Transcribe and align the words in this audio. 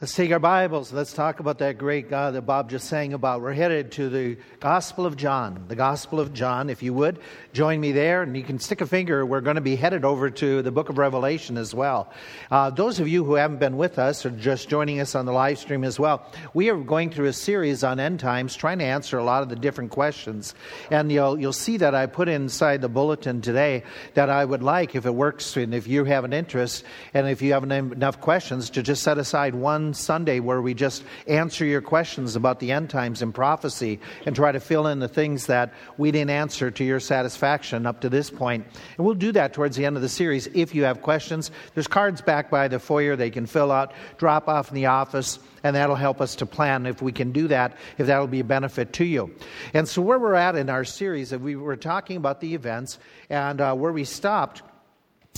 Let's 0.00 0.14
take 0.14 0.30
our 0.30 0.38
Bibles. 0.38 0.92
Let's 0.92 1.12
talk 1.12 1.40
about 1.40 1.58
that 1.58 1.76
great 1.76 2.08
God 2.08 2.34
that 2.34 2.42
Bob 2.42 2.70
just 2.70 2.86
sang 2.86 3.14
about. 3.14 3.40
We're 3.40 3.52
headed 3.52 3.90
to 3.92 4.08
the 4.08 4.36
Gospel 4.60 5.06
of 5.06 5.16
John. 5.16 5.64
The 5.66 5.74
Gospel 5.74 6.20
of 6.20 6.32
John, 6.32 6.70
if 6.70 6.84
you 6.84 6.94
would, 6.94 7.18
join 7.52 7.80
me 7.80 7.90
there. 7.90 8.22
And 8.22 8.36
you 8.36 8.44
can 8.44 8.60
stick 8.60 8.80
a 8.80 8.86
finger. 8.86 9.26
We're 9.26 9.40
going 9.40 9.56
to 9.56 9.60
be 9.60 9.74
headed 9.74 10.04
over 10.04 10.30
to 10.30 10.62
the 10.62 10.70
book 10.70 10.88
of 10.88 10.98
Revelation 10.98 11.58
as 11.58 11.74
well. 11.74 12.12
Uh, 12.48 12.70
those 12.70 13.00
of 13.00 13.08
you 13.08 13.24
who 13.24 13.34
haven't 13.34 13.58
been 13.58 13.76
with 13.76 13.98
us 13.98 14.24
or 14.24 14.30
just 14.30 14.68
joining 14.68 15.00
us 15.00 15.16
on 15.16 15.26
the 15.26 15.32
live 15.32 15.58
stream 15.58 15.82
as 15.82 15.98
well, 15.98 16.24
we 16.54 16.70
are 16.70 16.76
going 16.76 17.10
through 17.10 17.26
a 17.26 17.32
series 17.32 17.82
on 17.82 17.98
end 17.98 18.20
times, 18.20 18.54
trying 18.54 18.78
to 18.78 18.84
answer 18.84 19.18
a 19.18 19.24
lot 19.24 19.42
of 19.42 19.48
the 19.48 19.56
different 19.56 19.90
questions. 19.90 20.54
And 20.92 21.10
you'll, 21.10 21.40
you'll 21.40 21.52
see 21.52 21.76
that 21.78 21.96
I 21.96 22.06
put 22.06 22.28
inside 22.28 22.82
the 22.82 22.88
bulletin 22.88 23.40
today 23.40 23.82
that 24.14 24.30
I 24.30 24.44
would 24.44 24.62
like, 24.62 24.94
if 24.94 25.06
it 25.06 25.14
works, 25.14 25.56
and 25.56 25.74
if 25.74 25.88
you 25.88 26.04
have 26.04 26.22
an 26.22 26.32
interest, 26.32 26.84
and 27.14 27.26
if 27.26 27.42
you 27.42 27.52
have 27.54 27.64
enough 27.64 28.20
questions, 28.20 28.70
to 28.70 28.82
just 28.84 29.02
set 29.02 29.18
aside 29.18 29.56
one 29.56 29.87
Sunday 29.94 30.40
where 30.40 30.60
we 30.60 30.74
just 30.74 31.04
answer 31.26 31.64
your 31.64 31.80
questions 31.80 32.36
about 32.36 32.60
the 32.60 32.72
end 32.72 32.90
times 32.90 33.22
and 33.22 33.34
prophecy 33.34 34.00
and 34.26 34.34
try 34.34 34.52
to 34.52 34.60
fill 34.60 34.86
in 34.86 34.98
the 34.98 35.08
things 35.08 35.46
that 35.46 35.72
we 35.96 36.10
didn't 36.10 36.30
answer 36.30 36.70
to 36.70 36.84
your 36.84 37.00
satisfaction 37.00 37.86
up 37.86 38.00
to 38.00 38.08
this 38.08 38.30
point. 38.30 38.66
And 38.96 39.06
we'll 39.06 39.14
do 39.14 39.32
that 39.32 39.52
towards 39.52 39.76
the 39.76 39.84
end 39.86 39.96
of 39.96 40.02
the 40.02 40.08
series 40.08 40.46
if 40.48 40.74
you 40.74 40.84
have 40.84 41.02
questions. 41.02 41.50
There's 41.74 41.86
cards 41.86 42.20
back 42.20 42.50
by 42.50 42.68
the 42.68 42.78
foyer 42.78 43.16
they 43.16 43.30
can 43.30 43.46
fill 43.46 43.72
out, 43.72 43.92
drop 44.18 44.48
off 44.48 44.68
in 44.68 44.74
the 44.74 44.86
office 44.86 45.38
and 45.62 45.76
that'll 45.76 45.96
help 45.96 46.20
us 46.20 46.36
to 46.36 46.46
plan 46.46 46.86
if 46.86 47.02
we 47.02 47.12
can 47.12 47.32
do 47.32 47.48
that, 47.48 47.76
if 47.98 48.06
that'll 48.06 48.26
be 48.26 48.40
a 48.40 48.44
benefit 48.44 48.92
to 48.94 49.04
you. 49.04 49.34
And 49.74 49.88
so, 49.88 50.02
where 50.02 50.18
we're 50.18 50.34
at 50.34 50.56
in 50.56 50.70
our 50.70 50.84
series, 50.84 51.34
we 51.34 51.56
were 51.56 51.76
talking 51.76 52.16
about 52.16 52.40
the 52.40 52.54
events, 52.54 52.98
and 53.28 53.60
uh, 53.60 53.74
where 53.74 53.92
we 53.92 54.04
stopped 54.04 54.62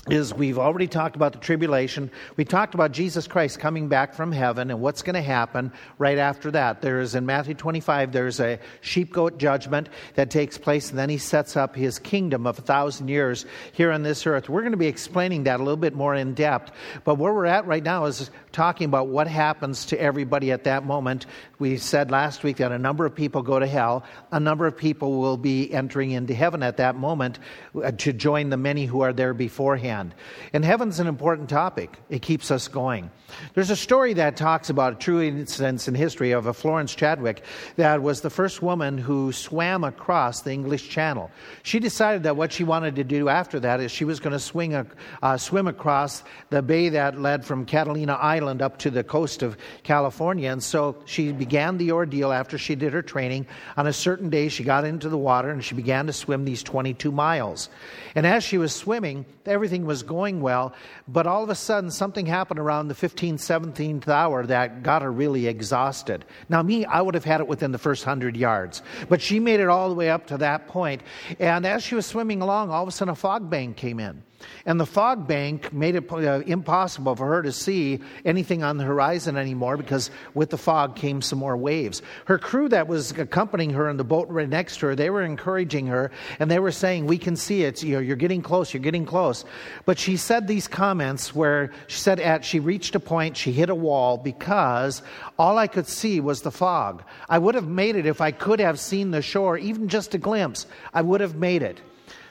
is 0.08 0.32
we've 0.32 0.58
already 0.58 0.86
talked 0.86 1.14
about 1.14 1.32
the 1.34 1.38
tribulation. 1.38 2.10
We 2.36 2.46
talked 2.46 2.74
about 2.74 2.92
Jesus 2.92 3.26
Christ 3.26 3.60
coming 3.60 3.88
back 3.88 4.14
from 4.14 4.32
heaven 4.32 4.70
and 4.70 4.80
what's 4.80 5.02
going 5.02 5.14
to 5.14 5.22
happen 5.22 5.72
right 5.98 6.16
after 6.16 6.50
that. 6.52 6.80
There 6.80 7.00
is 7.00 7.14
in 7.14 7.26
Matthew 7.26 7.54
25, 7.54 8.10
there's 8.10 8.40
a 8.40 8.58
sheep 8.80 9.12
goat 9.12 9.38
judgment 9.38 9.90
that 10.14 10.30
takes 10.30 10.56
place, 10.56 10.88
and 10.88 10.98
then 10.98 11.10
he 11.10 11.18
sets 11.18 11.54
up 11.54 11.76
his 11.76 11.98
kingdom 11.98 12.46
of 12.46 12.58
a 12.58 12.62
thousand 12.62 13.08
years 13.08 13.44
here 13.72 13.92
on 13.92 14.02
this 14.02 14.26
earth. 14.26 14.48
We're 14.48 14.62
going 14.62 14.72
to 14.72 14.78
be 14.78 14.86
explaining 14.86 15.44
that 15.44 15.60
a 15.60 15.62
little 15.62 15.76
bit 15.76 15.94
more 15.94 16.14
in 16.14 16.32
depth. 16.32 16.72
But 17.04 17.16
where 17.16 17.34
we're 17.34 17.44
at 17.46 17.66
right 17.66 17.84
now 17.84 18.06
is 18.06 18.30
talking 18.52 18.86
about 18.86 19.08
what 19.08 19.28
happens 19.28 19.86
to 19.86 20.00
everybody 20.00 20.50
at 20.50 20.64
that 20.64 20.84
moment. 20.84 21.26
We 21.60 21.76
said 21.76 22.10
last 22.10 22.42
week 22.42 22.56
that 22.56 22.72
a 22.72 22.78
number 22.78 23.04
of 23.04 23.14
people 23.14 23.42
go 23.42 23.58
to 23.58 23.66
hell, 23.66 24.02
a 24.32 24.40
number 24.40 24.66
of 24.66 24.78
people 24.78 25.20
will 25.20 25.36
be 25.36 25.70
entering 25.70 26.12
into 26.12 26.32
heaven 26.32 26.62
at 26.62 26.78
that 26.78 26.96
moment 26.96 27.38
uh, 27.74 27.90
to 27.98 28.14
join 28.14 28.48
the 28.48 28.56
many 28.56 28.86
who 28.86 29.02
are 29.02 29.12
there 29.12 29.34
beforehand. 29.34 30.14
And 30.54 30.64
heaven's 30.64 31.00
an 31.00 31.06
important 31.06 31.50
topic, 31.50 31.98
it 32.08 32.22
keeps 32.22 32.50
us 32.50 32.66
going. 32.66 33.10
There's 33.52 33.68
a 33.68 33.76
story 33.76 34.14
that 34.14 34.38
talks 34.38 34.70
about 34.70 34.94
a 34.94 34.96
true 34.96 35.20
incident 35.20 35.86
in 35.86 35.94
history 35.94 36.32
of 36.32 36.46
a 36.46 36.54
Florence 36.54 36.94
Chadwick 36.94 37.44
that 37.76 38.00
was 38.00 38.22
the 38.22 38.30
first 38.30 38.62
woman 38.62 38.96
who 38.96 39.30
swam 39.30 39.84
across 39.84 40.40
the 40.40 40.52
English 40.52 40.88
Channel. 40.88 41.30
She 41.62 41.78
decided 41.78 42.22
that 42.22 42.36
what 42.36 42.54
she 42.54 42.64
wanted 42.64 42.96
to 42.96 43.04
do 43.04 43.28
after 43.28 43.60
that 43.60 43.80
is 43.80 43.92
she 43.92 44.06
was 44.06 44.18
going 44.18 44.32
to 44.32 44.40
swing 44.40 44.74
a, 44.74 44.86
uh, 45.22 45.36
swim 45.36 45.68
across 45.68 46.24
the 46.48 46.62
bay 46.62 46.88
that 46.88 47.20
led 47.20 47.44
from 47.44 47.66
Catalina 47.66 48.14
Island 48.14 48.62
up 48.62 48.78
to 48.78 48.90
the 48.90 49.04
coast 49.04 49.42
of 49.42 49.58
California. 49.82 50.50
And 50.50 50.62
so 50.62 50.96
she 51.04 51.32
began 51.32 51.49
the 51.50 51.92
ordeal 51.92 52.32
after 52.32 52.56
she 52.56 52.74
did 52.74 52.92
her 52.92 53.02
training. 53.02 53.46
On 53.76 53.86
a 53.86 53.92
certain 53.92 54.30
day, 54.30 54.48
she 54.48 54.64
got 54.64 54.84
into 54.84 55.08
the 55.08 55.18
water 55.18 55.50
and 55.50 55.64
she 55.64 55.74
began 55.74 56.06
to 56.06 56.12
swim 56.12 56.44
these 56.44 56.62
22 56.62 57.12
miles. 57.12 57.68
And 58.14 58.26
as 58.26 58.44
she 58.44 58.56
was 58.56 58.74
swimming, 58.74 59.26
everything 59.46 59.84
was 59.84 60.02
going 60.02 60.40
well, 60.40 60.72
but 61.08 61.26
all 61.26 61.42
of 61.42 61.50
a 61.50 61.54
sudden 61.54 61.90
something 61.90 62.26
happened 62.26 62.60
around 62.60 62.88
the 62.88 62.94
15th, 62.94 63.34
17th 63.34 64.08
hour 64.08 64.46
that 64.46 64.82
got 64.82 65.02
her 65.02 65.12
really 65.12 65.46
exhausted. 65.46 66.24
Now, 66.48 66.62
me, 66.62 66.84
I 66.84 67.00
would 67.00 67.14
have 67.14 67.24
had 67.24 67.40
it 67.40 67.48
within 67.48 67.72
the 67.72 67.78
first 67.78 68.06
100 68.06 68.36
yards, 68.36 68.82
but 69.08 69.20
she 69.20 69.40
made 69.40 69.60
it 69.60 69.68
all 69.68 69.88
the 69.88 69.94
way 69.94 70.10
up 70.10 70.26
to 70.28 70.38
that 70.38 70.68
point. 70.68 71.02
And 71.38 71.66
as 71.66 71.82
she 71.82 71.94
was 71.94 72.06
swimming 72.06 72.40
along, 72.40 72.70
all 72.70 72.82
of 72.82 72.88
a 72.88 72.92
sudden 72.92 73.12
a 73.12 73.16
fog 73.16 73.50
bank 73.50 73.76
came 73.76 74.00
in. 74.00 74.22
And 74.66 74.80
the 74.80 74.86
fog 74.86 75.26
bank 75.26 75.72
made 75.72 75.94
it 75.94 76.10
uh, 76.10 76.42
impossible 76.46 77.16
for 77.16 77.26
her 77.26 77.42
to 77.42 77.52
see 77.52 78.00
anything 78.24 78.62
on 78.62 78.76
the 78.76 78.84
horizon 78.84 79.36
anymore 79.36 79.76
because 79.76 80.10
with 80.34 80.50
the 80.50 80.58
fog 80.58 80.96
came 80.96 81.22
some 81.22 81.38
more 81.38 81.56
waves. 81.56 82.02
Her 82.26 82.38
crew 82.38 82.68
that 82.68 82.88
was 82.88 83.12
accompanying 83.12 83.70
her 83.70 83.88
in 83.88 83.96
the 83.96 84.04
boat 84.04 84.28
right 84.28 84.48
next 84.48 84.78
to 84.78 84.86
her, 84.86 84.94
they 84.94 85.10
were 85.10 85.22
encouraging 85.22 85.86
her 85.86 86.10
and 86.38 86.50
they 86.50 86.58
were 86.58 86.72
saying, 86.72 87.06
We 87.06 87.18
can 87.18 87.36
see 87.36 87.62
it. 87.62 87.82
You 87.82 87.94
know, 87.94 88.00
you're 88.00 88.16
getting 88.16 88.42
close, 88.42 88.72
you're 88.72 88.82
getting 88.82 89.06
close. 89.06 89.44
But 89.84 89.98
she 89.98 90.16
said 90.16 90.46
these 90.46 90.68
comments 90.68 91.34
where 91.34 91.72
she 91.86 91.98
said 91.98 92.20
at 92.20 92.44
she 92.44 92.60
reached 92.60 92.94
a 92.94 93.00
point, 93.00 93.36
she 93.36 93.52
hit 93.52 93.70
a 93.70 93.74
wall 93.74 94.16
because 94.16 95.02
all 95.38 95.58
I 95.58 95.66
could 95.66 95.86
see 95.86 96.20
was 96.20 96.42
the 96.42 96.50
fog. 96.50 97.02
I 97.28 97.38
would 97.38 97.54
have 97.54 97.68
made 97.68 97.96
it 97.96 98.06
if 98.06 98.20
I 98.20 98.30
could 98.30 98.60
have 98.60 98.78
seen 98.78 99.10
the 99.10 99.22
shore, 99.22 99.56
even 99.58 99.88
just 99.88 100.14
a 100.14 100.18
glimpse. 100.18 100.66
I 100.92 101.02
would 101.02 101.20
have 101.20 101.36
made 101.36 101.62
it. 101.62 101.80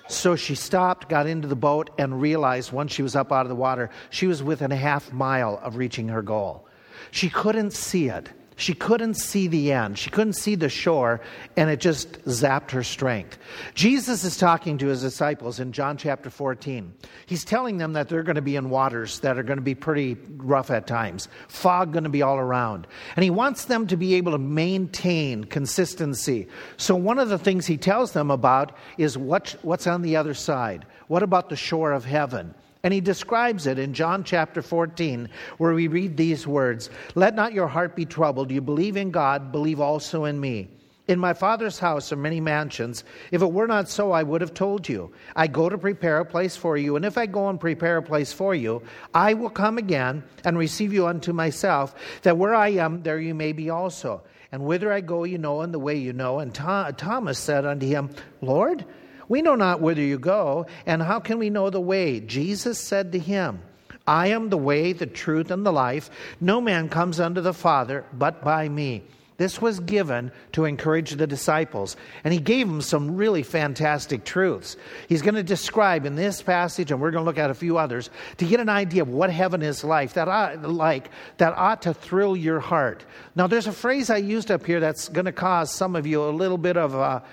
So 0.10 0.36
she 0.36 0.56
stopped, 0.56 1.08
got 1.08 1.28
into 1.28 1.48
the 1.48 1.56
boat, 1.56 1.92
and 2.00 2.20
realized 2.20 2.72
once 2.72 2.92
she 2.92 3.04
was 3.04 3.16
up 3.16 3.32
out 3.32 3.46
of 3.46 3.50
the 3.50 3.56
water, 3.56 3.92
she 4.10 4.26
was 4.26 4.42
within 4.42 4.72
a 4.72 4.76
half 4.76 5.14
mile 5.14 5.60
of 5.64 5.76
reaching 5.76 6.08
her 6.08 6.24
goal. 6.24 6.68
She 7.12 7.30
couldn't 7.30 7.74
see 7.74 8.10
it. 8.10 8.30
She 8.60 8.74
couldn't 8.74 9.14
see 9.14 9.48
the 9.48 9.72
end. 9.72 9.98
She 9.98 10.10
couldn't 10.10 10.34
see 10.34 10.56
the 10.56 10.68
shore, 10.68 11.22
and 11.56 11.70
it 11.70 11.80
just 11.80 12.22
zapped 12.26 12.72
her 12.72 12.84
strength. 12.84 13.38
Jesus 13.74 14.26
is 14.26 14.36
talking 14.36 14.78
to 14.80 14.88
his 14.88 15.00
disciples 15.00 15.62
in 15.62 15.72
John 15.72 15.96
chapter 15.96 16.30
14. 16.30 16.94
He's 17.26 17.46
telling 17.46 17.78
them 17.78 17.94
that 17.94 18.10
they're 18.10 18.22
going 18.22 18.36
to 18.36 18.42
be 18.42 18.58
in 18.58 18.70
waters 18.70 19.22
that 19.22 19.38
are 19.38 19.44
going 19.44 19.60
to 19.60 19.64
be 19.64 19.76
pretty 19.76 20.18
rough 20.36 20.72
at 20.72 20.88
times, 20.88 21.30
fog 21.48 21.94
going 21.94 22.04
to 22.04 22.10
be 22.10 22.22
all 22.22 22.36
around. 22.36 22.86
And 23.16 23.24
he 23.24 23.30
wants 23.30 23.64
them 23.64 23.88
to 23.88 23.96
be 23.96 24.16
able 24.16 24.34
to 24.34 24.38
maintain 24.38 25.46
consistency. 25.46 26.50
So, 26.76 26.98
one 26.98 27.18
of 27.18 27.30
the 27.30 27.40
things 27.40 27.66
he 27.66 27.78
tells 27.78 28.12
them 28.12 28.30
about 28.30 28.76
is 28.98 29.18
what, 29.18 29.56
what's 29.62 29.88
on 29.88 30.02
the 30.02 30.18
other 30.18 30.34
side. 30.34 30.86
What 31.08 31.24
about 31.24 31.48
the 31.48 31.56
shore 31.56 31.94
of 31.94 32.04
heaven? 32.04 32.54
And 32.84 32.94
he 32.94 33.02
describes 33.02 33.68
it 33.68 33.78
in 33.78 33.94
John 33.94 34.24
chapter 34.24 34.62
14, 34.62 35.30
where 35.58 35.74
we 35.74 35.88
read 35.88 36.16
these 36.16 36.48
words 36.48 36.90
Let 37.16 37.36
not 37.36 37.54
your 37.54 37.68
heart 37.68 37.96
be 37.96 38.06
troubled. 38.06 38.52
You 38.52 38.62
believe 38.62 38.96
in 38.96 39.12
God, 39.12 39.52
believe 39.52 39.82
also 39.82 40.26
in 40.26 40.40
me. 40.40 40.70
In 41.10 41.20
my 41.20 41.34
Father's 41.34 41.80
house 41.80 42.12
are 42.12 42.18
many 42.18 42.40
mansions. 42.40 43.04
If 43.32 43.42
it 43.42 43.52
were 43.52 43.66
not 43.66 43.90
so, 43.90 44.12
I 44.12 44.22
would 44.22 44.42
have 44.42 44.54
told 44.54 44.88
you. 44.88 45.12
I 45.36 45.48
go 45.48 45.68
to 45.68 45.78
prepare 45.78 46.20
a 46.20 46.26
place 46.26 46.56
for 46.56 46.78
you, 46.78 46.96
and 46.96 47.04
if 47.04 47.18
I 47.18 47.26
go 47.26 47.50
and 47.50 47.60
prepare 47.60 47.98
a 47.98 48.04
place 48.04 48.32
for 48.32 48.54
you, 48.54 48.84
I 49.12 49.34
will 49.34 49.50
come 49.50 49.80
again 49.80 50.24
and 50.46 50.56
receive 50.56 50.94
you 50.94 51.08
unto 51.08 51.34
myself, 51.34 51.96
that 52.22 52.38
where 52.38 52.54
I 52.54 52.70
am, 52.70 53.02
there 53.02 53.20
you 53.20 53.34
may 53.34 53.54
be 53.54 53.72
also. 53.72 54.22
And 54.52 54.64
whither 54.64 54.94
I 54.94 55.02
go, 55.02 55.24
you 55.24 55.40
know, 55.40 55.62
and 55.62 55.74
the 55.74 55.80
way 55.80 55.96
you 55.96 56.14
know. 56.14 56.40
And 56.40 56.54
Thomas 56.54 57.40
said 57.40 57.66
unto 57.66 57.88
him, 57.88 58.12
Lord, 58.42 58.86
we 59.30 59.42
know 59.42 59.56
not 59.56 59.80
whither 59.80 60.02
you 60.02 60.20
go, 60.20 60.66
and 60.86 61.02
how 61.02 61.22
can 61.22 61.40
we 61.40 61.50
know 61.50 61.70
the 61.70 61.80
way? 61.80 62.20
Jesus 62.20 62.80
said 62.80 63.14
to 63.14 63.20
him, 63.20 63.62
I 64.06 64.28
am 64.28 64.50
the 64.50 64.58
way, 64.58 64.92
the 64.92 65.06
truth, 65.06 65.52
and 65.52 65.64
the 65.64 65.72
life. 65.72 66.10
No 66.42 66.60
man 66.60 66.90
comes 66.90 67.20
unto 67.20 67.42
the 67.42 67.54
Father 67.54 68.04
but 68.12 68.44
by 68.44 68.68
me. 68.68 69.04
This 69.38 69.62
was 69.62 69.80
given 69.80 70.34
to 70.52 70.66
encourage 70.66 71.12
the 71.12 71.26
disciples. 71.26 71.96
And 72.26 72.34
he 72.34 72.42
gave 72.42 72.68
them 72.68 72.82
some 72.82 73.16
really 73.16 73.42
fantastic 73.42 74.26
truths. 74.26 74.76
He's 75.08 75.22
going 75.22 75.36
to 75.36 75.44
describe 75.44 76.06
in 76.06 76.16
this 76.16 76.42
passage, 76.42 76.92
and 76.92 77.00
we're 77.00 77.12
going 77.12 77.24
to 77.24 77.26
look 77.26 77.38
at 77.38 77.50
a 77.50 77.54
few 77.54 77.78
others, 77.78 78.10
to 78.38 78.46
get 78.46 78.60
an 78.60 78.68
idea 78.68 79.04
of 79.04 79.08
what 79.08 79.30
heaven 79.30 79.62
is 79.62 79.84
like 79.84 80.14
that 80.14 80.28
ought, 80.28 80.64
like, 80.64 81.10
that 81.38 81.54
ought 81.56 81.84
to 81.84 81.94
thrill 81.94 82.36
your 82.36 82.60
heart. 82.60 83.06
Now, 83.36 83.48
there's 83.48 83.68
a 83.68 83.72
phrase 83.72 84.10
I 84.10 84.18
used 84.18 84.52
up 84.52 84.66
here 84.66 84.82
that's 84.82 85.08
going 85.08 85.26
to 85.26 85.32
cause 85.32 85.72
some 85.72 85.96
of 85.96 86.06
you 86.06 86.22
a 86.22 86.32
little 86.32 86.58
bit 86.58 86.76
of 86.76 86.94
a, 86.96 87.24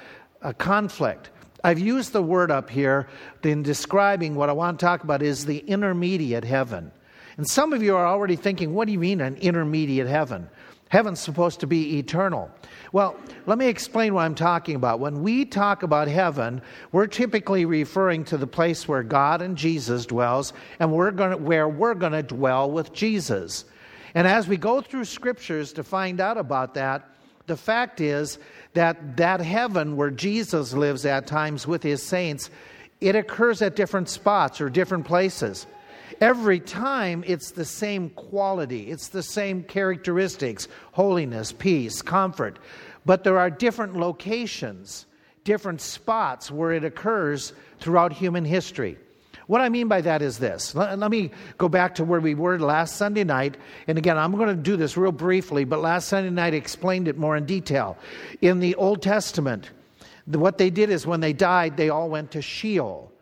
a 0.42 0.54
conflict. 0.54 1.30
I've 1.66 1.80
used 1.80 2.12
the 2.12 2.22
word 2.22 2.52
up 2.52 2.70
here 2.70 3.08
in 3.42 3.64
describing 3.64 4.36
what 4.36 4.48
I 4.48 4.52
want 4.52 4.78
to 4.78 4.86
talk 4.86 5.02
about 5.02 5.20
is 5.20 5.44
the 5.44 5.58
intermediate 5.58 6.44
heaven. 6.44 6.92
And 7.38 7.48
some 7.48 7.72
of 7.72 7.82
you 7.82 7.96
are 7.96 8.06
already 8.06 8.36
thinking, 8.36 8.72
what 8.72 8.86
do 8.86 8.92
you 8.92 9.00
mean 9.00 9.20
an 9.20 9.34
intermediate 9.38 10.06
heaven? 10.06 10.48
Heaven's 10.90 11.18
supposed 11.18 11.58
to 11.58 11.66
be 11.66 11.98
eternal. 11.98 12.52
Well, 12.92 13.16
let 13.46 13.58
me 13.58 13.66
explain 13.66 14.14
what 14.14 14.22
I'm 14.22 14.36
talking 14.36 14.76
about. 14.76 15.00
When 15.00 15.24
we 15.24 15.44
talk 15.44 15.82
about 15.82 16.06
heaven, 16.06 16.62
we're 16.92 17.08
typically 17.08 17.64
referring 17.64 18.22
to 18.26 18.36
the 18.36 18.46
place 18.46 18.86
where 18.86 19.02
God 19.02 19.42
and 19.42 19.56
Jesus 19.56 20.06
dwells 20.06 20.52
and 20.78 20.92
we're 20.92 21.10
gonna, 21.10 21.36
where 21.36 21.68
we're 21.68 21.94
going 21.94 22.12
to 22.12 22.22
dwell 22.22 22.70
with 22.70 22.92
Jesus. 22.92 23.64
And 24.14 24.28
as 24.28 24.46
we 24.46 24.56
go 24.56 24.80
through 24.80 25.06
scriptures 25.06 25.72
to 25.72 25.82
find 25.82 26.20
out 26.20 26.38
about 26.38 26.74
that, 26.74 27.10
the 27.46 27.56
fact 27.56 28.00
is 28.00 28.38
that 28.74 29.16
that 29.16 29.40
heaven 29.40 29.96
where 29.96 30.10
Jesus 30.10 30.72
lives 30.72 31.06
at 31.06 31.26
times 31.26 31.66
with 31.66 31.82
his 31.82 32.02
saints, 32.02 32.50
it 33.00 33.14
occurs 33.14 33.62
at 33.62 33.76
different 33.76 34.08
spots 34.08 34.60
or 34.60 34.68
different 34.68 35.06
places. 35.06 35.66
Every 36.20 36.60
time 36.60 37.24
it's 37.26 37.50
the 37.50 37.64
same 37.64 38.10
quality, 38.10 38.90
it's 38.90 39.08
the 39.08 39.22
same 39.22 39.62
characteristics 39.62 40.68
holiness, 40.92 41.52
peace, 41.52 42.02
comfort. 42.02 42.58
But 43.04 43.22
there 43.22 43.38
are 43.38 43.50
different 43.50 43.96
locations, 43.96 45.06
different 45.44 45.80
spots 45.80 46.50
where 46.50 46.72
it 46.72 46.84
occurs 46.84 47.52
throughout 47.78 48.12
human 48.12 48.44
history. 48.44 48.98
What 49.46 49.60
I 49.60 49.68
mean 49.68 49.86
by 49.86 50.00
that 50.00 50.22
is 50.22 50.38
this. 50.38 50.74
Let, 50.74 50.98
let, 50.98 51.10
me 51.10 51.30
go 51.56 51.68
back 51.68 51.94
to 51.96 52.04
where 52.04 52.18
we 52.18 52.34
were 52.34 52.58
last 52.58 52.96
Sunday 52.96 53.22
night. 53.22 53.56
And 53.86 53.96
again, 53.96 54.18
I'm 54.18 54.32
going 54.32 54.48
to 54.48 54.54
do 54.54 54.76
this 54.76 54.96
real 54.96 55.12
briefly, 55.12 55.64
but 55.64 55.80
last 55.80 56.08
Sunday 56.08 56.30
night 56.30 56.54
I 56.54 56.56
explained 56.56 57.06
it 57.06 57.16
more 57.16 57.36
in 57.36 57.46
detail. 57.46 57.96
In 58.40 58.58
the 58.58 58.74
Old 58.74 59.02
Testament, 59.02 59.70
what 60.26 60.58
they 60.58 60.70
did 60.70 60.90
is 60.90 61.06
when 61.06 61.20
they 61.20 61.32
died, 61.32 61.76
they 61.76 61.90
all 61.90 62.10
went 62.10 62.32
to 62.32 62.42
Sheol. 62.42 63.12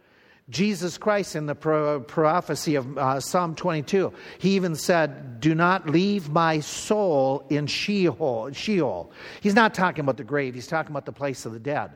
Jesus 0.51 0.99
Christ, 0.99 1.37
in 1.37 1.47
the 1.47 1.55
pro- 1.55 2.01
prophecy 2.01 2.75
of 2.75 2.99
uh, 2.99 3.19
Psalm 3.19 3.55
22, 3.55 4.13
he 4.39 4.57
even 4.57 4.77
said, 4.77 5.41
Do 5.41 5.55
not 5.55 5.89
leave 5.89 6.29
my 6.29 6.61
soul 6.61 7.47
in 7.49 7.67
Sheol. 7.67 8.53
Sheol. 8.53 9.11
He's 9.41 9.55
not 9.55 9.73
talking 9.73 10.01
about 10.01 10.19
the 10.19 10.25
grave, 10.25 10.55
he's 10.55 10.67
talking 10.67 10.93
about 10.93 11.07
the 11.07 11.13
place 11.13 11.47
of 11.47 11.53
the 11.53 11.59
dead. 11.59 11.93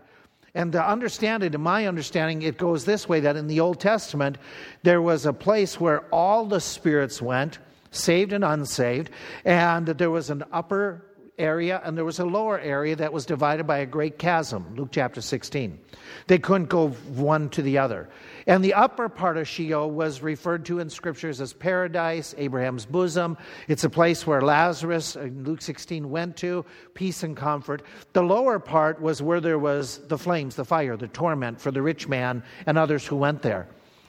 And 0.54 0.72
to 0.72 0.84
understand 0.84 1.42
it, 1.42 1.54
in 1.54 1.60
my 1.60 1.86
understanding, 1.86 2.42
it 2.42 2.56
goes 2.56 2.84
this 2.84 3.08
way 3.08 3.20
that 3.20 3.36
in 3.36 3.46
the 3.46 3.60
Old 3.60 3.80
Testament, 3.80 4.38
there 4.82 5.02
was 5.02 5.26
a 5.26 5.32
place 5.32 5.78
where 5.78 6.00
all 6.12 6.46
the 6.46 6.60
spirits 6.60 7.20
went, 7.20 7.58
saved 7.90 8.32
and 8.32 8.44
unsaved, 8.44 9.10
and 9.44 9.86
there 9.86 10.10
was 10.10 10.30
an 10.30 10.44
upper 10.52 11.04
area 11.38 11.80
and 11.84 11.96
there 11.96 12.04
was 12.04 12.18
a 12.18 12.24
lower 12.24 12.58
area 12.58 12.96
that 12.96 13.12
was 13.12 13.26
divided 13.26 13.66
by 13.66 13.78
a 13.78 13.86
great 13.86 14.18
chasm, 14.18 14.74
Luke 14.76 14.88
chapter 14.92 15.20
16. 15.20 15.78
They 16.26 16.38
couldn't 16.38 16.68
go 16.68 16.88
one 16.88 17.48
to 17.50 17.62
the 17.62 17.78
other. 17.78 18.08
And 18.46 18.64
the 18.64 18.74
upper 18.74 19.08
part 19.08 19.36
of 19.36 19.46
Sheol 19.46 19.90
was 19.90 20.22
referred 20.22 20.64
to 20.66 20.78
in 20.80 20.90
scriptures 20.90 21.40
as 21.40 21.52
paradise, 21.52 22.34
Abraham's 22.38 22.86
bosom. 22.86 23.36
It's 23.68 23.84
a 23.84 23.90
place 23.90 24.26
where 24.26 24.40
Lazarus, 24.40 25.16
in 25.16 25.44
Luke 25.44 25.62
16, 25.62 26.08
went 26.10 26.36
to, 26.38 26.64
peace 26.94 27.22
and 27.22 27.36
comfort. 27.36 27.82
The 28.12 28.22
lower 28.22 28.58
part 28.58 29.00
was 29.00 29.22
where 29.22 29.40
there 29.40 29.58
was 29.58 29.98
the 30.08 30.18
flames, 30.18 30.56
the 30.56 30.64
fire, 30.64 30.96
the 30.96 31.08
torment 31.08 31.60
for 31.60 31.70
the 31.70 31.82
rich 31.82 32.08
man 32.08 32.42
and 32.66 32.78
others 32.78 33.06
who 33.06 33.16
went 33.16 33.42
there. 33.42 33.68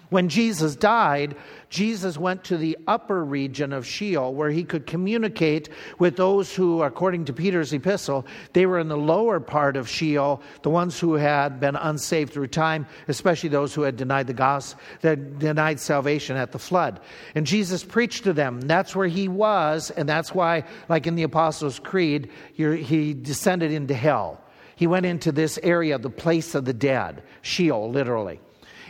When 0.10 0.28
Jesus 0.28 0.76
died, 0.76 1.36
Jesus 1.70 2.18
went 2.18 2.44
to 2.46 2.58
the 2.58 2.76
upper 2.88 3.24
region 3.24 3.72
of 3.72 3.86
Sheol 3.86 4.34
where 4.34 4.50
he 4.50 4.64
could 4.64 4.88
communicate 4.88 5.70
with 6.00 6.16
those 6.16 6.56
who, 6.56 6.82
according 6.82 7.26
to 7.26 7.34
Peter's 7.34 7.74
epistle, 7.74 8.26
they 8.54 8.66
were 8.66 8.80
in 8.80 8.88
the 8.88 8.98
lower 8.98 9.40
part 9.40 9.78
of 9.78 9.88
Sheol, 9.88 10.42
the 10.64 10.72
ones 10.72 11.00
who 11.00 11.14
had 11.14 11.60
been 11.60 11.76
unsaved 11.76 12.34
through 12.34 12.48
time, 12.48 12.88
especially 13.08 13.50
those 13.50 13.76
who 13.76 13.84
had 13.84 13.98
denied 13.98 14.26
the 14.26 14.34
gospel, 14.34 14.82
that 15.02 15.38
denied 15.38 15.80
salvation 15.80 16.38
at 16.38 16.52
the 16.52 16.60
flood. 16.60 17.00
And 17.36 17.46
Jesus 17.46 17.84
preached 17.84 18.24
to 18.24 18.34
them. 18.34 18.62
That's 18.62 18.96
where 18.96 19.08
he 19.08 19.28
was, 19.28 19.92
and 19.92 20.10
that's 20.10 20.34
why, 20.34 20.64
like 20.90 21.06
in 21.06 21.14
the 21.14 21.24
Apostles' 21.24 21.78
Creed, 21.78 22.32
he 22.56 23.14
descended 23.14 23.72
into 23.72 23.94
hell. 23.94 24.42
He 24.76 24.88
went 24.88 25.06
into 25.06 25.32
this 25.32 25.60
area, 25.62 26.00
the 26.00 26.10
place 26.10 26.56
of 26.56 26.66
the 26.66 26.74
dead, 26.74 27.22
Sheol, 27.44 27.92
literally. 27.92 28.40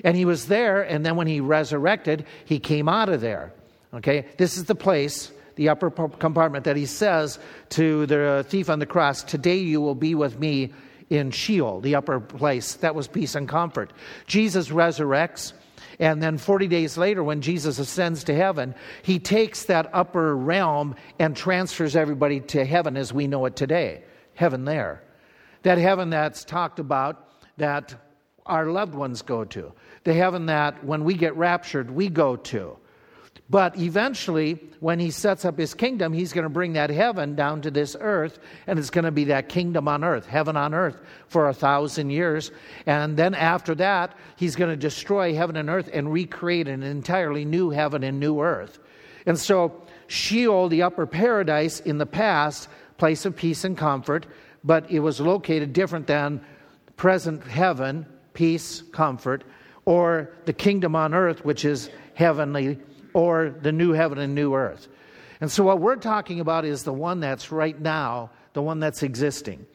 And 0.04 0.16
he 0.16 0.26
was 0.26 0.48
there, 0.48 0.82
and 0.82 1.06
then 1.06 1.16
when 1.16 1.28
he 1.28 1.40
resurrected, 1.40 2.26
he 2.46 2.60
came 2.60 2.90
out 2.90 3.10
of 3.10 3.22
there. 3.22 3.54
Okay? 3.94 4.26
This 4.38 4.58
is 4.58 4.66
the 4.66 4.76
place, 4.76 5.32
the 5.56 5.70
upper 5.70 5.90
compartment, 5.90 6.66
that 6.66 6.76
he 6.76 6.86
says 6.86 7.40
to 7.70 8.06
the 8.06 8.46
thief 8.48 8.70
on 8.70 8.80
the 8.80 8.86
cross, 8.86 9.24
Today 9.24 9.58
you 9.58 9.82
will 9.82 9.96
be 9.96 10.16
with 10.16 10.40
me 10.40 10.74
in 11.10 11.32
Sheol, 11.32 11.82
the 11.82 11.96
upper 11.96 12.20
place. 12.20 12.76
That 12.76 12.96
was 12.96 13.08
peace 13.08 13.36
and 13.36 13.48
comfort. 13.48 13.94
Jesus 14.28 14.70
resurrects. 14.70 15.54
And 15.98 16.24
then 16.24 16.38
40 16.38 16.68
days 16.68 16.98
later, 16.98 17.24
when 17.24 17.42
Jesus 17.42 17.78
ascends 17.78 18.24
to 18.26 18.36
heaven, 18.36 18.74
he 19.02 19.20
takes 19.20 19.66
that 19.66 19.90
upper 19.92 20.36
realm 20.36 20.96
and 21.18 21.36
transfers 21.36 21.96
everybody 21.96 22.40
to 22.42 22.64
heaven 22.64 22.96
as 22.96 23.12
we 23.12 23.28
know 23.28 23.46
it 23.46 23.56
today. 23.56 24.04
Heaven 24.34 24.64
there. 24.66 25.04
That 25.64 25.78
heaven 25.78 26.10
that's 26.12 26.46
talked 26.46 26.80
about, 26.80 27.32
that 27.58 27.96
our 28.46 28.68
loved 28.68 28.96
ones 28.96 29.22
go 29.22 29.44
to 29.46 29.74
the 30.04 30.14
heaven 30.14 30.48
that 30.48 30.84
when 30.84 31.04
we 31.04 31.14
get 31.14 31.36
raptured, 31.36 31.92
we 31.92 32.10
go 32.10 32.36
to. 32.36 32.78
But 33.50 33.80
eventually, 33.80 34.60
when 34.80 35.00
he 35.00 35.10
sets 35.10 35.44
up 35.44 35.58
his 35.58 35.74
kingdom, 35.74 36.14
he's 36.14 36.34
going 36.34 36.44
to 36.44 36.50
bring 36.50 36.74
that 36.74 36.92
heaven 36.92 37.34
down 37.34 37.62
to 37.62 37.72
this 37.72 37.96
earth, 38.00 38.38
and 38.68 38.78
it's 38.78 38.92
going 38.92 39.06
to 39.06 39.12
be 39.12 39.26
that 39.26 39.50
kingdom 39.50 39.88
on 39.88 40.04
earth, 40.04 40.28
heaven 40.28 40.56
on 40.56 40.76
earth, 40.76 41.02
for 41.28 41.50
a 41.50 41.54
thousand 41.54 42.12
years. 42.12 42.52
And 42.86 43.18
then 43.18 43.34
after 43.34 43.74
that, 43.76 44.16
he's 44.36 44.56
going 44.56 44.70
to 44.70 44.78
destroy 44.78 45.34
heaven 45.34 45.56
and 45.56 45.68
earth 45.68 45.90
and 45.92 46.14
recreate 46.14 46.68
an 46.68 46.84
entirely 46.84 47.44
new 47.44 47.72
heaven 47.72 48.04
and 48.04 48.20
new 48.20 48.40
earth. 48.40 48.78
And 49.26 49.38
so, 49.38 49.82
Sheol, 50.06 50.70
the 50.70 50.84
upper 50.84 51.08
paradise 51.08 51.80
in 51.80 51.98
the 51.98 52.06
past, 52.06 52.70
place 53.00 53.26
of 53.26 53.36
peace 53.36 53.64
and 53.64 53.76
comfort, 53.76 54.28
but 54.64 54.92
it 54.92 55.00
was 55.00 55.20
located 55.20 55.74
different 55.74 56.06
than 56.06 56.42
present 56.98 57.44
heaven, 57.46 58.06
peace, 58.34 58.84
comfort 58.92 59.44
or 59.90 60.30
the 60.46 60.54
kingdom 60.54 60.96
on 60.96 61.16
earth, 61.16 61.44
which 61.44 61.66
is 61.66 61.90
heavenly, 62.14 62.78
or 63.16 63.50
the 63.50 63.72
new 63.72 63.92
heaven 63.92 64.20
and 64.20 64.36
new 64.36 64.54
earth. 64.54 64.88
And 65.42 65.52
so, 65.52 65.64
what 65.64 65.80
we're 65.80 65.96
talking 65.96 66.40
about 66.40 66.64
is 66.64 66.84
the 66.84 66.94
one 66.94 67.20
that's 67.20 67.52
right 67.52 67.80
now, 67.82 68.30
the 68.54 68.62
one 68.62 68.80
that's 68.80 69.02
existing, 69.02 69.66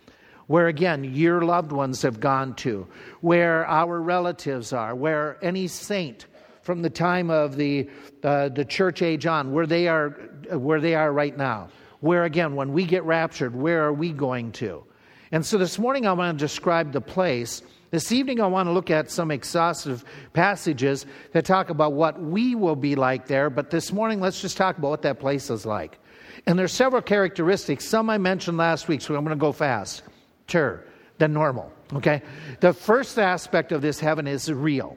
where 0.47 0.69
again, 0.69 1.03
your 1.03 1.43
loved 1.43 1.73
ones 1.73 2.03
have 2.03 2.21
gone 2.21 2.55
to, 2.57 2.87
where 3.23 3.67
our 3.67 4.01
relatives 4.01 4.73
are, 4.73 4.95
where 4.95 5.37
any 5.43 5.67
saint 5.67 6.27
from 6.63 6.83
the 6.83 6.91
time 6.91 7.29
of 7.29 7.57
the, 7.57 7.91
uh, 8.23 8.51
the 8.51 8.65
church 8.65 9.03
age 9.03 9.27
on, 9.27 9.53
where 9.53 9.67
they, 9.67 9.89
are, 9.89 10.11
where 10.53 10.81
they 10.81 10.95
are 10.95 11.13
right 11.13 11.37
now. 11.37 11.71
Where 11.99 12.23
again, 12.23 12.55
when 12.55 12.73
we 12.73 12.85
get 12.85 13.03
raptured, 13.03 13.57
where 13.57 13.83
are 13.83 13.93
we 13.93 14.13
going 14.13 14.53
to? 14.53 14.85
And 15.33 15.45
so 15.45 15.59
this 15.59 15.77
morning 15.77 16.07
I 16.07 16.13
want 16.13 16.39
to 16.39 16.45
describe 16.45 16.93
the 16.93 17.01
place 17.01 17.63
this 17.95 18.11
evening, 18.11 18.41
I 18.41 18.47
want 18.49 18.67
to 18.67 18.73
look 18.73 18.91
at 18.91 19.09
some 19.09 19.31
exhaustive 19.31 20.05
passages 20.33 21.07
that 21.31 21.45
talk 21.45 21.71
about 21.71 21.93
what 21.93 22.21
we 22.21 22.57
will 22.57 22.75
be 22.75 22.97
like 22.97 23.29
there, 23.29 23.49
but 23.49 23.71
this 23.71 23.93
morning, 23.93 24.21
let's 24.21 24.41
just 24.41 24.57
talk 24.57 24.79
about 24.79 24.89
what 24.89 25.03
that 25.03 25.21
place 25.21 25.49
is 25.49 25.65
like. 25.65 26.01
And 26.47 26.59
there's 26.59 26.73
several 26.73 27.03
characteristics. 27.03 27.85
Some 27.85 28.11
I 28.11 28.19
mentioned 28.19 28.59
last 28.59 28.89
week, 28.89 29.01
so 29.01 29.15
I'm 29.15 29.25
going 29.25 29.37
to 29.37 29.41
go 29.41 29.53
fast. 29.53 30.03
Sure, 30.49 30.85
than 31.19 31.33
normal. 31.33 31.71
Okay? 31.93 32.21
The 32.59 32.73
first 32.73 33.17
aspect 33.17 33.71
of 33.71 33.81
this 33.81 34.01
heaven 34.01 34.27
is 34.27 34.51
real. 34.51 34.97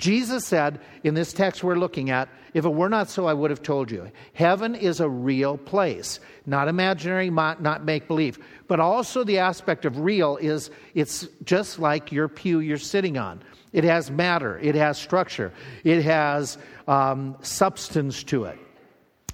Jesus 0.00 0.46
said 0.46 0.80
in 1.04 1.12
this 1.14 1.32
text 1.34 1.62
we're 1.62 1.76
looking 1.76 2.08
at, 2.10 2.28
if 2.54 2.64
it 2.64 2.72
were 2.72 2.88
not 2.88 3.10
so, 3.10 3.26
I 3.26 3.34
would 3.34 3.50
have 3.50 3.62
told 3.62 3.90
you. 3.90 4.10
Heaven 4.32 4.74
is 4.74 4.98
a 4.98 5.08
real 5.08 5.58
place, 5.58 6.18
not 6.46 6.68
imaginary, 6.68 7.30
not 7.30 7.84
make 7.84 8.08
believe. 8.08 8.38
But 8.66 8.80
also, 8.80 9.22
the 9.22 9.38
aspect 9.38 9.84
of 9.84 10.00
real 10.00 10.38
is 10.38 10.70
it's 10.94 11.28
just 11.44 11.78
like 11.78 12.10
your 12.10 12.28
pew 12.28 12.60
you're 12.60 12.78
sitting 12.78 13.18
on. 13.18 13.42
It 13.72 13.84
has 13.84 14.10
matter, 14.10 14.58
it 14.58 14.74
has 14.74 14.98
structure, 14.98 15.52
it 15.84 16.02
has 16.02 16.58
um, 16.88 17.36
substance 17.42 18.24
to 18.24 18.44
it. 18.44 18.58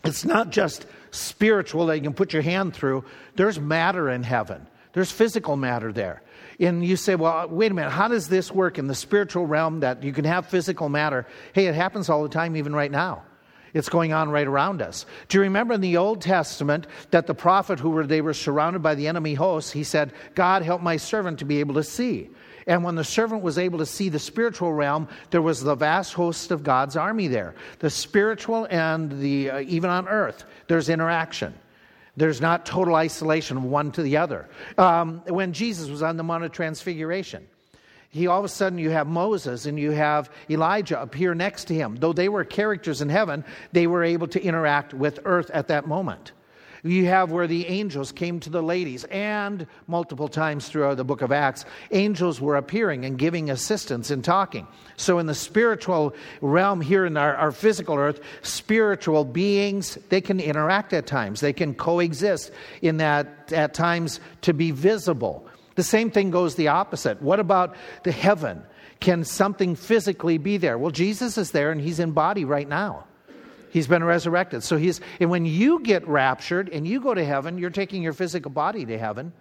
It's 0.05 0.25
not 0.25 0.51
just 0.51 0.85
spiritual 1.11 1.87
that 1.87 1.97
you 1.97 2.03
can 2.03 2.13
put 2.13 2.33
your 2.33 2.43
hand 2.43 2.75
through, 2.75 3.05
there's 3.37 3.59
matter 3.59 4.11
in 4.11 4.25
heaven, 4.25 4.67
there's 4.93 5.13
physical 5.13 5.57
matter 5.57 5.93
there. 5.93 6.23
And 6.59 6.85
you 6.85 6.97
say, 6.97 7.15
well, 7.15 7.49
wait 7.49 7.71
a 7.71 7.75
minute, 7.75 7.91
how 7.91 8.09
does 8.09 8.29
this 8.29 8.51
work 8.51 8.79
in 8.79 8.87
the 8.87 8.95
spiritual 8.95 9.47
realm 9.47 9.81
that 9.81 10.03
you 10.03 10.13
can 10.13 10.25
have 10.25 10.47
physical 10.47 10.89
matter? 10.89 11.27
Hey, 11.53 11.67
it 11.67 11.75
happens 11.75 12.09
all 12.09 12.23
the 12.23 12.29
time, 12.29 12.57
even 12.57 12.75
right 12.75 12.91
now. 12.91 13.25
It's 13.75 13.91
going 13.91 14.15
on 14.15 14.31
right 14.31 14.47
around 14.47 14.81
us. 14.81 15.05
Do 15.29 15.37
you 15.37 15.43
remember 15.43 15.75
in 15.75 15.83
the 15.83 15.99
Old 15.99 16.23
Testament 16.23 16.87
that 17.11 17.27
the 17.27 17.35
prophet 17.35 17.79
who 17.79 17.91
were 17.91 18.07
they 18.07 18.23
were 18.23 18.33
surrounded 18.33 18.83
by 18.83 18.95
the 18.95 19.07
enemy 19.07 19.35
hosts, 19.35 19.71
he 19.71 19.85
said, 19.85 20.15
God 20.35 20.63
help 20.63 20.81
my 20.81 20.97
servant 20.97 21.41
to 21.41 21.45
be 21.45 21.61
able 21.61 21.75
to 21.75 21.83
see. 21.83 22.31
And 22.67 22.83
when 22.83 22.95
the 22.95 23.05
servant 23.05 23.43
was 23.43 23.59
able 23.59 23.79
to 23.81 23.87
see 23.87 24.09
the 24.09 24.19
spiritual 24.19 24.73
realm, 24.73 25.09
there 25.31 25.43
was 25.43 25.63
the 25.63 25.75
vast 25.75 26.15
host 26.15 26.51
of 26.51 26.65
God's 26.65 26.97
army 26.97 27.29
there. 27.29 27.55
The 27.81 27.91
spiritual 27.91 28.67
and 28.71 29.21
the 29.21 29.51
uh, 29.51 29.61
even 29.61 29.91
on 29.91 30.09
earth, 30.09 30.45
there's 30.69 30.89
interaction. 30.89 31.55
There's 32.17 32.41
not 32.41 32.65
total 32.65 32.95
isolation 32.95 33.71
one 33.71 33.93
to 33.93 34.03
the 34.03 34.17
other. 34.17 34.49
Um, 34.79 35.23
when 35.27 35.53
Jesus 35.53 35.89
was 35.89 36.03
on 36.03 36.17
the 36.17 36.23
Mount 36.23 36.45
of 36.45 36.53
Transfiguration, 36.53 37.47
he 38.11 38.27
all 38.27 38.39
of 38.39 38.45
a 38.45 38.49
sudden 38.49 38.79
you 38.79 38.91
have 38.91 39.07
Moses 39.07 39.67
and 39.67 39.79
you 39.79 39.91
have 39.91 40.31
Elijah 40.49 41.01
appear 41.01 41.35
next 41.35 41.67
to 41.67 41.75
him. 41.75 41.97
Though 41.97 42.15
they 42.15 42.29
were 42.29 42.45
characters 42.45 43.03
in 43.03 43.11
heaven, 43.11 43.45
they 43.73 43.87
were 43.87 44.03
able 44.03 44.29
to 44.29 44.43
interact 44.43 44.95
with 44.95 45.21
earth 45.25 45.51
at 45.51 45.69
that 45.69 45.87
moment. 45.87 46.33
You 46.87 47.07
have 47.07 47.33
where 47.33 47.47
the 47.47 47.67
angels 47.67 48.13
came 48.13 48.39
to 48.41 48.51
the 48.51 48.63
ladies, 48.63 49.05
and 49.05 49.67
multiple 49.89 50.29
times 50.29 50.69
throughout 50.69 50.97
the 50.97 51.05
book 51.05 51.21
of 51.21 51.33
Acts, 51.33 51.65
angels 51.91 52.41
were 52.41 52.57
appearing 52.57 53.05
and 53.05 53.19
giving 53.19 53.51
assistance 53.51 54.11
and 54.11 54.23
talking. 54.23 54.67
So, 54.97 55.19
in 55.19 55.27
the 55.27 55.35
spiritual 55.35 56.15
realm 56.41 56.81
here 56.81 57.05
in 57.05 57.17
our, 57.17 57.35
our 57.35 57.53
physical 57.53 57.97
earth, 57.97 58.21
spiritual 58.43 59.25
beings, 59.25 59.99
they 60.09 60.21
can 60.21 60.39
interact 60.39 60.93
at 60.93 61.07
times, 61.07 61.41
they 61.41 61.53
can 61.53 61.75
coexist 61.75 62.53
in 62.83 62.99
that 62.99 63.53
at 63.53 63.75
times 63.75 64.21
to 64.43 64.55
be 64.55 64.71
visible. 64.71 65.47
The 65.75 65.83
same 65.83 66.11
thing 66.11 66.31
goes 66.31 66.55
the 66.55 66.69
opposite. 66.69 67.21
What 67.21 67.41
about 67.41 67.77
the 68.05 68.13
heaven? 68.13 68.63
Can 69.01 69.25
something 69.25 69.75
physically 69.77 70.39
be 70.39 70.57
there? 70.57 70.79
Well, 70.79 70.91
Jesus 70.91 71.37
is 71.37 71.51
there 71.51 71.71
and 71.71 71.81
he's 71.81 72.01
in 72.01 72.13
body 72.13 72.45
right 72.45 72.69
now. 72.69 73.05
He's 73.77 73.87
been 73.87 74.03
resurrected. 74.03 74.63
So 74.63 74.79
he's, 74.79 75.03
and 75.21 75.29
when 75.29 75.45
you 75.45 75.81
get 75.81 76.09
raptured 76.09 76.71
and 76.71 76.89
you 76.89 76.99
go 76.99 77.13
to 77.13 77.23
heaven, 77.23 77.59
you're 77.59 77.69
taking 77.69 78.03
your 78.03 78.15
physical 78.15 78.51
body 78.51 78.87
to 78.87 78.97
heaven. 78.97 79.35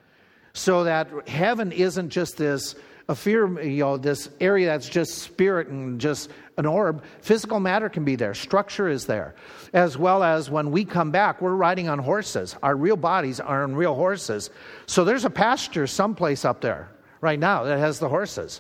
So 0.52 0.84
that 0.84 1.30
heaven 1.30 1.72
isn't 1.72 2.10
just 2.10 2.36
this 2.36 2.76
a 3.08 3.16
fear, 3.16 3.62
you 3.62 3.80
know, 3.80 3.96
this 3.96 4.28
area 4.42 4.66
that's 4.66 4.90
just 4.90 5.20
spirit 5.20 5.70
and 5.70 6.02
just 6.02 6.30
an 6.58 6.66
orb, 6.66 7.02
physical 7.22 7.62
matter 7.62 7.88
can 7.88 8.04
be 8.04 8.18
there, 8.18 8.34
structure 8.34 8.90
is 8.90 9.06
there. 9.06 9.36
As 9.72 9.98
well 9.98 10.22
as 10.22 10.50
when 10.50 10.70
we 10.70 10.84
come 10.84 11.12
back, 11.12 11.42
we're 11.42 11.56
riding 11.56 11.88
on 11.88 12.00
horses. 12.00 12.58
Our 12.62 12.76
real 12.76 12.98
bodies 12.98 13.40
are 13.40 13.64
on 13.64 13.74
real 13.74 13.96
horses. 13.96 14.50
So 14.86 15.06
there's 15.06 15.24
a 15.24 15.30
pasture 15.30 15.88
someplace 15.88 16.44
up 16.44 16.60
there 16.60 16.90
right 17.22 17.40
now 17.40 17.64
that 17.64 17.80
has 17.80 18.00
the 18.00 18.10
horses. 18.10 18.60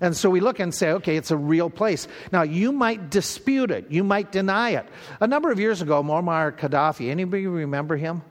And 0.00 0.16
so 0.16 0.28
we 0.28 0.40
look 0.40 0.58
and 0.58 0.74
say, 0.74 0.90
okay, 0.92 1.16
it's 1.16 1.30
a 1.30 1.36
real 1.36 1.70
place. 1.70 2.08
Now, 2.32 2.42
you 2.42 2.72
might 2.72 3.10
dispute 3.10 3.70
it, 3.70 3.90
you 3.90 4.04
might 4.04 4.32
deny 4.32 4.70
it. 4.70 4.86
A 5.20 5.26
number 5.26 5.50
of 5.50 5.60
years 5.60 5.82
ago, 5.82 6.02
Muammar 6.02 6.58
Gaddafi, 6.58 7.10
anybody 7.10 7.46
remember 7.46 7.96
him? 7.96 8.22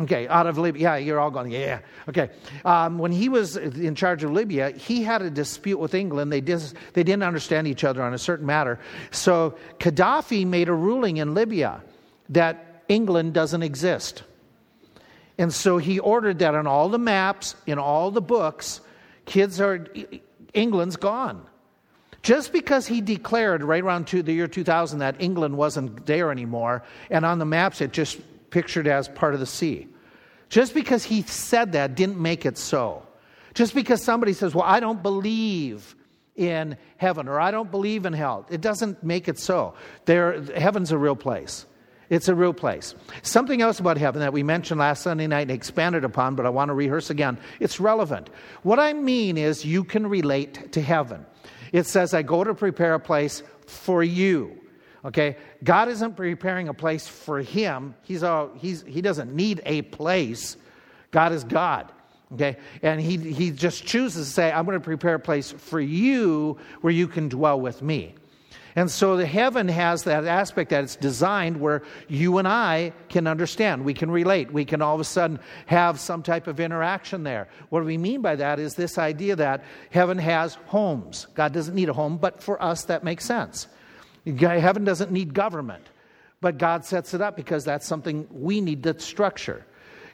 Okay, 0.00 0.28
out 0.28 0.46
of 0.46 0.58
Libya. 0.58 0.82
Yeah, 0.82 0.96
you're 0.96 1.18
all 1.18 1.30
going, 1.30 1.50
yeah. 1.50 1.80
Okay. 2.08 2.30
Um, 2.64 2.98
when 2.98 3.10
he 3.10 3.28
was 3.28 3.56
in 3.56 3.96
charge 3.96 4.22
of 4.22 4.30
Libya, 4.30 4.70
he 4.70 5.02
had 5.02 5.22
a 5.22 5.30
dispute 5.30 5.78
with 5.78 5.92
England. 5.92 6.32
They, 6.32 6.40
dis- 6.40 6.72
they 6.92 7.02
didn't 7.02 7.24
understand 7.24 7.66
each 7.66 7.82
other 7.82 8.02
on 8.02 8.14
a 8.14 8.18
certain 8.18 8.46
matter. 8.46 8.78
So 9.10 9.58
Gaddafi 9.80 10.46
made 10.46 10.68
a 10.68 10.72
ruling 10.72 11.16
in 11.16 11.34
Libya 11.34 11.82
that 12.28 12.84
England 12.88 13.34
doesn't 13.34 13.64
exist. 13.64 14.22
And 15.36 15.52
so 15.52 15.78
he 15.78 15.98
ordered 15.98 16.38
that 16.40 16.54
on 16.54 16.66
all 16.68 16.88
the 16.88 16.98
maps, 16.98 17.56
in 17.66 17.78
all 17.78 18.12
the 18.12 18.20
books, 18.20 18.80
kids 19.24 19.60
are, 19.60 19.84
England's 20.54 20.96
gone. 20.96 21.46
Just 22.22 22.52
because 22.52 22.86
he 22.86 23.00
declared 23.00 23.62
right 23.62 23.82
around 23.82 24.08
to 24.08 24.22
the 24.22 24.32
year 24.32 24.48
2000 24.48 24.98
that 24.98 25.16
England 25.20 25.56
wasn't 25.56 26.04
there 26.06 26.30
anymore, 26.32 26.82
and 27.10 27.24
on 27.24 27.38
the 27.38 27.44
maps 27.44 27.80
it 27.80 27.92
just 27.92 28.18
pictured 28.50 28.86
as 28.86 29.08
part 29.08 29.34
of 29.34 29.40
the 29.40 29.46
sea. 29.46 29.86
Just 30.48 30.74
because 30.74 31.04
he 31.04 31.22
said 31.22 31.72
that 31.72 31.94
didn't 31.94 32.20
make 32.20 32.46
it 32.46 32.58
so. 32.58 33.06
Just 33.54 33.74
because 33.74 34.02
somebody 34.02 34.32
says, 34.32 34.54
Well, 34.54 34.64
I 34.64 34.80
don't 34.80 35.02
believe 35.02 35.94
in 36.34 36.76
heaven 36.96 37.28
or 37.28 37.40
I 37.40 37.50
don't 37.50 37.70
believe 37.70 38.06
in 38.06 38.12
hell, 38.12 38.46
it 38.48 38.60
doesn't 38.60 39.02
make 39.02 39.28
it 39.28 39.38
so. 39.38 39.74
There, 40.04 40.40
heaven's 40.54 40.92
a 40.92 40.98
real 40.98 41.16
place. 41.16 41.66
It's 42.10 42.28
a 42.28 42.34
real 42.34 42.54
place. 42.54 42.94
Something 43.22 43.60
else 43.60 43.80
about 43.80 43.98
heaven 43.98 44.20
that 44.20 44.32
we 44.32 44.42
mentioned 44.42 44.80
last 44.80 45.02
Sunday 45.02 45.26
night 45.26 45.42
and 45.42 45.50
expanded 45.50 46.04
upon, 46.04 46.36
but 46.36 46.46
I 46.46 46.48
want 46.48 46.70
to 46.70 46.74
rehearse 46.74 47.10
again. 47.10 47.38
It's 47.60 47.80
relevant. 47.80 48.30
What 48.62 48.78
I 48.78 48.94
mean 48.94 49.36
is, 49.36 49.64
you 49.64 49.84
can 49.84 50.06
relate 50.06 50.72
to 50.72 50.80
heaven. 50.80 51.26
It 51.72 51.84
says, 51.84 52.14
I 52.14 52.22
go 52.22 52.44
to 52.44 52.54
prepare 52.54 52.94
a 52.94 53.00
place 53.00 53.42
for 53.66 54.02
you. 54.02 54.58
Okay? 55.04 55.36
God 55.62 55.88
isn't 55.88 56.16
preparing 56.16 56.68
a 56.68 56.74
place 56.74 57.06
for 57.06 57.40
him. 57.40 57.94
He's, 58.02 58.22
all, 58.22 58.52
he's, 58.56 58.82
he 58.82 59.02
doesn't 59.02 59.34
need 59.34 59.60
a 59.66 59.82
place. 59.82 60.56
God 61.10 61.32
is 61.32 61.44
God. 61.44 61.92
Okay? 62.32 62.56
And 62.82 63.00
he, 63.00 63.16
he 63.16 63.50
just 63.50 63.84
chooses 63.84 64.28
to 64.28 64.32
say, 64.32 64.50
I'm 64.50 64.64
going 64.64 64.78
to 64.78 64.84
prepare 64.84 65.14
a 65.14 65.20
place 65.20 65.52
for 65.52 65.80
you 65.80 66.58
where 66.80 66.92
you 66.92 67.06
can 67.06 67.28
dwell 67.28 67.60
with 67.60 67.82
me. 67.82 68.14
And 68.78 68.88
so 68.88 69.16
the 69.16 69.26
heaven 69.26 69.66
has 69.66 70.04
that 70.04 70.24
aspect 70.24 70.70
that 70.70 70.84
it's 70.84 70.94
designed 70.94 71.60
where 71.60 71.82
you 72.06 72.38
and 72.38 72.46
I 72.46 72.92
can 73.08 73.26
understand. 73.26 73.84
We 73.84 73.92
can 73.92 74.08
relate. 74.08 74.52
We 74.52 74.64
can 74.64 74.82
all 74.82 74.94
of 74.94 75.00
a 75.00 75.04
sudden 75.04 75.40
have 75.66 75.98
some 75.98 76.22
type 76.22 76.46
of 76.46 76.60
interaction 76.60 77.24
there. 77.24 77.48
What 77.70 77.84
we 77.84 77.98
mean 77.98 78.22
by 78.22 78.36
that 78.36 78.60
is 78.60 78.74
this 78.74 78.96
idea 78.96 79.34
that 79.34 79.64
heaven 79.90 80.16
has 80.18 80.54
homes. 80.66 81.26
God 81.34 81.52
doesn't 81.52 81.74
need 81.74 81.88
a 81.88 81.92
home, 81.92 82.18
but 82.18 82.40
for 82.40 82.62
us 82.62 82.84
that 82.84 83.02
makes 83.02 83.24
sense. 83.24 83.66
Heaven 84.24 84.84
doesn't 84.84 85.10
need 85.10 85.34
government, 85.34 85.84
but 86.40 86.56
God 86.56 86.84
sets 86.84 87.14
it 87.14 87.20
up 87.20 87.34
because 87.34 87.64
that's 87.64 87.84
something 87.84 88.28
we 88.30 88.60
need 88.60 88.84
that 88.84 89.02
structure. 89.02 89.66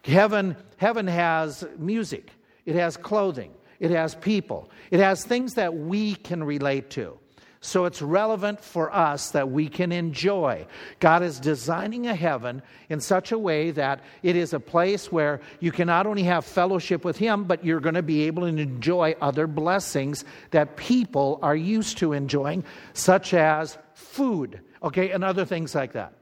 Heaven, 0.05 0.57
heaven 0.79 1.07
has 1.07 1.67
music, 1.77 2.31
it 2.65 2.77
has 2.77 2.97
clothing, 2.97 3.53
it 3.79 3.91
has 3.91 4.15
people, 4.15 4.71
it 4.91 5.01
has 5.01 5.23
things 5.23 5.53
that 5.53 5.75
we 5.75 6.15
can 6.15 6.43
relate 6.43 6.89
to. 6.93 7.19
So 7.65 7.87
it's 7.87 8.03
relevant 8.03 8.61
for 8.61 8.95
us 8.95 9.31
that 9.31 9.51
we 9.51 9.71
can 9.71 9.91
enjoy. 9.91 10.67
God 11.01 11.23
is 11.23 11.41
designing 11.41 12.07
a 12.07 12.15
heaven 12.15 12.61
in 12.91 13.01
such 13.01 13.33
a 13.33 13.39
way 13.39 13.71
that 13.71 14.01
it 14.23 14.37
is 14.37 14.53
a 14.53 14.61
place 14.61 15.11
where 15.11 15.41
you 15.61 15.73
can 15.73 15.87
not 15.87 16.07
only 16.07 16.25
have 16.25 16.45
fellowship 16.45 17.07
with 17.07 17.17
Him, 17.17 17.45
but 17.45 17.65
you're 17.65 17.81
going 17.81 17.95
to 17.95 18.03
be 18.03 18.25
able 18.25 18.43
to 18.43 18.49
enjoy 18.49 19.17
other 19.19 19.47
blessings 19.47 20.27
that 20.51 20.77
people 20.77 21.39
are 21.41 21.57
used 21.57 21.97
to 21.99 22.13
enjoying, 22.13 22.65
such 22.93 23.33
as 23.33 23.79
food, 23.95 24.61
okay, 24.83 25.13
and 25.13 25.25
other 25.25 25.47
things 25.47 25.75
like 25.75 25.93
that. 25.93 26.13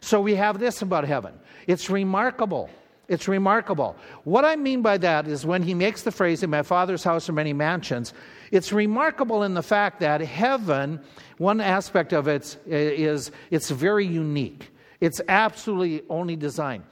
So 0.00 0.20
we 0.20 0.34
have 0.34 0.58
this 0.58 0.82
about 0.82 1.04
heaven 1.04 1.32
it's 1.66 1.88
remarkable. 1.88 2.68
It's 3.08 3.28
remarkable. 3.28 3.96
What 4.24 4.44
I 4.44 4.56
mean 4.56 4.80
by 4.80 4.96
that 4.98 5.28
is 5.28 5.44
when 5.44 5.62
he 5.62 5.74
makes 5.74 6.02
the 6.02 6.10
phrase, 6.10 6.42
In 6.42 6.50
my 6.50 6.62
Father's 6.62 7.04
house 7.04 7.28
are 7.28 7.32
many 7.32 7.52
mansions, 7.52 8.14
it's 8.50 8.72
remarkable 8.72 9.42
in 9.42 9.54
the 9.54 9.62
fact 9.62 10.00
that 10.00 10.20
heaven, 10.20 11.00
one 11.38 11.60
aspect 11.60 12.12
of 12.12 12.28
it 12.28 12.56
is 12.66 13.30
it's 13.50 13.70
very 13.70 14.06
unique. 14.06 14.70
It's 15.00 15.20
absolutely 15.28 16.02
only 16.08 16.36
designed. 16.36 16.84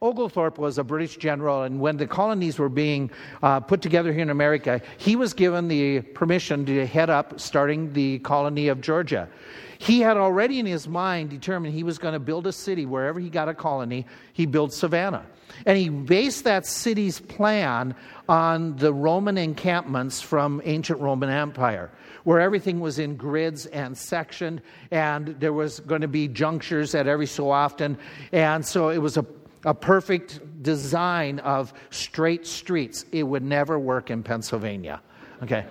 Oglethorpe 0.00 0.58
was 0.58 0.78
a 0.78 0.84
British 0.84 1.16
general, 1.16 1.64
and 1.64 1.80
when 1.80 1.96
the 1.96 2.06
colonies 2.06 2.58
were 2.58 2.68
being 2.68 3.10
uh, 3.42 3.58
put 3.58 3.82
together 3.82 4.12
here 4.12 4.22
in 4.22 4.30
America, 4.30 4.80
he 4.96 5.16
was 5.16 5.34
given 5.34 5.66
the 5.66 6.00
permission 6.00 6.64
to 6.66 6.86
head 6.86 7.10
up 7.10 7.40
starting 7.40 7.92
the 7.92 8.20
colony 8.20 8.68
of 8.68 8.80
Georgia. 8.80 9.28
He 9.78 10.00
had 10.00 10.16
already 10.16 10.58
in 10.58 10.66
his 10.66 10.88
mind 10.88 11.30
determined 11.30 11.72
he 11.74 11.84
was 11.84 11.98
going 11.98 12.12
to 12.12 12.18
build 12.18 12.46
a 12.48 12.52
city 12.52 12.84
wherever 12.84 13.20
he 13.20 13.30
got 13.30 13.48
a 13.48 13.54
colony, 13.54 14.06
he 14.32 14.44
built 14.44 14.72
Savannah. 14.72 15.24
And 15.66 15.78
he 15.78 15.88
based 15.88 16.44
that 16.44 16.66
city's 16.66 17.20
plan 17.20 17.94
on 18.28 18.76
the 18.76 18.92
Roman 18.92 19.38
encampments 19.38 20.20
from 20.20 20.60
ancient 20.64 21.00
Roman 21.00 21.30
Empire, 21.30 21.90
where 22.24 22.40
everything 22.40 22.80
was 22.80 22.98
in 22.98 23.16
grids 23.16 23.66
and 23.66 23.96
sectioned, 23.96 24.60
and 24.90 25.28
there 25.40 25.52
was 25.52 25.80
going 25.80 26.02
to 26.02 26.08
be 26.08 26.28
junctures 26.28 26.94
at 26.94 27.06
every 27.06 27.26
so 27.26 27.50
often. 27.50 27.96
And 28.32 28.66
so 28.66 28.88
it 28.88 28.98
was 28.98 29.16
a, 29.16 29.24
a 29.64 29.74
perfect 29.74 30.40
design 30.62 31.38
of 31.40 31.72
straight 31.90 32.46
streets. 32.46 33.04
It 33.12 33.22
would 33.22 33.44
never 33.44 33.78
work 33.78 34.10
in 34.10 34.22
Pennsylvania. 34.24 35.00
Okay. 35.42 35.64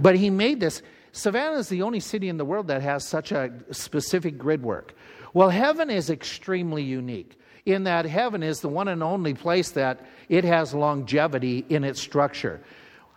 But 0.00 0.16
he 0.16 0.28
made 0.28 0.60
this 0.60 0.82
Savannah 1.14 1.58
is 1.58 1.68
the 1.68 1.82
only 1.82 2.00
city 2.00 2.28
in 2.28 2.38
the 2.38 2.44
world 2.44 2.66
that 2.66 2.82
has 2.82 3.06
such 3.06 3.30
a 3.30 3.52
specific 3.70 4.36
grid 4.36 4.64
work. 4.64 4.94
Well, 5.32 5.48
heaven 5.48 5.88
is 5.88 6.10
extremely 6.10 6.82
unique 6.82 7.38
in 7.64 7.84
that 7.84 8.04
heaven 8.04 8.42
is 8.42 8.60
the 8.60 8.68
one 8.68 8.88
and 8.88 9.00
only 9.00 9.32
place 9.32 9.70
that 9.70 10.04
it 10.28 10.42
has 10.42 10.74
longevity 10.74 11.64
in 11.68 11.84
its 11.84 12.00
structure. 12.00 12.60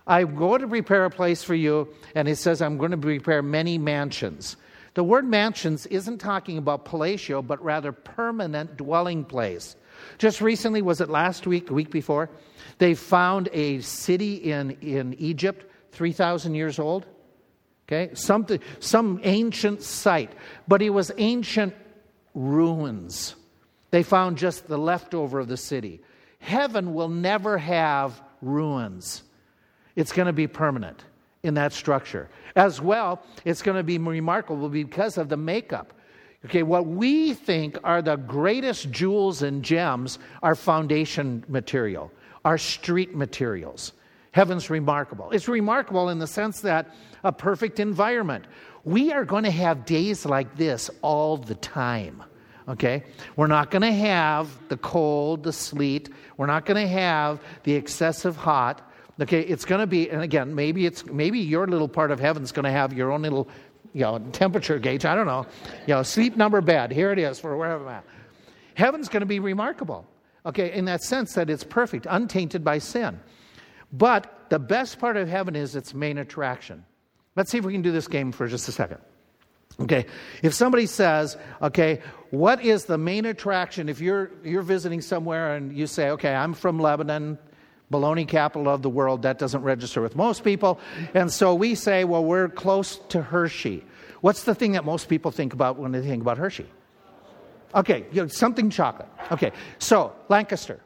I 0.05 0.25
go 0.25 0.59
to 0.59 0.67
prepare 0.67 1.05
a 1.05 1.09
place 1.09 1.43
for 1.43 1.55
you, 1.55 1.91
and 2.13 2.27
it 2.27 2.35
says, 2.35 2.61
I'm 2.61 2.77
going 2.77 2.91
to 2.91 2.97
prepare 2.97 3.41
many 3.41 3.79
mansions. 3.79 4.57
The 4.93 5.03
word 5.03 5.25
mansions 5.25 5.87
isn't 5.87 6.19
talking 6.19 6.59
about 6.59 6.85
palatial, 6.85 7.41
but 7.41 7.63
rather 7.63 7.91
permanent 7.91 8.77
dwelling 8.77 9.25
place. 9.25 9.75
Just 10.19 10.39
recently, 10.39 10.83
was 10.83 11.01
it 11.01 11.09
last 11.09 11.47
week, 11.47 11.65
the 11.65 11.73
week 11.73 11.89
before? 11.89 12.29
They 12.77 12.93
found 12.93 13.49
a 13.53 13.81
city 13.81 14.35
in, 14.35 14.77
in 14.81 15.15
Egypt, 15.15 15.65
3,000 15.93 16.53
years 16.53 16.77
old. 16.77 17.07
Okay, 17.87 18.13
something, 18.15 18.59
some 18.79 19.21
ancient 19.23 19.81
site, 19.81 20.33
but 20.67 20.81
it 20.81 20.89
was 20.89 21.11
ancient 21.17 21.73
ruins. 22.33 23.35
They 23.91 24.03
found 24.03 24.37
just 24.37 24.67
the 24.67 24.77
leftover 24.77 25.39
of 25.39 25.47
the 25.47 25.55
city. 25.55 26.01
Heaven 26.39 26.93
will 26.93 27.07
never 27.07 27.57
have 27.57 28.21
ruins. 28.41 29.23
It's 29.95 30.11
going 30.11 30.25
to 30.25 30.33
be 30.33 30.47
permanent 30.47 31.03
in 31.43 31.53
that 31.53 31.71
structure. 31.71 32.29
As 32.57 32.81
well, 32.81 33.23
it's 33.45 33.61
going 33.61 33.77
to 33.77 33.83
be 33.83 33.97
remarkable 33.97 34.67
because 34.67 35.17
of 35.17 35.29
the 35.29 35.37
makeup. 35.37 35.93
Okay, 36.45 36.63
what 36.63 36.85
we 36.85 37.33
think 37.33 37.77
are 37.83 38.01
the 38.01 38.17
greatest 38.17 38.91
jewels 38.91 39.41
and 39.41 39.63
gems 39.63 40.19
are 40.43 40.55
foundation 40.55 41.43
material, 41.47 42.11
are 42.45 42.57
street 42.57 43.15
materials. 43.15 43.93
Heaven's 44.31 44.69
remarkable. 44.69 45.31
It's 45.31 45.47
remarkable 45.47 46.09
in 46.09 46.19
the 46.19 46.27
sense 46.27 46.61
that 46.61 46.93
a 47.23 47.31
perfect 47.31 47.79
environment. 47.79 48.45
We 48.83 49.11
are 49.11 49.25
going 49.25 49.43
to 49.43 49.51
have 49.51 49.85
days 49.85 50.25
like 50.25 50.55
this 50.55 50.89
all 51.01 51.37
the 51.37 51.55
time. 51.55 52.23
Okay? 52.67 53.03
We're 53.35 53.47
not 53.47 53.71
going 53.71 53.81
to 53.81 53.91
have 53.91 54.49
the 54.69 54.77
cold, 54.77 55.43
the 55.43 55.53
sleet. 55.53 56.09
We're 56.37 56.47
not 56.47 56.65
going 56.65 56.81
to 56.85 56.91
have 56.91 57.41
the 57.63 57.73
excessive 57.73 58.35
hot. 58.35 58.81
Okay, 59.19 59.41
it's 59.41 59.65
going 59.65 59.81
to 59.81 59.87
be, 59.87 60.09
and 60.11 60.21
again, 60.21 60.53
maybe 60.53 60.85
it's 60.85 61.03
maybe 61.05 61.39
your 61.39 61.65
little 61.65 61.87
part 61.87 62.11
of 62.11 62.19
heaven's 62.19 62.51
going 62.51 62.65
to 62.65 62.71
have 62.71 62.93
your 62.93 63.11
own 63.11 63.23
little, 63.23 63.47
you 63.93 64.01
know, 64.01 64.19
temperature 64.31 64.77
gauge. 64.77 65.05
I 65.05 65.15
don't 65.15 65.25
know, 65.25 65.47
you 65.87 65.95
know, 65.95 66.03
sleep 66.03 66.37
number 66.37 66.61
bed. 66.61 66.91
Here 66.91 67.11
it 67.11 67.17
is 67.17 67.39
for 67.39 67.57
wherever 67.57 67.83
I'm 67.83 67.95
at. 67.95 68.03
Heaven's 68.75 69.09
going 69.09 69.21
to 69.21 69.25
be 69.25 69.39
remarkable. 69.39 70.05
Okay, 70.45 70.71
in 70.71 70.85
that 70.85 71.01
sense 71.01 71.33
that 71.33 71.49
it's 71.49 71.63
perfect, 71.63 72.05
untainted 72.07 72.63
by 72.63 72.77
sin. 72.77 73.19
But 73.91 74.49
the 74.49 74.59
best 74.59 74.99
part 74.99 75.17
of 75.17 75.27
heaven 75.27 75.55
is 75.55 75.75
its 75.75 75.95
main 75.95 76.19
attraction. 76.19 76.85
Let's 77.37 77.51
see 77.51 77.59
if 77.59 77.63
we 77.63 77.71
can 77.71 77.83
do 77.83 77.91
this 77.91 78.07
game 78.07 78.31
for 78.31 78.47
just 78.47 78.67
a 78.67 78.71
second. 78.71 78.97
Okay, 79.79 80.07
if 80.41 80.55
somebody 80.55 80.87
says, 80.87 81.37
okay, 81.61 82.01
what 82.31 82.65
is 82.65 82.85
the 82.85 82.97
main 82.97 83.25
attraction 83.25 83.89
if 83.89 84.01
you're, 84.01 84.31
you're 84.43 84.63
visiting 84.63 85.01
somewhere 85.01 85.55
and 85.55 85.77
you 85.77 85.85
say, 85.85 86.09
okay, 86.09 86.33
I'm 86.33 86.55
from 86.55 86.79
Lebanon, 86.79 87.37
baloney 87.91 88.27
capital 88.27 88.67
of 88.67 88.81
the 88.81 88.89
world. 88.89 89.21
That 89.21 89.37
doesn't 89.37 89.61
register 89.61 90.01
with 90.01 90.15
most 90.15 90.43
people. 90.43 90.79
And 91.13 91.31
so 91.31 91.53
we 91.53 91.75
say, 91.75 92.05
well, 92.05 92.25
we're 92.25 92.49
close 92.49 92.97
to 93.09 93.21
Hershey. 93.21 93.85
What's 94.21 94.43
the 94.45 94.55
thing 94.55 94.71
that 94.71 94.83
most 94.83 95.07
people 95.07 95.29
think 95.29 95.53
about 95.53 95.77
when 95.77 95.91
they 95.91 96.01
think 96.01 96.23
about 96.23 96.39
Hershey? 96.39 96.65
Okay, 97.75 98.07
you 98.11 98.23
know, 98.23 98.27
something 98.27 98.71
chocolate. 98.71 99.09
Okay, 99.31 99.51
so 99.77 100.11
Lancaster. 100.27 100.79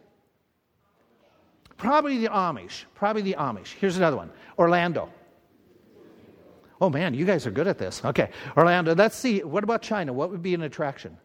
Probably 1.78 2.18
the 2.18 2.28
Amish. 2.28 2.84
Probably 2.94 3.22
the 3.22 3.36
Amish. 3.40 3.74
Here's 3.80 3.96
another 3.96 4.18
one 4.18 4.32
Orlando. 4.60 5.10
Oh 6.82 6.90
man, 6.90 7.14
you 7.14 7.26
guys 7.26 7.46
are 7.46 7.52
good 7.52 7.68
at 7.68 7.78
this. 7.78 8.04
Okay, 8.04 8.32
Orlando. 8.58 8.96
Let's 8.96 9.16
see. 9.16 9.44
What 9.44 9.64
about 9.64 9.84
China? 9.84 10.12
What 10.12 10.32
would 10.32 10.42
be 10.42 10.56
an 10.56 10.64
attraction? 10.64 11.16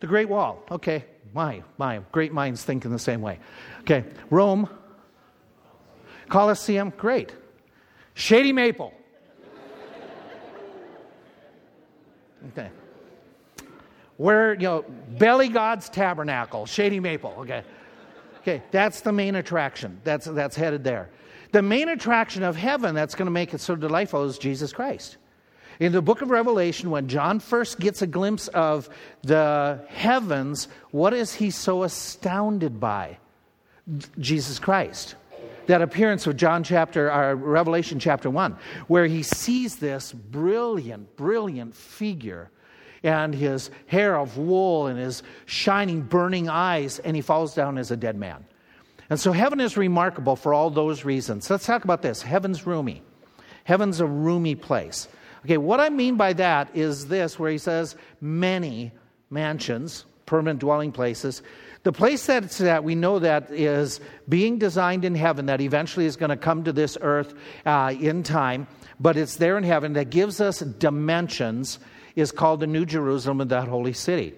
The 0.00 0.06
Great 0.06 0.28
Wall. 0.28 0.62
Okay, 0.70 1.06
my, 1.32 1.62
my, 1.78 2.00
great 2.12 2.30
minds 2.30 2.62
think 2.62 2.84
in 2.84 2.92
the 2.92 2.98
same 2.98 3.22
way. 3.22 3.38
Okay, 3.80 4.04
Rome. 4.28 4.68
Colosseum. 6.28 6.92
Great. 6.96 7.34
Shady 8.12 8.52
Maple. 8.52 8.92
Okay. 12.52 12.70
Where, 14.16 14.52
you 14.54 14.60
know, 14.60 14.84
Belly 15.18 15.48
God's 15.48 15.88
Tabernacle, 15.88 16.66
Shady 16.66 17.00
Maple. 17.00 17.34
Okay. 17.38 17.64
Okay, 18.40 18.62
that's 18.70 19.00
the 19.00 19.10
main 19.10 19.36
attraction. 19.36 20.00
That's, 20.04 20.26
that's 20.26 20.54
headed 20.54 20.84
there. 20.84 21.08
The 21.54 21.62
main 21.62 21.88
attraction 21.88 22.42
of 22.42 22.56
heaven 22.56 22.96
that's 22.96 23.14
going 23.14 23.26
to 23.26 23.30
make 23.30 23.54
it 23.54 23.60
so 23.60 23.76
delightful 23.76 24.24
is 24.24 24.38
Jesus 24.38 24.72
Christ. 24.72 25.18
In 25.78 25.92
the 25.92 26.02
book 26.02 26.20
of 26.20 26.30
Revelation, 26.30 26.90
when 26.90 27.06
John 27.06 27.38
first 27.38 27.78
gets 27.78 28.02
a 28.02 28.08
glimpse 28.08 28.48
of 28.48 28.88
the 29.22 29.78
heavens, 29.88 30.66
what 30.90 31.14
is 31.14 31.32
he 31.32 31.52
so 31.52 31.84
astounded 31.84 32.80
by? 32.80 33.18
Jesus 34.18 34.58
Christ. 34.58 35.14
That 35.68 35.80
appearance 35.80 36.26
of 36.26 36.36
John 36.36 36.64
chapter, 36.64 37.08
or 37.08 37.36
Revelation 37.36 38.00
chapter 38.00 38.28
1, 38.28 38.56
where 38.88 39.06
he 39.06 39.22
sees 39.22 39.76
this 39.76 40.12
brilliant, 40.12 41.14
brilliant 41.14 41.76
figure 41.76 42.50
and 43.04 43.32
his 43.32 43.70
hair 43.86 44.16
of 44.16 44.38
wool 44.38 44.88
and 44.88 44.98
his 44.98 45.22
shining, 45.46 46.02
burning 46.02 46.48
eyes, 46.48 46.98
and 46.98 47.14
he 47.14 47.22
falls 47.22 47.54
down 47.54 47.78
as 47.78 47.92
a 47.92 47.96
dead 47.96 48.16
man. 48.16 48.44
And 49.14 49.20
so 49.20 49.30
heaven 49.30 49.60
is 49.60 49.76
remarkable 49.76 50.34
for 50.34 50.52
all 50.52 50.70
those 50.70 51.04
reasons. 51.04 51.48
Let's 51.48 51.66
talk 51.66 51.84
about 51.84 52.02
this. 52.02 52.20
Heaven's 52.20 52.66
roomy. 52.66 53.00
Heaven's 53.62 54.00
a 54.00 54.06
roomy 54.06 54.56
place. 54.56 55.06
Okay, 55.44 55.56
what 55.56 55.78
I 55.78 55.88
mean 55.88 56.16
by 56.16 56.32
that 56.32 56.68
is 56.74 57.06
this, 57.06 57.38
where 57.38 57.52
he 57.52 57.58
says 57.58 57.94
many 58.20 58.90
mansions, 59.30 60.04
permanent 60.26 60.58
dwelling 60.58 60.90
places. 60.90 61.42
The 61.84 61.92
place 61.92 62.26
that 62.26 62.82
we 62.82 62.96
know 62.96 63.20
that 63.20 63.52
is 63.52 64.00
being 64.28 64.58
designed 64.58 65.04
in 65.04 65.14
heaven, 65.14 65.46
that 65.46 65.60
eventually 65.60 66.06
is 66.06 66.16
going 66.16 66.30
to 66.30 66.36
come 66.36 66.64
to 66.64 66.72
this 66.72 66.98
earth 67.00 67.34
uh, 67.64 67.94
in 67.96 68.24
time, 68.24 68.66
but 68.98 69.16
it's 69.16 69.36
there 69.36 69.56
in 69.56 69.62
heaven 69.62 69.92
that 69.92 70.10
gives 70.10 70.40
us 70.40 70.58
dimensions, 70.58 71.78
is 72.16 72.32
called 72.32 72.58
the 72.58 72.66
New 72.66 72.84
Jerusalem 72.84 73.40
and 73.40 73.50
that 73.52 73.68
holy 73.68 73.92
city. 73.92 74.34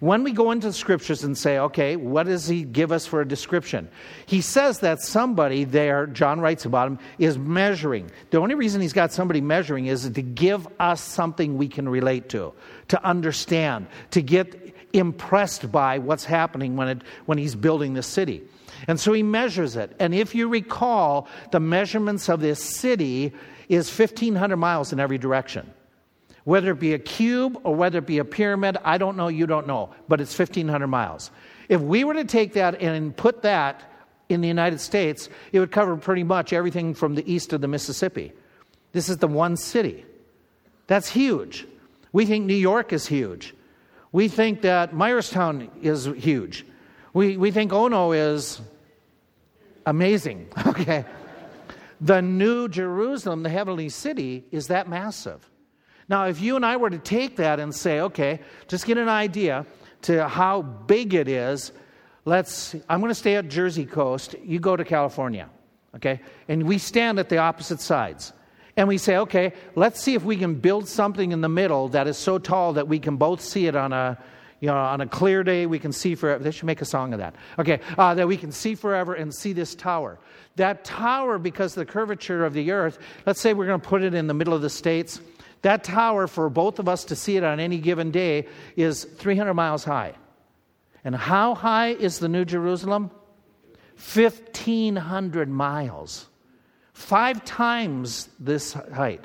When 0.00 0.24
we 0.24 0.32
go 0.32 0.50
into 0.50 0.68
the 0.68 0.72
scriptures 0.72 1.24
and 1.24 1.36
say, 1.36 1.58
okay, 1.58 1.96
what 1.96 2.26
does 2.26 2.46
he 2.46 2.64
give 2.64 2.92
us 2.92 3.06
for 3.06 3.20
a 3.20 3.28
description? 3.28 3.88
He 4.26 4.40
says 4.40 4.80
that 4.80 5.00
somebody 5.00 5.64
there, 5.64 6.06
John 6.06 6.40
writes 6.40 6.64
about 6.64 6.88
him, 6.88 6.98
is 7.18 7.38
measuring. 7.38 8.10
The 8.30 8.38
only 8.38 8.54
reason 8.54 8.80
he's 8.80 8.92
got 8.92 9.12
somebody 9.12 9.40
measuring 9.40 9.86
is 9.86 10.08
to 10.08 10.22
give 10.22 10.66
us 10.78 11.00
something 11.00 11.56
we 11.56 11.68
can 11.68 11.88
relate 11.88 12.28
to, 12.30 12.52
to 12.88 13.04
understand, 13.04 13.86
to 14.10 14.22
get 14.22 14.74
impressed 14.92 15.70
by 15.70 15.98
what's 15.98 16.24
happening 16.24 16.76
when, 16.76 16.88
it, 16.88 17.02
when 17.26 17.38
he's 17.38 17.54
building 17.54 17.94
the 17.94 18.02
city. 18.02 18.42
And 18.88 19.00
so 19.00 19.12
he 19.12 19.22
measures 19.22 19.76
it. 19.76 19.94
And 19.98 20.14
if 20.14 20.34
you 20.34 20.48
recall, 20.48 21.28
the 21.50 21.60
measurements 21.60 22.28
of 22.28 22.40
this 22.40 22.62
city 22.62 23.32
is 23.68 23.96
1,500 23.96 24.56
miles 24.56 24.92
in 24.92 25.00
every 25.00 25.18
direction. 25.18 25.70
Whether 26.46 26.70
it 26.70 26.78
be 26.78 26.94
a 26.94 26.98
cube 27.00 27.58
or 27.64 27.74
whether 27.74 27.98
it 27.98 28.06
be 28.06 28.18
a 28.18 28.24
pyramid, 28.24 28.76
I 28.84 28.98
don't 28.98 29.16
know, 29.16 29.26
you 29.26 29.48
don't 29.48 29.66
know, 29.66 29.90
but 30.06 30.20
it's 30.20 30.38
1,500 30.38 30.86
miles. 30.86 31.32
If 31.68 31.80
we 31.80 32.04
were 32.04 32.14
to 32.14 32.24
take 32.24 32.52
that 32.52 32.80
and 32.80 33.16
put 33.16 33.42
that 33.42 33.82
in 34.28 34.42
the 34.42 34.46
United 34.46 34.80
States, 34.80 35.28
it 35.50 35.58
would 35.58 35.72
cover 35.72 35.96
pretty 35.96 36.22
much 36.22 36.52
everything 36.52 36.94
from 36.94 37.16
the 37.16 37.28
east 37.28 37.52
of 37.52 37.62
the 37.62 37.66
Mississippi. 37.66 38.32
This 38.92 39.08
is 39.08 39.16
the 39.16 39.26
one 39.26 39.56
city. 39.56 40.04
That's 40.86 41.08
huge. 41.08 41.66
We 42.12 42.26
think 42.26 42.46
New 42.46 42.54
York 42.54 42.92
is 42.92 43.08
huge. 43.08 43.52
We 44.12 44.28
think 44.28 44.62
that 44.62 44.92
Myerstown 44.92 45.68
is 45.82 46.06
huge. 46.06 46.64
We, 47.12 47.36
we 47.36 47.50
think 47.50 47.72
Ono 47.72 48.12
is 48.12 48.60
amazing. 49.84 50.46
Okay. 50.68 51.04
The 52.00 52.22
New 52.22 52.68
Jerusalem, 52.68 53.42
the 53.42 53.48
heavenly 53.48 53.88
city, 53.88 54.44
is 54.52 54.68
that 54.68 54.86
massive. 54.86 55.50
Now, 56.08 56.26
if 56.26 56.40
you 56.40 56.56
and 56.56 56.64
I 56.64 56.76
were 56.76 56.90
to 56.90 56.98
take 56.98 57.36
that 57.36 57.58
and 57.58 57.74
say, 57.74 58.00
okay, 58.00 58.40
just 58.68 58.86
get 58.86 58.98
an 58.98 59.08
idea 59.08 59.66
to 60.02 60.28
how 60.28 60.62
big 60.62 61.14
it 61.14 61.28
is, 61.28 61.72
let's, 62.24 62.74
I'm 62.88 63.00
going 63.00 63.10
to 63.10 63.14
stay 63.14 63.34
at 63.36 63.48
Jersey 63.48 63.86
Coast, 63.86 64.36
you 64.44 64.60
go 64.60 64.76
to 64.76 64.84
California, 64.84 65.48
okay? 65.96 66.20
And 66.48 66.62
we 66.64 66.78
stand 66.78 67.18
at 67.18 67.28
the 67.28 67.38
opposite 67.38 67.80
sides. 67.80 68.32
And 68.76 68.86
we 68.88 68.98
say, 68.98 69.16
okay, 69.16 69.54
let's 69.74 70.00
see 70.00 70.14
if 70.14 70.22
we 70.22 70.36
can 70.36 70.54
build 70.54 70.86
something 70.86 71.32
in 71.32 71.40
the 71.40 71.48
middle 71.48 71.88
that 71.88 72.06
is 72.06 72.18
so 72.18 72.38
tall 72.38 72.74
that 72.74 72.86
we 72.86 72.98
can 72.98 73.16
both 73.16 73.40
see 73.40 73.66
it 73.66 73.74
on 73.74 73.92
a, 73.92 74.18
you 74.60 74.68
know, 74.68 74.76
on 74.76 75.00
a 75.00 75.06
clear 75.06 75.42
day, 75.42 75.66
we 75.66 75.78
can 75.78 75.92
see 75.92 76.14
forever. 76.14 76.42
They 76.42 76.50
should 76.50 76.66
make 76.66 76.82
a 76.82 76.86
song 76.86 77.12
of 77.14 77.18
that. 77.18 77.34
Okay, 77.58 77.80
uh, 77.96 78.14
that 78.14 78.28
we 78.28 78.36
can 78.36 78.52
see 78.52 78.74
forever 78.74 79.14
and 79.14 79.34
see 79.34 79.52
this 79.52 79.74
tower. 79.74 80.18
That 80.56 80.84
tower, 80.84 81.38
because 81.38 81.76
of 81.76 81.86
the 81.86 81.90
curvature 81.90 82.44
of 82.44 82.52
the 82.52 82.70
earth, 82.70 82.98
let's 83.24 83.40
say 83.40 83.54
we're 83.54 83.66
going 83.66 83.80
to 83.80 83.86
put 83.88 84.02
it 84.02 84.14
in 84.14 84.26
the 84.26 84.34
middle 84.34 84.54
of 84.54 84.62
the 84.62 84.70
states 84.70 85.20
that 85.62 85.84
tower, 85.84 86.26
for 86.26 86.48
both 86.48 86.78
of 86.78 86.88
us 86.88 87.04
to 87.06 87.16
see 87.16 87.36
it 87.36 87.44
on 87.44 87.60
any 87.60 87.78
given 87.78 88.10
day, 88.10 88.46
is 88.76 89.04
300 89.04 89.54
miles 89.54 89.84
high. 89.84 90.14
And 91.04 91.14
how 91.14 91.54
high 91.54 91.88
is 91.88 92.18
the 92.18 92.28
New 92.28 92.44
Jerusalem? 92.44 93.10
1,500 94.14 95.48
miles. 95.48 96.26
Five 96.92 97.44
times 97.44 98.28
this 98.38 98.72
height. 98.72 99.24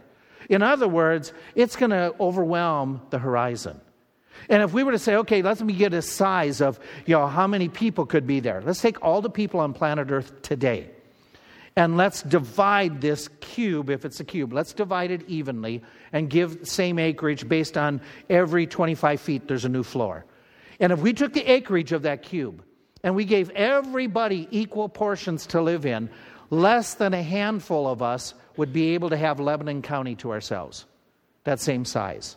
In 0.50 0.62
other 0.62 0.88
words, 0.88 1.34
it's 1.56 1.76
going 1.76 1.92
to 1.92 2.14
overwhelm 2.20 3.02
the 3.10 3.20
horizon. 3.20 3.80
And 4.50 4.64
if 4.64 4.74
we 4.74 4.84
were 4.84 4.92
to 4.92 5.00
say, 5.00 5.16
okay, 5.18 5.42
let 5.42 5.62
me 5.62 5.74
get 5.74 5.94
a 5.94 6.02
size 6.02 6.62
of, 6.62 6.80
you 7.06 7.16
know, 7.16 7.28
how 7.28 7.48
many 7.48 7.70
people 7.70 8.06
could 8.06 8.28
be 8.28 8.40
there. 8.40 8.62
Let's 8.62 8.82
take 8.82 9.02
all 9.04 9.22
the 9.22 9.30
people 9.30 9.60
on 9.60 9.74
planet 9.74 10.12
Earth 10.12 10.42
today. 10.42 10.90
And 11.76 11.96
let's 11.96 12.22
divide 12.22 13.00
this 13.00 13.30
cube, 13.40 13.90
if 13.90 14.04
it's 14.04 14.20
a 14.20 14.26
cube, 14.26 14.52
let's 14.52 14.74
divide 14.74 15.12
it 15.12 15.24
evenly 15.28 15.82
and 16.12 16.30
give 16.30 16.68
same 16.68 17.00
acreage 17.00 17.48
based 17.48 17.78
on 17.78 18.02
every 18.30 18.68
25 18.68 19.22
feet 19.22 19.48
there's 19.48 19.64
a 19.64 19.70
new 19.70 19.84
floor. 19.84 20.26
And 20.80 20.92
if 20.92 21.00
we 21.00 21.14
took 21.14 21.32
the 21.34 21.50
acreage 21.50 21.94
of 21.94 22.02
that 22.02 22.24
cube 22.24 22.64
and 23.04 23.16
we 23.16 23.24
gave 23.24 23.50
everybody 23.52 24.48
equal 24.52 24.90
portions 24.90 25.46
to 25.48 25.62
live 25.62 25.86
in, 25.86 26.10
less 26.50 26.96
than 26.96 27.14
a 27.14 27.24
handful 27.24 27.88
of 27.88 28.02
us 28.02 28.34
would 28.58 28.74
be 28.74 28.94
able 28.94 29.10
to 29.10 29.18
have 29.18 29.40
Lebanon 29.40 29.82
County 29.82 30.16
to 30.16 30.32
ourselves, 30.32 30.86
that 31.46 31.60
same 31.60 31.86
size. 31.86 32.36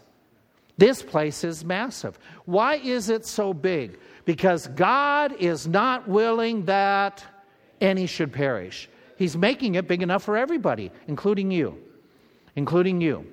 This 0.79 1.03
place 1.03 1.43
is 1.45 1.65
massive. 1.65 2.19
Why 2.45 2.77
is 2.77 3.09
it 3.09 3.27
so 3.27 3.53
big? 3.53 3.99
Because 4.25 4.69
God 4.69 5.35
is 5.41 5.67
not 5.67 6.09
willing 6.09 6.67
that 6.67 7.25
any 7.81 8.07
should 8.07 8.33
perish. 8.33 8.89
He's 9.17 9.37
making 9.37 9.77
it 9.77 9.89
big 9.89 10.03
enough 10.03 10.23
for 10.23 10.37
everybody, 10.37 10.91
including 11.07 11.51
you. 11.51 11.79
Including 12.57 13.01
you. 13.01 13.27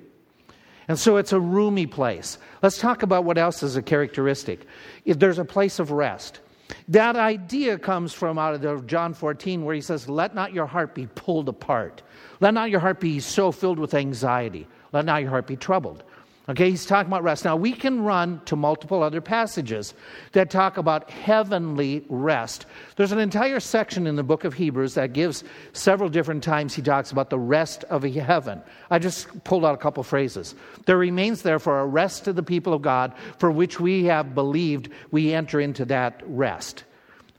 And 0.88 0.98
so 0.98 1.16
it's 1.16 1.32
a 1.32 1.40
roomy 1.40 1.86
place. 1.86 2.38
Let's 2.62 2.78
talk 2.78 3.02
about 3.02 3.24
what 3.24 3.38
else 3.38 3.62
is 3.62 3.76
a 3.76 3.82
characteristic. 3.82 4.66
If 5.04 5.18
there's 5.18 5.38
a 5.38 5.44
place 5.44 5.78
of 5.78 5.90
rest. 5.90 6.40
That 6.88 7.16
idea 7.16 7.78
comes 7.78 8.12
from 8.12 8.38
out 8.38 8.64
of 8.64 8.86
John 8.86 9.14
14, 9.14 9.64
where 9.64 9.74
he 9.74 9.80
says, 9.80 10.08
Let 10.08 10.34
not 10.34 10.52
your 10.52 10.66
heart 10.66 10.94
be 10.94 11.06
pulled 11.14 11.48
apart. 11.48 12.02
Let 12.40 12.54
not 12.54 12.70
your 12.70 12.80
heart 12.80 12.98
be 12.98 13.20
so 13.20 13.52
filled 13.52 13.78
with 13.78 13.94
anxiety. 13.94 14.66
Let 14.92 15.04
not 15.04 15.20
your 15.20 15.30
heart 15.30 15.46
be 15.46 15.56
troubled. 15.56 16.02
Okay, 16.48 16.70
he's 16.70 16.86
talking 16.86 17.06
about 17.06 17.22
rest. 17.22 17.44
Now, 17.44 17.54
we 17.54 17.72
can 17.72 18.02
run 18.02 18.40
to 18.46 18.56
multiple 18.56 19.00
other 19.00 19.20
passages 19.20 19.94
that 20.32 20.50
talk 20.50 20.76
about 20.76 21.08
heavenly 21.08 22.04
rest. 22.08 22.66
There's 22.96 23.12
an 23.12 23.20
entire 23.20 23.60
section 23.60 24.08
in 24.08 24.16
the 24.16 24.24
book 24.24 24.42
of 24.42 24.54
Hebrews 24.54 24.94
that 24.94 25.12
gives 25.12 25.44
several 25.72 26.08
different 26.08 26.42
times 26.42 26.74
he 26.74 26.82
talks 26.82 27.12
about 27.12 27.30
the 27.30 27.38
rest 27.38 27.84
of 27.84 28.02
heaven. 28.02 28.60
I 28.90 28.98
just 28.98 29.44
pulled 29.44 29.64
out 29.64 29.74
a 29.74 29.78
couple 29.78 30.02
phrases. 30.02 30.56
There 30.84 30.98
remains, 30.98 31.42
therefore, 31.42 31.78
a 31.78 31.86
rest 31.86 32.24
to 32.24 32.32
the 32.32 32.42
people 32.42 32.74
of 32.74 32.82
God 32.82 33.14
for 33.38 33.52
which 33.52 33.78
we 33.78 34.04
have 34.06 34.34
believed 34.34 34.88
we 35.12 35.32
enter 35.32 35.60
into 35.60 35.84
that 35.84 36.22
rest. 36.26 36.82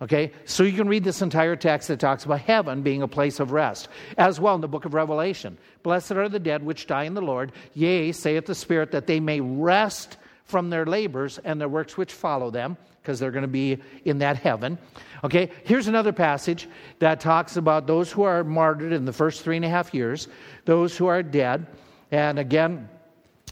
Okay? 0.01 0.31
So 0.45 0.63
you 0.63 0.73
can 0.73 0.87
read 0.87 1.03
this 1.03 1.21
entire 1.21 1.55
text 1.55 1.87
that 1.87 1.99
talks 1.99 2.25
about 2.25 2.41
heaven 2.41 2.81
being 2.81 3.01
a 3.01 3.07
place 3.07 3.39
of 3.39 3.51
rest. 3.51 3.87
As 4.17 4.39
well 4.39 4.55
in 4.55 4.61
the 4.61 4.67
book 4.67 4.85
of 4.85 4.93
Revelation. 4.93 5.57
Blessed 5.83 6.13
are 6.13 6.29
the 6.29 6.39
dead 6.39 6.63
which 6.63 6.87
die 6.87 7.03
in 7.03 7.13
the 7.13 7.21
Lord. 7.21 7.51
Yea, 7.73 8.11
saith 8.11 8.45
the 8.45 8.55
Spirit, 8.55 8.91
that 8.91 9.07
they 9.07 9.19
may 9.19 9.39
rest 9.39 10.17
from 10.45 10.69
their 10.69 10.85
labors 10.85 11.39
and 11.39 11.59
their 11.59 11.69
works 11.69 11.95
which 11.97 12.11
follow 12.11 12.51
them, 12.51 12.77
because 13.01 13.19
they're 13.19 13.31
going 13.31 13.43
to 13.43 13.47
be 13.47 13.77
in 14.05 14.19
that 14.19 14.37
heaven. 14.37 14.77
Okay, 15.23 15.49
here's 15.63 15.87
another 15.87 16.11
passage 16.11 16.67
that 16.99 17.21
talks 17.21 17.55
about 17.55 17.87
those 17.87 18.11
who 18.11 18.23
are 18.23 18.43
martyred 18.43 18.91
in 18.91 19.05
the 19.05 19.13
first 19.13 19.41
three 19.41 19.55
and 19.55 19.65
a 19.65 19.69
half 19.69 19.93
years, 19.93 20.27
those 20.65 20.97
who 20.97 21.07
are 21.07 21.23
dead. 21.23 21.65
And 22.11 22.39
again, 22.39 22.89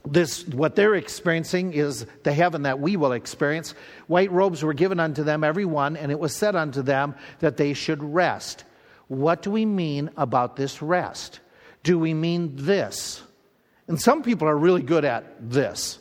this 0.06 0.48
what 0.48 0.76
they're 0.76 0.96
experiencing 0.96 1.74
is 1.74 2.06
the 2.24 2.34
heaven 2.34 2.64
that 2.64 2.80
we 2.80 2.98
will 2.98 3.12
experience. 3.12 3.76
White 4.08 4.32
robes 4.32 4.64
were 4.64 4.74
given 4.74 5.00
unto 5.00 5.24
them 5.24 5.44
every 5.44 5.66
one 5.66 5.96
and 5.96 6.12
it 6.12 6.20
was 6.20 6.36
said 6.36 6.56
unto 6.56 6.82
them 6.82 7.16
that 7.40 7.58
they 7.58 7.74
should 7.74 8.04
rest. 8.04 8.64
What 9.08 9.42
do 9.42 9.52
we 9.52 9.66
mean 9.66 10.10
about 10.18 10.56
this 10.56 10.82
rest? 10.82 11.40
Do 11.84 12.00
we 12.00 12.14
mean 12.14 12.56
this? 12.56 13.22
And 13.88 14.00
some 14.00 14.24
people 14.24 14.48
are 14.48 14.58
really 14.58 14.82
good 14.82 15.06
at 15.06 15.50
this. 15.52 16.00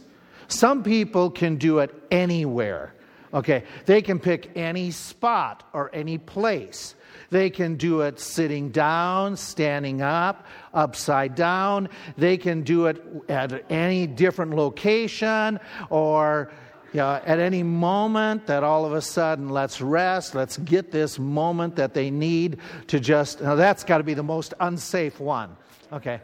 Some 0.48 0.82
people 0.82 1.30
can 1.30 1.56
do 1.56 1.80
it 1.80 1.94
anywhere. 2.10 2.94
Okay 3.34 3.64
they 3.86 4.02
can 4.02 4.18
pick 4.18 4.50
any 4.56 4.90
spot 4.90 5.68
or 5.72 5.90
any 5.92 6.18
place 6.18 6.94
they 7.30 7.48
can 7.50 7.76
do 7.76 8.00
it 8.00 8.18
sitting 8.20 8.70
down, 8.70 9.36
standing 9.36 10.02
up, 10.02 10.46
upside 10.74 11.34
down. 11.34 11.88
They 12.18 12.36
can 12.36 12.62
do 12.62 12.86
it 12.86 13.02
at 13.28 13.64
any 13.70 14.06
different 14.06 14.54
location 14.54 15.60
or 15.88 16.50
you 16.92 16.98
know, 16.98 17.20
at 17.24 17.38
any 17.38 17.62
moment 17.62 18.46
that 18.48 18.64
all 18.64 18.84
of 18.84 18.92
a 18.92 19.00
sudden, 19.00 19.48
let's 19.48 19.80
rest, 19.80 20.34
let's 20.34 20.56
get 20.56 20.90
this 20.90 21.20
moment 21.20 21.76
that 21.76 21.94
they 21.94 22.10
need 22.10 22.58
to 22.88 22.98
just, 22.98 23.40
now 23.40 23.54
that's 23.54 23.84
got 23.84 23.98
to 23.98 24.04
be 24.04 24.14
the 24.14 24.24
most 24.24 24.54
unsafe 24.58 25.20
one. 25.20 25.56
Okay. 25.92 26.20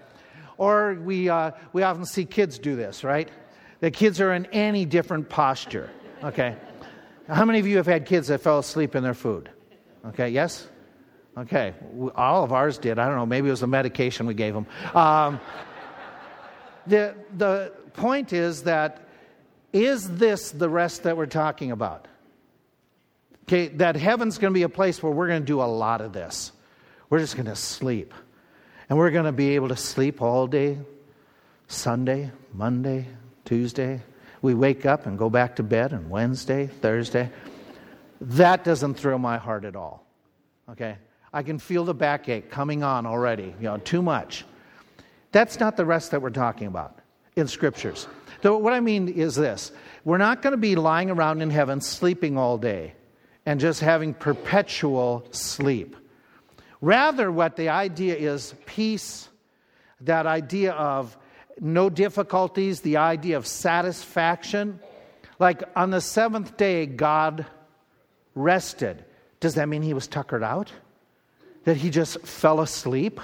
Or 0.59 0.95
we, 0.95 1.29
uh, 1.29 1.53
we 1.73 1.85
often 1.85 2.05
see 2.05 2.25
kids 2.25 2.59
do 2.59 2.75
this, 2.75 3.05
right? 3.05 3.31
The 3.79 3.93
kids 3.93 4.21
are 4.21 4.33
in 4.33 4.47
any 4.47 4.85
different 4.85 5.29
posture. 5.29 5.89
Okay. 6.25 6.57
How 7.29 7.45
many 7.45 7.61
of 7.61 7.67
you 7.69 7.77
have 7.77 7.87
had 7.87 8.07
kids 8.07 8.29
that 8.29 8.41
fell 8.41 8.59
asleep 8.59 8.97
in 8.97 9.05
their 9.05 9.15
food? 9.15 9.51
Okay, 10.07 10.31
yes? 10.31 10.67
Okay, 11.37 11.75
all 12.15 12.45
of 12.45 12.53
ours 12.53 12.79
did. 12.79 12.99
I 12.99 13.07
don't 13.07 13.17
know, 13.17 13.27
maybe 13.27 13.49
it 13.49 13.51
was 13.51 13.61
the 13.61 13.67
medication 13.67 14.27
we 14.27 14.35
gave 14.35 14.55
them. 14.55 14.67
Um, 14.95 15.41
the, 16.87 17.15
the 17.37 17.73
point 17.93 18.33
is 18.33 18.63
that 18.63 19.07
is 19.73 20.09
this 20.17 20.51
the 20.53 20.71
rest 20.71 21.03
that 21.03 21.17
we're 21.17 21.27
talking 21.27 21.71
about? 21.71 22.09
Okay, 23.45 23.69
that 23.69 23.97
heaven's 23.97 24.39
going 24.39 24.53
to 24.53 24.55
be 24.59 24.63
a 24.63 24.69
place 24.69 25.03
where 25.03 25.13
we're 25.13 25.29
going 25.29 25.43
to 25.43 25.47
do 25.47 25.61
a 25.61 25.65
lot 25.65 26.01
of 26.01 26.13
this. 26.13 26.53
We're 27.11 27.19
just 27.19 27.37
going 27.37 27.47
to 27.47 27.57
sleep. 27.57 28.15
And 28.89 28.99
we're 28.99 29.11
going 29.11 29.27
to 29.27 29.33
be 29.33 29.55
able 29.57 29.69
to 29.69 29.77
sleep 29.77 30.23
all 30.23 30.47
day 30.47 30.79
Sunday, 31.69 32.31
Monday, 32.53 33.07
Tuesday. 33.45 34.01
We 34.43 34.55
wake 34.55 34.87
up 34.87 35.07
and 35.07 35.19
go 35.19 35.29
back 35.29 35.57
to 35.57 35.63
bed 35.63 35.93
on 35.93 36.09
Wednesday, 36.09 36.67
Thursday. 36.67 37.31
That 38.21 38.65
doesn't 38.65 38.95
thrill 38.95 39.19
my 39.19 39.39
heart 39.39 39.65
at 39.65 39.77
all. 39.77 40.07
Okay? 40.71 40.97
I 41.37 41.43
can 41.43 41.59
feel 41.59 41.85
the 41.85 41.93
backache 41.93 42.51
coming 42.51 42.83
on 42.83 43.05
already, 43.05 43.55
you 43.61 43.65
know, 43.65 43.77
too 43.77 44.01
much. 44.01 44.47
That's 45.33 45.61
not 45.61 45.77
the 45.77 45.85
rest 45.85 46.13
that 46.13 46.23
we're 46.23 46.31
talking 46.31 46.67
about 46.67 46.99
in 47.37 47.47
scriptures. 47.47 48.09
So, 48.43 48.57
what 48.57 48.73
I 48.73 48.81
mean 48.81 49.07
is 49.09 49.35
this 49.35 49.71
we're 50.03 50.17
not 50.17 50.41
going 50.41 50.53
to 50.53 50.57
be 50.57 50.77
lying 50.77 51.11
around 51.11 51.43
in 51.43 51.51
heaven 51.51 51.83
sleeping 51.83 52.39
all 52.39 52.57
day 52.57 52.95
and 53.45 53.61
just 53.61 53.83
having 53.83 54.15
perpetual 54.15 55.27
sleep. 55.31 55.95
Rather, 56.81 57.31
what 57.31 57.57
the 57.57 57.69
idea 57.69 58.17
is 58.17 58.55
peace, 58.65 59.29
that 60.01 60.25
idea 60.25 60.73
of 60.73 61.19
no 61.61 61.91
difficulties, 61.91 62.81
the 62.81 62.97
idea 62.97 63.37
of 63.37 63.47
satisfaction. 63.47 64.81
Like 65.39 65.65
on 65.77 65.91
the 65.91 66.01
seventh 66.01 66.57
day, 66.57 66.87
God 66.87 67.45
rested. 68.35 69.05
Does 69.41 69.57
that 69.57 69.69
mean 69.69 69.83
he 69.83 69.93
was 69.93 70.09
tuckered 70.09 70.43
out? 70.43 70.73
That 71.67 71.77
he 71.77 71.91
just 71.91 72.21
fell 72.21 72.61
asleep, 72.61 73.21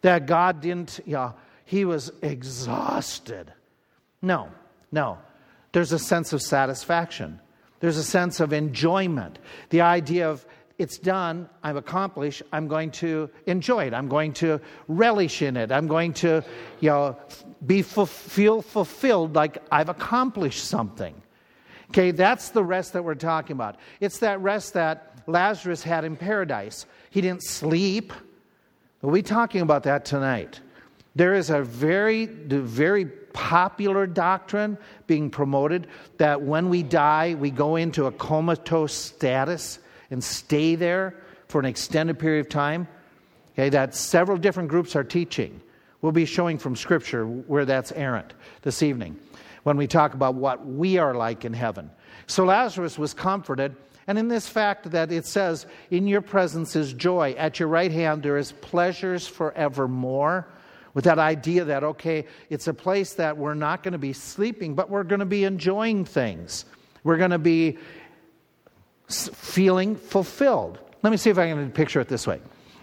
that 0.00 0.26
God 0.26 0.60
didn't, 0.60 0.98
yeah, 1.06 1.32
he 1.64 1.84
was 1.84 2.10
exhausted. 2.20 3.52
No, 4.20 4.48
no. 4.90 5.18
There's 5.70 5.92
a 5.92 5.98
sense 5.98 6.32
of 6.32 6.42
satisfaction, 6.42 7.40
there's 7.78 7.96
a 7.96 8.04
sense 8.04 8.40
of 8.40 8.52
enjoyment. 8.52 9.38
The 9.70 9.80
idea 9.80 10.28
of 10.28 10.44
it's 10.76 10.98
done, 10.98 11.48
I'm 11.62 11.76
accomplished, 11.76 12.42
I'm 12.52 12.66
going 12.66 12.90
to 12.92 13.30
enjoy 13.46 13.84
it, 13.84 13.94
I'm 13.94 14.08
going 14.08 14.32
to 14.34 14.60
relish 14.88 15.40
in 15.40 15.56
it, 15.56 15.70
I'm 15.70 15.86
going 15.86 16.14
to, 16.14 16.42
you 16.80 16.90
know, 16.90 17.16
be 17.64 17.82
feel 17.82 18.60
fulfilled 18.60 19.36
like 19.36 19.58
I've 19.70 19.88
accomplished 19.88 20.64
something. 20.64 21.14
Okay, 21.90 22.10
that's 22.10 22.48
the 22.48 22.64
rest 22.64 22.94
that 22.94 23.04
we're 23.04 23.14
talking 23.14 23.54
about. 23.54 23.76
It's 24.00 24.18
that 24.18 24.40
rest 24.40 24.72
that 24.72 25.22
Lazarus 25.28 25.84
had 25.84 26.04
in 26.04 26.16
paradise. 26.16 26.86
He 27.12 27.20
didn't 27.20 27.42
sleep. 27.42 28.14
We'll 29.02 29.12
be 29.12 29.20
talking 29.20 29.60
about 29.60 29.82
that 29.82 30.06
tonight. 30.06 30.60
There 31.14 31.34
is 31.34 31.50
a 31.50 31.60
very, 31.60 32.24
very 32.24 33.04
popular 33.04 34.06
doctrine 34.06 34.78
being 35.06 35.28
promoted 35.28 35.88
that 36.16 36.40
when 36.40 36.70
we 36.70 36.82
die, 36.82 37.34
we 37.38 37.50
go 37.50 37.76
into 37.76 38.06
a 38.06 38.12
comatose 38.12 38.94
status 38.94 39.78
and 40.10 40.24
stay 40.24 40.74
there 40.74 41.14
for 41.48 41.58
an 41.58 41.66
extended 41.66 42.18
period 42.18 42.46
of 42.46 42.48
time. 42.48 42.88
Okay, 43.52 43.68
that 43.68 43.94
several 43.94 44.38
different 44.38 44.70
groups 44.70 44.96
are 44.96 45.04
teaching. 45.04 45.60
We'll 46.00 46.12
be 46.12 46.24
showing 46.24 46.56
from 46.56 46.74
Scripture 46.76 47.26
where 47.26 47.66
that's 47.66 47.92
errant 47.92 48.32
this 48.62 48.82
evening 48.82 49.18
when 49.64 49.76
we 49.76 49.86
talk 49.86 50.14
about 50.14 50.34
what 50.34 50.66
we 50.66 50.96
are 50.96 51.12
like 51.12 51.44
in 51.44 51.52
heaven. 51.52 51.90
So 52.26 52.46
Lazarus 52.46 52.96
was 52.98 53.12
comforted 53.12 53.76
and 54.06 54.18
in 54.18 54.28
this 54.28 54.48
fact 54.48 54.90
that 54.90 55.12
it 55.12 55.26
says, 55.26 55.66
In 55.90 56.06
your 56.06 56.20
presence 56.20 56.76
is 56.76 56.92
joy, 56.92 57.34
at 57.38 57.60
your 57.60 57.68
right 57.68 57.92
hand 57.92 58.22
there 58.22 58.36
is 58.36 58.52
pleasures 58.52 59.26
forevermore. 59.26 60.48
With 60.94 61.04
that 61.04 61.18
idea 61.18 61.64
that, 61.64 61.84
okay, 61.84 62.26
it's 62.50 62.68
a 62.68 62.74
place 62.74 63.14
that 63.14 63.38
we're 63.38 63.54
not 63.54 63.82
going 63.82 63.92
to 63.92 63.98
be 63.98 64.12
sleeping, 64.12 64.74
but 64.74 64.90
we're 64.90 65.04
going 65.04 65.20
to 65.20 65.26
be 65.26 65.44
enjoying 65.44 66.04
things. 66.04 66.66
We're 67.02 67.16
going 67.16 67.30
to 67.30 67.38
be 67.38 67.78
feeling 69.08 69.96
fulfilled. 69.96 70.78
Let 71.02 71.10
me 71.10 71.16
see 71.16 71.30
if 71.30 71.38
I 71.38 71.48
can 71.48 71.70
picture 71.72 72.00
it 72.00 72.08
this 72.08 72.26
way. 72.26 72.40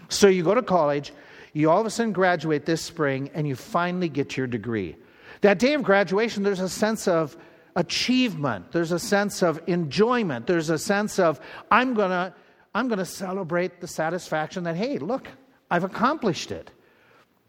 So 0.08 0.26
you 0.26 0.42
go 0.42 0.54
to 0.54 0.62
college, 0.62 1.12
you 1.52 1.70
all 1.70 1.80
of 1.80 1.86
a 1.86 1.90
sudden 1.90 2.12
graduate 2.12 2.66
this 2.66 2.82
spring, 2.82 3.30
and 3.32 3.46
you 3.46 3.54
finally 3.54 4.08
get 4.08 4.36
your 4.36 4.48
degree. 4.48 4.96
That 5.42 5.58
day 5.58 5.74
of 5.74 5.82
graduation, 5.82 6.42
there's 6.42 6.60
a 6.60 6.68
sense 6.68 7.06
of 7.06 7.36
achievement, 7.76 8.72
there's 8.72 8.92
a 8.92 8.98
sense 8.98 9.42
of 9.42 9.60
enjoyment, 9.66 10.46
there's 10.46 10.70
a 10.70 10.78
sense 10.78 11.18
of, 11.18 11.40
I'm 11.70 11.94
going 11.94 12.10
to. 12.10 12.34
I'm 12.74 12.86
going 12.86 12.98
to 12.98 13.04
celebrate 13.04 13.80
the 13.80 13.88
satisfaction 13.88 14.62
that, 14.64 14.76
hey, 14.76 14.98
look, 14.98 15.26
I've 15.70 15.84
accomplished 15.84 16.52
it. 16.52 16.70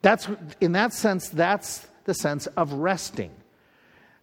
That's, 0.01 0.27
in 0.59 0.71
that 0.71 0.93
sense, 0.93 1.29
that's 1.29 1.87
the 2.05 2.13
sense 2.13 2.47
of 2.47 2.73
resting. 2.73 3.31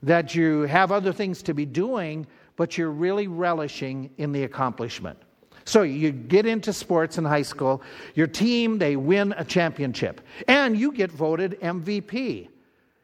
That 0.02 0.34
you 0.34 0.62
have 0.62 0.90
other 0.90 1.12
things 1.12 1.42
to 1.44 1.54
be 1.54 1.66
doing, 1.66 2.26
but 2.56 2.76
you're 2.76 2.90
really 2.90 3.28
relishing 3.28 4.11
in 4.18 4.32
the 4.32 4.42
accomplishment. 4.42 5.18
So 5.64 5.82
you 5.82 6.11
get 6.11 6.46
into 6.46 6.72
sports 6.72 7.18
in 7.18 7.24
high 7.24 7.42
school, 7.42 7.82
your 8.14 8.26
team, 8.26 8.78
they 8.78 8.96
win 8.96 9.34
a 9.37 9.44
championship, 9.44 10.20
and 10.48 10.76
you 10.76 10.92
get 10.92 11.12
voted 11.12 11.61
MVP. 11.61 12.48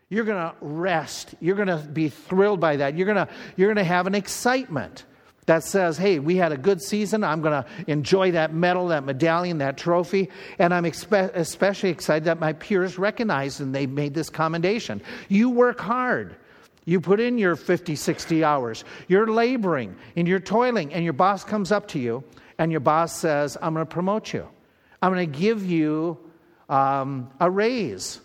You're 0.08 0.24
going 0.24 0.50
to 0.50 0.54
rest. 0.60 1.34
You're 1.40 1.56
going 1.56 1.68
to 1.68 1.78
be 1.78 2.08
thrilled 2.08 2.60
by 2.60 2.76
that. 2.76 2.96
You're 2.96 3.06
going 3.06 3.26
to, 3.26 3.32
you're 3.56 3.68
going 3.68 3.84
to 3.84 3.84
have 3.84 4.06
an 4.06 4.14
excitement 4.14 5.04
that 5.46 5.64
says, 5.64 5.98
hey, 5.98 6.18
we 6.18 6.36
had 6.36 6.52
a 6.52 6.56
good 6.56 6.80
season. 6.80 7.22
I'm 7.22 7.42
going 7.42 7.62
to 7.62 7.68
enjoy 7.86 8.32
that 8.32 8.54
medal, 8.54 8.88
that 8.88 9.04
medallion, 9.04 9.58
that 9.58 9.76
trophy. 9.76 10.30
And 10.58 10.72
I'm 10.72 10.84
expe- 10.84 11.34
especially 11.34 11.90
excited 11.90 12.24
that 12.24 12.40
my 12.40 12.54
peers 12.54 12.98
recognized 12.98 13.60
and 13.60 13.74
they 13.74 13.86
made 13.86 14.14
this 14.14 14.30
commendation. 14.30 15.02
You 15.28 15.50
work 15.50 15.80
hard. 15.80 16.36
You 16.86 17.00
put 17.00 17.20
in 17.20 17.38
your 17.38 17.56
50, 17.56 17.96
60 17.96 18.44
hours. 18.44 18.84
You're 19.08 19.26
laboring 19.26 19.96
and 20.16 20.28
you're 20.28 20.40
toiling, 20.40 20.92
and 20.92 21.02
your 21.02 21.14
boss 21.14 21.44
comes 21.44 21.72
up 21.72 21.88
to 21.88 21.98
you 21.98 22.24
and 22.58 22.70
your 22.70 22.80
boss 22.80 23.16
says, 23.16 23.56
I'm 23.60 23.74
going 23.74 23.86
to 23.86 23.92
promote 23.92 24.32
you. 24.32 24.48
I'm 25.02 25.12
going 25.12 25.30
to 25.30 25.38
give 25.38 25.64
you 25.64 26.18
um, 26.68 27.30
a 27.40 27.50
raise. 27.50 28.20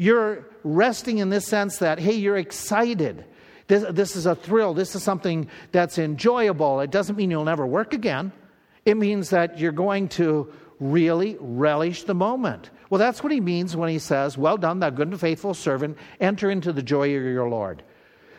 You're 0.00 0.46
resting 0.64 1.18
in 1.18 1.28
this 1.28 1.44
sense 1.46 1.76
that, 1.80 1.98
hey, 1.98 2.14
you're 2.14 2.38
excited. 2.38 3.22
This, 3.66 3.84
this 3.90 4.16
is 4.16 4.24
a 4.24 4.34
thrill. 4.34 4.72
This 4.72 4.94
is 4.94 5.02
something 5.02 5.50
that's 5.72 5.98
enjoyable. 5.98 6.80
It 6.80 6.90
doesn't 6.90 7.16
mean 7.16 7.30
you'll 7.30 7.44
never 7.44 7.66
work 7.66 7.92
again. 7.92 8.32
It 8.86 8.96
means 8.96 9.28
that 9.28 9.58
you're 9.58 9.72
going 9.72 10.08
to 10.08 10.50
really 10.78 11.36
relish 11.38 12.04
the 12.04 12.14
moment. 12.14 12.70
Well, 12.88 12.98
that's 12.98 13.22
what 13.22 13.30
he 13.30 13.42
means 13.42 13.76
when 13.76 13.90
he 13.90 13.98
says, 13.98 14.38
Well 14.38 14.56
done, 14.56 14.80
thou 14.80 14.88
good 14.88 15.08
and 15.08 15.20
faithful 15.20 15.52
servant, 15.52 15.98
enter 16.18 16.50
into 16.50 16.72
the 16.72 16.82
joy 16.82 17.14
of 17.14 17.22
your 17.22 17.50
Lord. 17.50 17.82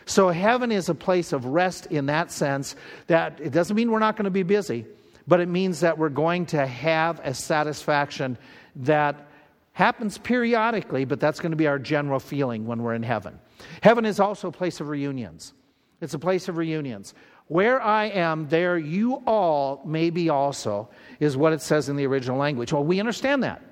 So, 0.04 0.30
heaven 0.30 0.72
is 0.72 0.88
a 0.88 0.96
place 0.96 1.32
of 1.32 1.44
rest 1.44 1.86
in 1.86 2.06
that 2.06 2.32
sense 2.32 2.74
that 3.06 3.38
it 3.40 3.52
doesn't 3.52 3.76
mean 3.76 3.92
we're 3.92 4.00
not 4.00 4.16
going 4.16 4.24
to 4.24 4.32
be 4.32 4.42
busy, 4.42 4.84
but 5.28 5.38
it 5.38 5.48
means 5.48 5.78
that 5.78 5.96
we're 5.96 6.08
going 6.08 6.46
to 6.46 6.66
have 6.66 7.20
a 7.22 7.34
satisfaction 7.34 8.36
that 8.74 9.28
Happens 9.74 10.18
periodically, 10.18 11.04
but 11.04 11.18
that's 11.18 11.40
going 11.40 11.52
to 11.52 11.56
be 11.56 11.66
our 11.66 11.78
general 11.78 12.20
feeling 12.20 12.66
when 12.66 12.82
we're 12.82 12.94
in 12.94 13.02
heaven. 13.02 13.38
Heaven 13.82 14.04
is 14.04 14.20
also 14.20 14.48
a 14.48 14.52
place 14.52 14.80
of 14.80 14.88
reunions. 14.88 15.54
It's 16.00 16.14
a 16.14 16.18
place 16.18 16.48
of 16.48 16.56
reunions. 16.56 17.14
Where 17.46 17.80
I 17.80 18.06
am, 18.06 18.48
there 18.48 18.76
you 18.78 19.22
all 19.26 19.82
may 19.84 20.10
be 20.10 20.28
also, 20.28 20.88
is 21.20 21.36
what 21.36 21.52
it 21.52 21.62
says 21.62 21.88
in 21.88 21.96
the 21.96 22.06
original 22.06 22.38
language. 22.38 22.72
Well, 22.72 22.84
we 22.84 23.00
understand 23.00 23.42
that. 23.44 23.62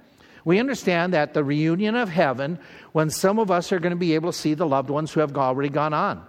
We 0.45 0.59
understand 0.59 1.13
that 1.13 1.35
the 1.35 1.45
reunion 1.45 1.97
of 1.97 2.09
heaven, 2.09 2.59
when 2.93 3.11
some 3.11 3.39
of 3.39 3.51
us 3.51 3.73
are 3.73 3.79
going 3.79 3.91
to 3.91 3.97
be 3.97 4.15
able 4.15 4.33
to 4.33 4.39
see 4.39 4.55
the 4.55 4.67
loved 4.67 4.91
ones 4.91 5.13
who 5.13 5.21
have 5.21 5.37
already 5.37 5.69
gone 5.69 5.93
on. 5.93 6.25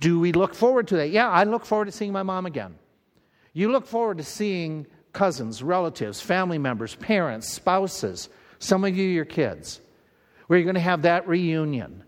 Do 0.00 0.20
we 0.20 0.32
look 0.32 0.54
forward 0.54 0.86
to 0.88 0.96
that? 0.96 1.10
Yeah, 1.10 1.28
I 1.28 1.42
look 1.44 1.66
forward 1.66 1.86
to 1.86 1.92
seeing 1.92 2.12
my 2.12 2.22
mom 2.22 2.46
again. 2.46 2.76
You 3.52 3.72
look 3.72 3.86
forward 3.86 4.18
to 4.18 4.24
seeing 4.24 4.86
cousins, 5.12 5.62
relatives, 5.62 6.20
family 6.20 6.58
members, 6.58 6.94
parents, 6.94 7.48
spouses, 7.48 8.28
some 8.58 8.84
of 8.84 8.96
you, 8.96 9.04
your 9.04 9.24
kids, 9.24 9.80
where 10.46 10.58
you're 10.58 10.64
going 10.64 10.74
to 10.74 10.80
have 10.80 11.02
that 11.02 11.28
reunion. 11.28 12.02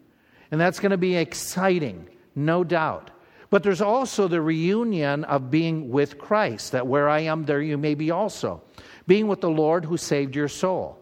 And 0.51 0.61
that's 0.61 0.81
going 0.81 0.91
to 0.91 0.97
be 0.99 1.17
exciting, 1.17 2.09
no 2.35 2.65
doubt. 2.65 3.11
But 3.51 3.63
there's 3.63 3.81
also 3.81 4.29
the 4.29 4.41
reunion 4.41 5.25
of 5.25 5.51
being 5.51 5.91
with 5.91 6.19
Christ, 6.19 6.73
that 6.73 6.87
where 6.87 7.09
I 7.09 7.21
am, 7.21 7.45
there 7.45 7.61
you 7.61 7.77
may 7.77 7.95
be 7.95 8.11
also. 8.11 8.63
Being 9.07 9.27
with 9.27 9.41
the 9.41 9.51
Lord 9.51 9.85
who 9.85 9.97
saved 9.97 10.37
your 10.37 10.49
soul. 10.49 10.99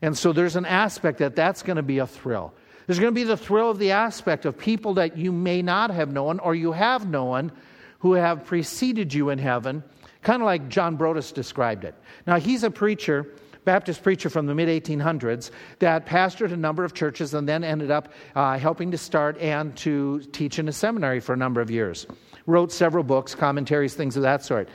And 0.00 0.16
so 0.16 0.32
there's 0.32 0.56
an 0.56 0.66
aspect 0.66 1.18
that 1.18 1.36
that's 1.36 1.62
going 1.62 1.76
to 1.76 1.82
be 1.82 1.98
a 1.98 2.06
thrill. 2.06 2.52
There's 2.86 2.98
going 2.98 3.14
to 3.14 3.20
be 3.20 3.24
the 3.24 3.36
thrill 3.36 3.70
of 3.70 3.78
the 3.78 3.92
aspect 3.92 4.44
of 4.44 4.58
people 4.58 4.94
that 4.94 5.16
you 5.16 5.32
may 5.32 5.62
not 5.62 5.90
have 5.90 6.12
known 6.12 6.40
or 6.40 6.54
you 6.54 6.72
have 6.72 7.08
known 7.08 7.52
who 8.00 8.14
have 8.14 8.44
preceded 8.44 9.14
you 9.14 9.30
in 9.30 9.38
heaven, 9.38 9.84
kind 10.22 10.42
of 10.42 10.46
like 10.46 10.68
John 10.68 10.96
Broadus 10.96 11.30
described 11.30 11.84
it. 11.84 11.94
Now, 12.26 12.40
he's 12.40 12.64
a 12.64 12.70
preacher, 12.70 13.28
Baptist 13.64 14.02
preacher 14.02 14.28
from 14.28 14.46
the 14.46 14.54
mid 14.54 14.68
1800s, 14.68 15.50
that 15.78 16.06
pastored 16.06 16.52
a 16.52 16.56
number 16.56 16.84
of 16.84 16.94
churches 16.94 17.32
and 17.34 17.48
then 17.48 17.62
ended 17.62 17.90
up 17.90 18.12
uh, 18.34 18.58
helping 18.58 18.90
to 18.90 18.98
start 18.98 19.38
and 19.38 19.76
to 19.78 20.20
teach 20.32 20.58
in 20.58 20.68
a 20.68 20.72
seminary 20.72 21.20
for 21.20 21.32
a 21.32 21.36
number 21.36 21.60
of 21.60 21.70
years. 21.70 22.06
Wrote 22.46 22.72
several 22.72 23.04
books, 23.04 23.34
commentaries, 23.34 23.94
things 23.94 24.16
of 24.16 24.22
that 24.22 24.44
sort. 24.44 24.68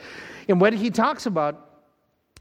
And 0.48 0.60
what 0.60 0.72
he 0.72 0.90
talks 0.90 1.26
about 1.26 1.68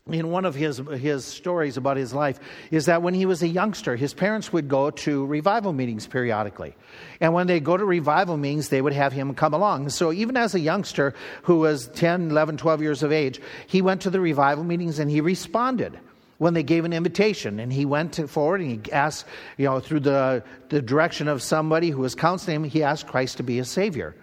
in 0.10 0.32
one 0.32 0.46
of 0.46 0.56
his, 0.56 0.78
his 0.78 1.26
stories 1.26 1.76
about 1.76 1.98
his 1.98 2.14
life 2.14 2.40
is 2.72 2.86
that 2.86 3.02
when 3.02 3.14
he 3.14 3.26
was 3.26 3.44
a 3.44 3.48
youngster, 3.48 3.98
his 3.98 4.14
parents 4.14 4.54
would 4.54 4.70
go 4.70 4.90
to 4.90 5.26
revival 5.26 5.74
meetings 5.74 6.08
periodically. 6.08 6.76
And 7.20 7.34
when 7.34 7.48
they 7.48 7.60
go 7.60 7.76
to 7.76 7.84
revival 7.84 8.38
meetings, 8.38 8.70
they 8.70 8.82
would 8.82 8.94
have 8.94 9.12
him 9.12 9.34
come 9.34 9.54
along. 9.54 9.90
So 9.90 10.14
even 10.14 10.38
as 10.38 10.56
a 10.56 10.62
youngster 10.62 11.14
who 11.44 11.60
was 11.60 11.90
10, 11.90 12.32
11, 12.32 12.56
12 12.56 12.82
years 12.82 13.04
of 13.04 13.12
age, 13.12 13.42
he 13.68 13.82
went 13.82 14.02
to 14.02 14.10
the 14.10 14.22
revival 14.22 14.64
meetings 14.64 15.00
and 15.00 15.12
he 15.12 15.20
responded 15.20 16.00
when 16.38 16.54
they 16.54 16.64
gave 16.64 16.86
an 16.86 16.94
invitation. 16.94 17.60
And 17.60 17.72
he 17.72 17.86
went 17.86 18.16
forward 18.30 18.62
and 18.62 18.86
he 18.86 18.92
asked, 18.92 19.26
you 19.58 19.66
know, 19.66 19.80
through 19.80 20.02
the, 20.02 20.44
the 20.70 20.82
direction 20.82 21.28
of 21.28 21.42
somebody 21.42 21.90
who 21.90 22.02
was 22.02 22.16
counseling 22.16 22.58
him, 22.58 22.64
he 22.64 22.84
asked 22.84 23.08
Christ 23.08 23.38
to 23.38 23.44
be 23.44 23.58
his 23.58 23.70
Savior. 23.70 24.16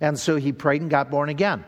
And 0.00 0.18
so 0.18 0.36
he 0.36 0.52
prayed 0.52 0.80
and 0.80 0.90
got 0.90 1.10
born 1.10 1.28
again. 1.28 1.64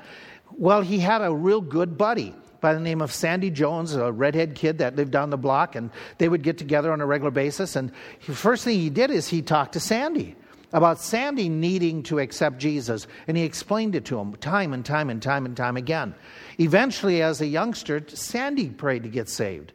Well, 0.57 0.83
he 0.83 0.99
had 0.99 1.23
a 1.23 1.33
real 1.33 1.61
good 1.61 1.97
buddy 1.97 2.35
by 2.61 2.75
the 2.75 2.81
name 2.81 3.01
of 3.01 3.13
Sandy 3.13 3.51
Jones, 3.51 3.95
a 3.95 4.13
redhead 4.13 4.55
kid 4.55 4.79
that 4.79 4.97
lived 4.97 5.11
down 5.11 5.31
the 5.31 5.39
block, 5.39 5.77
and 5.77 5.91
they 6.19 6.29
would 6.29 6.43
get 6.43 6.59
together 6.59 6.93
on 6.93 7.01
a 7.01 7.07
regular 7.07 7.31
basis. 7.31 7.75
And 7.77 7.91
the 8.27 8.35
first 8.35 8.65
thing 8.65 8.79
he 8.79 8.91
did 8.91 9.11
is 9.11 9.29
he 9.29 9.43
talked 9.43 9.73
to 9.73 9.81
Sandy 9.81 10.37
about 10.73 11.01
Sandy 11.01 11.49
needing 11.49 12.03
to 12.05 12.19
accept 12.19 12.59
Jesus, 12.59 13.07
and 13.27 13.37
he 13.37 13.45
explained 13.45 13.95
it 13.95 14.05
to 14.07 14.19
him 14.19 14.37
time 14.37 14.73
and 14.73 14.85
time 14.85 15.11
and 15.11 15.23
time 15.23 15.47
and 15.47 15.57
time 15.57 15.77
again. 15.77 16.15
Eventually, 16.59 17.23
as 17.23 17.41
a 17.41 17.47
youngster, 17.47 18.05
Sandy 18.09 18.69
prayed 18.69 19.03
to 19.05 19.09
get 19.09 19.29
saved 19.29 19.73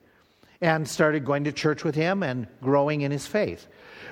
and 0.61 0.87
started 0.87 1.25
going 1.25 1.43
to 1.45 1.51
church 1.51 1.83
with 1.83 1.95
him 1.95 2.23
and 2.23 2.47
growing 2.61 3.01
in 3.01 3.11
his 3.11 3.27
faith. 3.27 3.67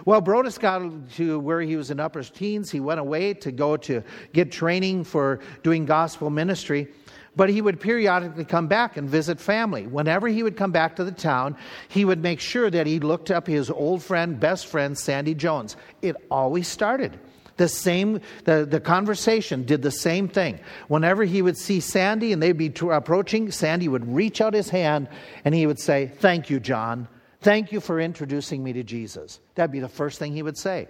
Well, 0.05 0.21
Broadus 0.21 0.57
got 0.57 0.81
to 1.15 1.39
where 1.39 1.61
he 1.61 1.75
was 1.75 1.91
in 1.91 1.99
upper 1.99 2.23
teens. 2.23 2.69
He 2.69 2.79
went 2.79 2.99
away 2.99 3.33
to 3.35 3.51
go 3.51 3.77
to 3.77 4.03
get 4.33 4.51
training 4.51 5.05
for 5.05 5.39
doing 5.61 5.85
gospel 5.85 6.29
ministry. 6.29 6.87
But 7.35 7.49
he 7.49 7.61
would 7.61 7.79
periodically 7.79 8.45
come 8.45 8.67
back 8.67 8.95
and 8.95 9.09
visit 9.09 9.39
family. 9.39 9.87
Whenever 9.87 10.27
he 10.27 10.43
would 10.43 10.55
come 10.55 10.71
back 10.71 10.97
to 10.97 11.03
the 11.03 11.11
town, 11.11 11.57
he 11.87 12.05
would 12.05 12.21
make 12.21 12.39
sure 12.39 12.69
that 12.69 12.85
he 12.85 12.99
looked 12.99 13.31
up 13.31 13.47
his 13.47 13.71
old 13.71 14.03
friend, 14.03 14.39
best 14.39 14.67
friend, 14.67 14.95
Sandy 14.97 15.33
Jones. 15.33 15.75
It 16.01 16.15
always 16.29 16.67
started. 16.67 17.19
The 17.57 17.67
same, 17.67 18.21
the, 18.45 18.65
the 18.65 18.79
conversation 18.79 19.63
did 19.63 19.81
the 19.81 19.91
same 19.91 20.27
thing. 20.27 20.59
Whenever 20.87 21.23
he 21.23 21.41
would 21.41 21.57
see 21.57 21.79
Sandy 21.79 22.33
and 22.33 22.41
they'd 22.41 22.57
be 22.57 22.69
t- 22.69 22.89
approaching, 22.89 23.51
Sandy 23.51 23.87
would 23.87 24.11
reach 24.11 24.41
out 24.41 24.53
his 24.53 24.69
hand 24.69 25.07
and 25.45 25.53
he 25.53 25.67
would 25.67 25.79
say, 25.79 26.11
Thank 26.19 26.49
you, 26.49 26.59
John. 26.59 27.07
Thank 27.41 27.71
you 27.71 27.79
for 27.79 27.99
introducing 27.99 28.63
me 28.63 28.73
to 28.73 28.83
Jesus. 28.83 29.39
That'd 29.55 29.71
be 29.71 29.81
the 29.81 29.89
first 29.89 30.17
thing 30.17 30.33
he 30.33 30.41
would 30.41 30.57
say. 30.57 30.87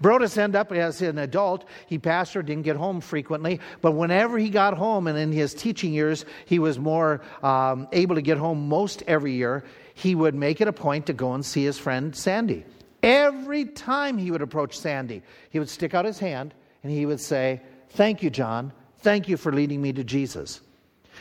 Broadus 0.00 0.36
ended 0.36 0.56
up 0.56 0.72
as 0.72 1.02
an 1.02 1.18
adult. 1.18 1.64
He 1.86 1.98
pastored, 1.98 2.46
didn't 2.46 2.62
get 2.62 2.76
home 2.76 3.00
frequently, 3.00 3.60
but 3.80 3.92
whenever 3.92 4.38
he 4.38 4.50
got 4.50 4.74
home, 4.74 5.06
and 5.06 5.18
in 5.18 5.32
his 5.32 5.54
teaching 5.54 5.92
years, 5.92 6.24
he 6.44 6.58
was 6.58 6.78
more 6.78 7.22
um, 7.42 7.88
able 7.92 8.14
to 8.14 8.22
get 8.22 8.38
home 8.38 8.68
most 8.68 9.02
every 9.06 9.32
year, 9.32 9.64
he 9.94 10.14
would 10.14 10.34
make 10.34 10.60
it 10.60 10.68
a 10.68 10.72
point 10.72 11.06
to 11.06 11.12
go 11.12 11.34
and 11.34 11.44
see 11.44 11.64
his 11.64 11.78
friend 11.78 12.14
Sandy. 12.14 12.64
Every 13.02 13.64
time 13.64 14.18
he 14.18 14.30
would 14.30 14.42
approach 14.42 14.78
Sandy, 14.78 15.22
he 15.50 15.58
would 15.58 15.68
stick 15.68 15.94
out 15.94 16.04
his 16.04 16.18
hand 16.18 16.54
and 16.82 16.92
he 16.92 17.06
would 17.06 17.20
say, 17.20 17.60
Thank 17.90 18.22
you, 18.22 18.30
John. 18.30 18.72
Thank 18.98 19.28
you 19.28 19.36
for 19.36 19.52
leading 19.52 19.82
me 19.82 19.92
to 19.94 20.04
Jesus. 20.04 20.60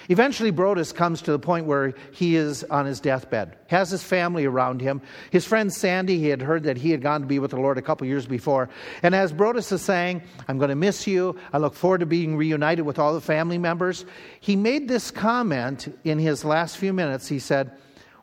Eventually, 0.08 0.52
Broadus 0.52 0.92
comes 0.92 1.22
to 1.24 1.32
the 1.32 1.40
point 1.40 1.66
where 1.66 1.94
he 2.12 2.36
is 2.36 2.64
on 2.66 2.86
his 2.86 3.00
deathbed, 3.00 3.58
has 3.68 3.90
his 3.90 4.04
family 4.04 4.46
around 4.46 4.82
him. 4.82 5.02
His 5.30 5.46
friend 5.46 5.72
Sandy, 5.74 6.18
he 6.18 6.28
had 6.28 6.42
heard 6.42 6.64
that 6.64 6.78
he 6.78 6.92
had 6.92 7.02
gone 7.02 7.22
to 7.22 7.28
be 7.28 7.40
with 7.40 7.52
the 7.52 7.60
Lord 7.60 7.78
a 7.78 7.82
couple 7.82 8.08
years 8.08 8.26
before. 8.26 8.70
And 9.04 9.14
as 9.14 9.34
Broadus 9.34 9.72
is 9.72 9.82
saying, 9.82 10.22
I'm 10.48 10.58
going 10.58 10.70
to 10.70 10.76
miss 10.76 11.06
you. 11.06 11.38
I 11.52 11.58
look 11.58 11.74
forward 11.74 12.00
to 12.00 12.06
being 12.06 12.38
reunited 12.38 12.86
with 12.86 12.98
all 12.98 13.14
the 13.14 13.22
family 13.22 13.58
members. 13.58 14.06
He 14.40 14.56
made 14.56 14.88
this 14.88 15.12
comment 15.12 15.94
in 16.04 16.18
his 16.18 16.46
last 16.46 16.78
few 16.78 16.94
minutes. 16.94 17.28
He 17.28 17.40
said, 17.40 17.72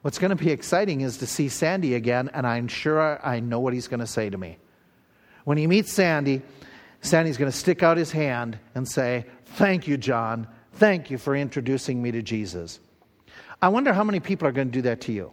What's 0.07 0.21
going 0.21 0.31
to 0.31 0.37
be 0.37 0.53
exciting 0.53 1.01
is 1.01 1.17
to 1.17 1.27
see 1.27 1.49
Sandy 1.49 1.97
again, 1.97 2.31
and 2.33 2.47
I'm 2.47 2.69
sure 2.69 3.19
I 3.27 3.41
know 3.41 3.59
what 3.59 3.73
he's 3.73 3.89
going 3.89 3.99
to 3.99 4.07
say 4.07 4.31
to 4.31 4.39
me. 4.39 4.57
When 5.43 5.59
he 5.59 5.67
meets 5.67 5.93
Sandy, 5.93 6.43
Sandy's 7.01 7.37
going 7.37 7.51
to 7.51 7.59
stick 7.59 7.83
out 7.83 7.97
his 7.97 8.13
hand 8.13 8.57
and 8.77 8.87
say, 8.87 9.27
Thank 9.57 9.89
you, 9.89 9.97
John. 9.97 10.47
Thank 10.75 11.11
you 11.11 11.19
for 11.19 11.35
introducing 11.35 12.01
me 12.01 12.13
to 12.13 12.23
Jesus. 12.23 12.79
I 13.61 13.67
wonder 13.67 13.93
how 13.93 14.05
many 14.05 14.21
people 14.21 14.47
are 14.47 14.53
going 14.53 14.69
to 14.69 14.73
do 14.73 14.83
that 14.83 15.01
to 15.01 15.13
you. 15.13 15.33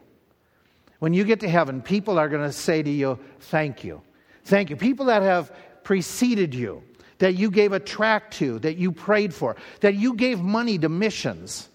When 0.97 1.13
you 1.13 1.23
get 1.23 1.41
to 1.41 1.47
heaven, 1.47 1.83
people 1.83 2.17
are 2.17 2.27
going 2.27 2.41
to 2.41 2.51
say 2.51 2.81
to 2.81 2.89
you, 2.89 3.19
Thank 3.41 3.83
you. 3.83 4.01
Thank 4.43 4.71
you. 4.71 4.75
People 4.75 5.05
that 5.05 5.21
have 5.21 5.51
preceded 5.83 6.55
you, 6.55 6.81
that 7.19 7.35
you 7.35 7.51
gave 7.51 7.73
a 7.73 7.79
tract 7.79 8.33
to, 8.37 8.57
that 8.57 8.77
you 8.77 8.91
prayed 8.91 9.35
for, 9.35 9.55
that 9.81 9.93
you 9.93 10.15
gave 10.15 10.41
money 10.41 10.79
to 10.79 10.89
missions, 10.89 11.69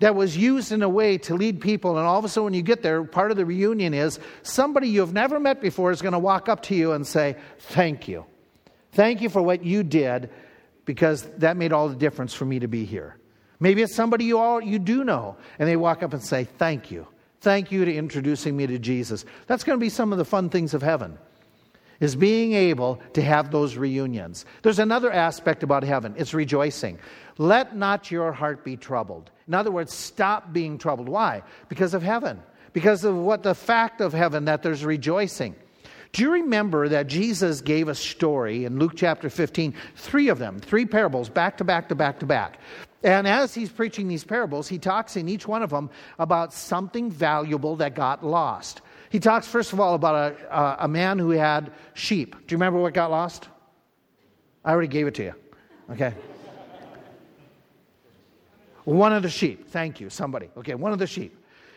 that 0.00 0.14
was 0.14 0.36
used 0.36 0.72
in 0.72 0.82
a 0.82 0.88
way 0.88 1.18
to 1.18 1.34
lead 1.34 1.60
people. 1.60 1.96
And 1.96 2.06
all 2.06 2.18
of 2.18 2.24
a 2.24 2.28
sudden, 2.28 2.44
when 2.44 2.54
you 2.54 2.62
get 2.62 2.82
there, 2.82 3.02
part 3.04 3.30
of 3.30 3.36
the 3.36 3.46
reunion 3.46 3.94
is 3.94 4.18
somebody 4.42 4.88
you've 4.88 5.14
never 5.14 5.40
met 5.40 5.60
before 5.60 5.90
is 5.90 6.02
going 6.02 6.12
to 6.12 6.18
walk 6.18 6.48
up 6.48 6.62
to 6.64 6.74
you 6.74 6.92
and 6.92 7.06
say, 7.06 7.36
Thank 7.58 8.08
you. 8.08 8.26
Thank 8.92 9.20
you 9.20 9.28
for 9.28 9.42
what 9.42 9.64
you 9.64 9.82
did 9.82 10.30
because 10.86 11.22
that 11.38 11.56
made 11.56 11.72
all 11.72 11.88
the 11.88 11.96
difference 11.96 12.32
for 12.32 12.46
me 12.46 12.60
to 12.60 12.68
be 12.68 12.84
here. 12.84 13.18
Maybe 13.60 13.82
it's 13.82 13.94
somebody 13.94 14.24
you 14.24 14.38
all 14.38 14.60
you 14.60 14.78
do 14.78 15.04
know, 15.04 15.36
and 15.58 15.68
they 15.68 15.76
walk 15.76 16.02
up 16.02 16.12
and 16.12 16.22
say, 16.22 16.44
"Thank 16.44 16.90
you, 16.90 17.06
thank 17.40 17.70
you 17.70 17.84
to 17.84 17.94
introducing 17.94 18.56
me 18.56 18.66
to 18.66 18.78
Jesus." 18.78 19.24
That's 19.46 19.64
going 19.64 19.78
to 19.78 19.80
be 19.80 19.88
some 19.88 20.12
of 20.12 20.18
the 20.18 20.24
fun 20.24 20.50
things 20.50 20.74
of 20.74 20.82
heaven, 20.82 21.18
is 22.00 22.16
being 22.16 22.52
able 22.52 23.00
to 23.14 23.22
have 23.22 23.50
those 23.50 23.76
reunions. 23.76 24.44
There's 24.62 24.78
another 24.78 25.10
aspect 25.10 25.62
about 25.62 25.82
heaven. 25.82 26.14
It's 26.16 26.34
rejoicing. 26.34 26.98
Let 27.38 27.76
not 27.76 28.10
your 28.10 28.32
heart 28.32 28.64
be 28.64 28.76
troubled. 28.76 29.30
In 29.46 29.54
other 29.54 29.70
words, 29.70 29.92
stop 29.92 30.52
being 30.52 30.78
troubled. 30.78 31.08
Why? 31.08 31.42
Because 31.68 31.94
of 31.94 32.02
heaven. 32.02 32.42
Because 32.72 33.04
of 33.04 33.16
what 33.16 33.42
the 33.42 33.54
fact 33.54 34.00
of 34.00 34.12
heaven 34.12 34.46
that 34.46 34.62
there's 34.62 34.84
rejoicing. 34.84 35.54
Do 36.12 36.22
you 36.22 36.32
remember 36.32 36.88
that 36.88 37.08
Jesus 37.08 37.60
gave 37.60 37.88
a 37.88 37.94
story 37.94 38.64
in 38.64 38.78
Luke 38.78 38.92
chapter 38.96 39.28
15, 39.28 39.74
three 39.96 40.28
of 40.28 40.38
them, 40.38 40.58
three 40.58 40.86
parables, 40.86 41.28
back 41.28 41.58
to 41.58 41.64
back 41.64 41.88
to 41.90 41.94
back 41.94 42.20
to 42.20 42.26
back? 42.26 42.58
And 43.02 43.28
as 43.28 43.54
he's 43.54 43.70
preaching 43.70 44.08
these 44.08 44.24
parables, 44.24 44.66
he 44.66 44.78
talks 44.78 45.16
in 45.16 45.28
each 45.28 45.46
one 45.46 45.62
of 45.62 45.70
them 45.70 45.90
about 46.18 46.52
something 46.52 47.10
valuable 47.10 47.76
that 47.76 47.94
got 47.94 48.24
lost. 48.24 48.80
He 49.10 49.20
talks, 49.20 49.46
first 49.46 49.72
of 49.72 49.80
all, 49.80 49.94
about 49.94 50.32
a, 50.32 50.58
a, 50.58 50.76
a 50.80 50.88
man 50.88 51.18
who 51.18 51.30
had 51.30 51.72
sheep. 51.94 52.32
Do 52.32 52.52
you 52.54 52.56
remember 52.56 52.80
what 52.80 52.94
got 52.94 53.10
lost? 53.10 53.48
I 54.64 54.72
already 54.72 54.88
gave 54.88 55.06
it 55.06 55.14
to 55.16 55.24
you. 55.24 55.34
Okay. 55.90 56.14
One 58.86 59.12
of 59.12 59.24
the 59.24 59.28
sheep. 59.28 59.68
Thank 59.68 60.00
you, 60.00 60.08
somebody. 60.08 60.48
Okay, 60.56 60.76
one 60.76 60.92
of 60.92 61.00
the 61.00 61.08
sheep. 61.08 61.36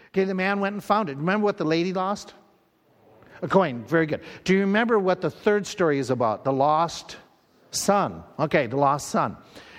Okay, 0.10 0.26
the 0.26 0.36
man 0.36 0.60
went 0.60 0.74
and 0.74 0.84
found 0.84 1.10
it. 1.10 1.18
Remember 1.18 1.44
what 1.44 1.58
the 1.58 1.64
lady 1.66 1.92
lost? 1.92 2.36
A 3.42 3.48
coin, 3.48 3.84
very 3.86 4.06
good. 4.06 4.22
Do 4.44 4.54
you 4.54 4.60
remember 4.60 5.00
what 5.00 5.20
the 5.20 5.32
third 5.32 5.66
story 5.66 5.98
is 5.98 6.12
about? 6.12 6.44
The 6.44 6.54
lost 6.54 7.18
son. 7.72 8.24
Okay, 8.38 8.68
the 8.68 8.78
lost 8.78 9.08
son. 9.08 9.38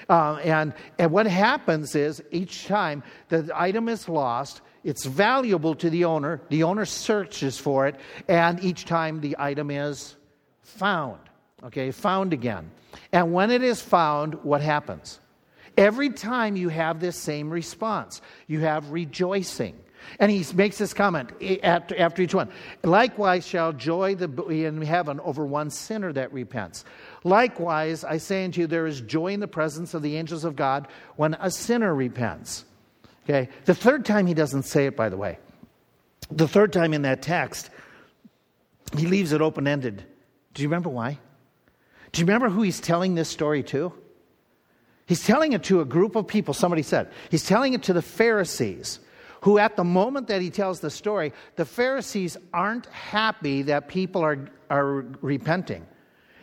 Uh, 0.09 0.40
and, 0.43 0.75
and 0.99 1.12
what 1.12 1.25
happens 1.25 1.95
is 1.95 2.21
each 2.33 2.66
time 2.66 3.01
the 3.29 3.49
item 3.55 3.88
is 3.88 4.09
lost, 4.09 4.61
it's 4.83 5.07
valuable 5.07 5.77
to 5.77 5.88
the 5.88 6.05
owner. 6.05 6.40
The 6.49 6.64
owner 6.64 6.85
searches 6.85 7.59
for 7.59 7.87
it, 7.87 7.95
and 8.27 8.59
each 8.64 8.87
time 8.87 9.21
the 9.21 9.37
item 9.38 9.71
is 9.71 10.16
found. 10.62 11.21
Okay, 11.62 11.93
found 11.93 12.33
again. 12.33 12.73
And 13.12 13.33
when 13.33 13.53
it 13.53 13.62
is 13.62 13.81
found, 13.81 14.35
what 14.43 14.62
happens? 14.62 15.21
Every 15.77 16.11
time 16.11 16.57
you 16.57 16.69
have 16.69 17.01
this 17.01 17.17
same 17.17 17.51
response, 17.51 18.21
you 18.47 18.61
have 18.61 18.91
rejoicing. 18.91 19.79
And 20.19 20.31
he 20.31 20.45
makes 20.55 20.79
this 20.79 20.95
comment 20.95 21.31
after 21.63 22.23
each 22.23 22.35
one. 22.35 22.51
Likewise, 22.83 23.47
shall 23.47 23.73
joy 23.73 24.17
be 24.17 24.65
in 24.65 24.81
heaven 24.81 25.21
over 25.21 25.45
one 25.45 25.71
sinner 25.71 26.13
that 26.15 26.33
repents. 26.33 26.85
Likewise, 27.23 28.03
I 28.03 28.17
say 28.17 28.45
unto 28.45 28.63
you, 28.63 28.67
there 28.67 28.87
is 28.87 29.03
joy 29.03 29.29
in 29.29 29.41
the 29.41 29.49
presence 29.49 29.93
of 29.93 30.03
the 30.03 30.17
angels 30.17 30.45
of 30.45 30.57
God 30.57 30.89
when 31.17 31.35
a 31.35 31.51
sinner 31.51 31.95
repents. 31.95 32.65
Okay? 33.25 33.51
The 33.67 33.75
third 33.75 34.05
time 34.05 34.27
he 34.27 34.35
doesn't 34.35 34.63
say 34.63 34.87
it, 34.87 34.97
by 34.97 35.11
the 35.11 35.19
way. 35.19 35.39
The 36.31 36.49
third 36.49 36.73
time 36.73 36.95
in 36.95 37.03
that 37.03 37.23
text, 37.23 37.71
he 38.97 39.07
leaves 39.07 39.33
it 39.33 39.43
open 39.43 39.69
ended. 39.69 40.05
Do 40.55 40.63
you 40.63 40.69
remember 40.69 40.89
why? 40.89 41.19
Do 42.13 42.21
you 42.21 42.27
remember 42.27 42.49
who 42.49 42.63
he's 42.63 42.81
telling 42.81 43.15
this 43.15 43.29
story 43.29 43.63
to? 43.65 43.93
He's 45.11 45.27
telling 45.27 45.55
it 45.55 45.64
to 45.64 45.81
a 45.81 45.85
group 45.85 46.14
of 46.14 46.29
people, 46.29 46.55
somebody 46.55 46.83
said. 46.83 47.11
He's 47.33 47.44
telling 47.44 47.73
it 47.73 47.83
to 47.83 47.92
the 47.92 48.01
Pharisees, 48.01 49.01
who 49.40 49.59
at 49.59 49.75
the 49.75 49.83
moment 49.83 50.29
that 50.29 50.40
he 50.40 50.51
tells 50.51 50.79
the 50.79 50.88
story, 50.88 51.33
the 51.57 51.64
Pharisees 51.64 52.37
aren't 52.55 52.87
happy 52.87 53.62
that 53.62 53.88
people 53.88 54.23
are, 54.23 54.49
are 54.70 55.05
repenting. 55.20 55.85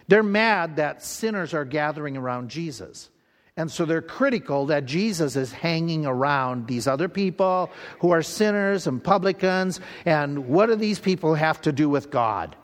They're 0.10 0.21
mad 0.21 0.75
that 0.75 1.01
sinners 1.01 1.53
are 1.53 1.63
gathering 1.63 2.17
around 2.17 2.49
Jesus. 2.49 3.10
And 3.56 3.71
so 3.71 3.86
they're 3.86 4.01
critical 4.01 4.65
that 4.65 4.86
Jesus 4.86 5.38
is 5.38 5.53
hanging 5.53 6.06
around 6.06 6.67
these 6.67 6.88
other 6.88 7.08
people 7.08 7.71
who 7.99 8.12
are 8.12 8.21
sinners 8.21 8.86
and 8.86 9.01
publicans. 9.01 9.80
And 10.03 10.49
what 10.49 10.65
do 10.65 10.75
these 10.75 10.99
people 10.99 11.36
have 11.36 11.62
to 11.62 11.71
do 11.71 11.88
with 11.88 12.12
God? 12.12 12.58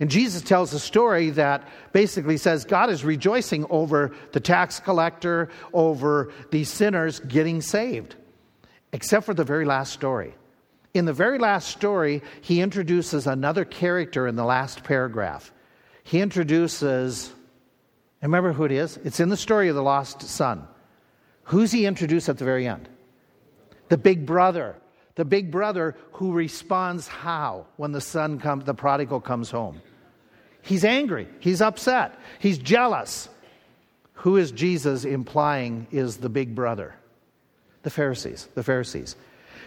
And 0.00 0.10
Jesus 0.10 0.42
tells 0.42 0.72
a 0.72 0.78
story 0.78 1.30
that 1.30 1.66
basically 1.92 2.36
says 2.36 2.64
God 2.64 2.88
is 2.88 3.04
rejoicing 3.04 3.66
over 3.68 4.14
the 4.32 4.40
tax 4.40 4.78
collector, 4.78 5.48
over 5.72 6.32
these 6.50 6.68
sinners 6.68 7.18
getting 7.20 7.60
saved, 7.60 8.14
except 8.92 9.26
for 9.26 9.34
the 9.34 9.44
very 9.44 9.64
last 9.64 9.92
story. 9.92 10.34
In 10.94 11.04
the 11.04 11.12
very 11.12 11.38
last 11.38 11.68
story, 11.68 12.22
he 12.40 12.60
introduces 12.60 13.26
another 13.26 13.64
character 13.64 14.26
in 14.26 14.36
the 14.36 14.44
last 14.44 14.84
paragraph. 14.84 15.52
He 16.04 16.20
introduces 16.20 17.32
remember 18.22 18.52
who 18.52 18.64
it 18.64 18.72
is? 18.72 18.96
It's 19.04 19.20
in 19.20 19.28
the 19.28 19.36
story 19.36 19.68
of 19.68 19.76
the 19.76 19.82
lost 19.82 20.22
son. 20.22 20.66
Who's 21.44 21.70
he 21.70 21.86
introduced 21.86 22.28
at 22.28 22.38
the 22.38 22.44
very 22.44 22.66
end? 22.66 22.88
The 23.88 23.98
big 23.98 24.26
brother. 24.26 24.76
The 25.14 25.24
big 25.24 25.50
brother 25.50 25.96
who 26.12 26.32
responds 26.32 27.08
how 27.08 27.66
when 27.76 27.92
the 27.92 28.00
son 28.00 28.38
comes, 28.38 28.64
the 28.64 28.74
prodigal 28.74 29.20
comes 29.20 29.50
home. 29.50 29.80
He's 30.68 30.84
angry. 30.84 31.26
He's 31.40 31.62
upset. 31.62 32.20
He's 32.40 32.58
jealous. 32.58 33.30
Who 34.12 34.36
is 34.36 34.52
Jesus 34.52 35.06
implying 35.06 35.86
is 35.90 36.18
the 36.18 36.28
big 36.28 36.54
brother? 36.54 36.94
The 37.84 37.90
Pharisees. 37.90 38.50
The 38.54 38.62
Pharisees. 38.62 39.16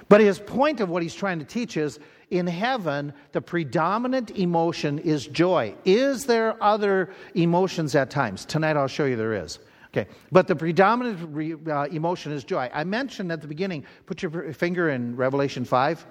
But 0.10 0.22
his 0.22 0.38
point 0.38 0.80
of 0.80 0.90
what 0.90 1.02
he's 1.02 1.16
trying 1.16 1.40
to 1.40 1.46
teach 1.46 1.76
is 1.76 1.98
in 2.30 2.46
heaven, 2.46 3.14
the 3.32 3.42
predominant 3.42 4.30
emotion 4.38 5.00
is 5.00 5.26
joy. 5.26 5.74
Is 5.86 6.28
there 6.28 6.56
other 6.62 7.10
emotions 7.34 7.96
at 7.96 8.12
times? 8.12 8.46
Tonight 8.46 8.78
I'll 8.78 8.88
show 8.88 9.06
you 9.06 9.16
there 9.16 9.34
is. 9.34 9.58
Okay, 9.88 10.08
but 10.32 10.46
the 10.46 10.56
predominant 10.56 11.18
re, 11.34 11.56
uh, 11.68 11.86
emotion 11.86 12.32
is 12.32 12.44
joy. 12.44 12.70
I 12.72 12.84
mentioned 12.84 13.32
at 13.32 13.42
the 13.42 13.48
beginning, 13.48 13.86
put 14.06 14.22
your 14.22 14.54
finger 14.54 14.92
in 14.92 15.16
Revelation 15.16 15.66
5. 15.66 16.06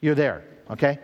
You're 0.00 0.14
there, 0.14 0.44
okay? 0.70 0.98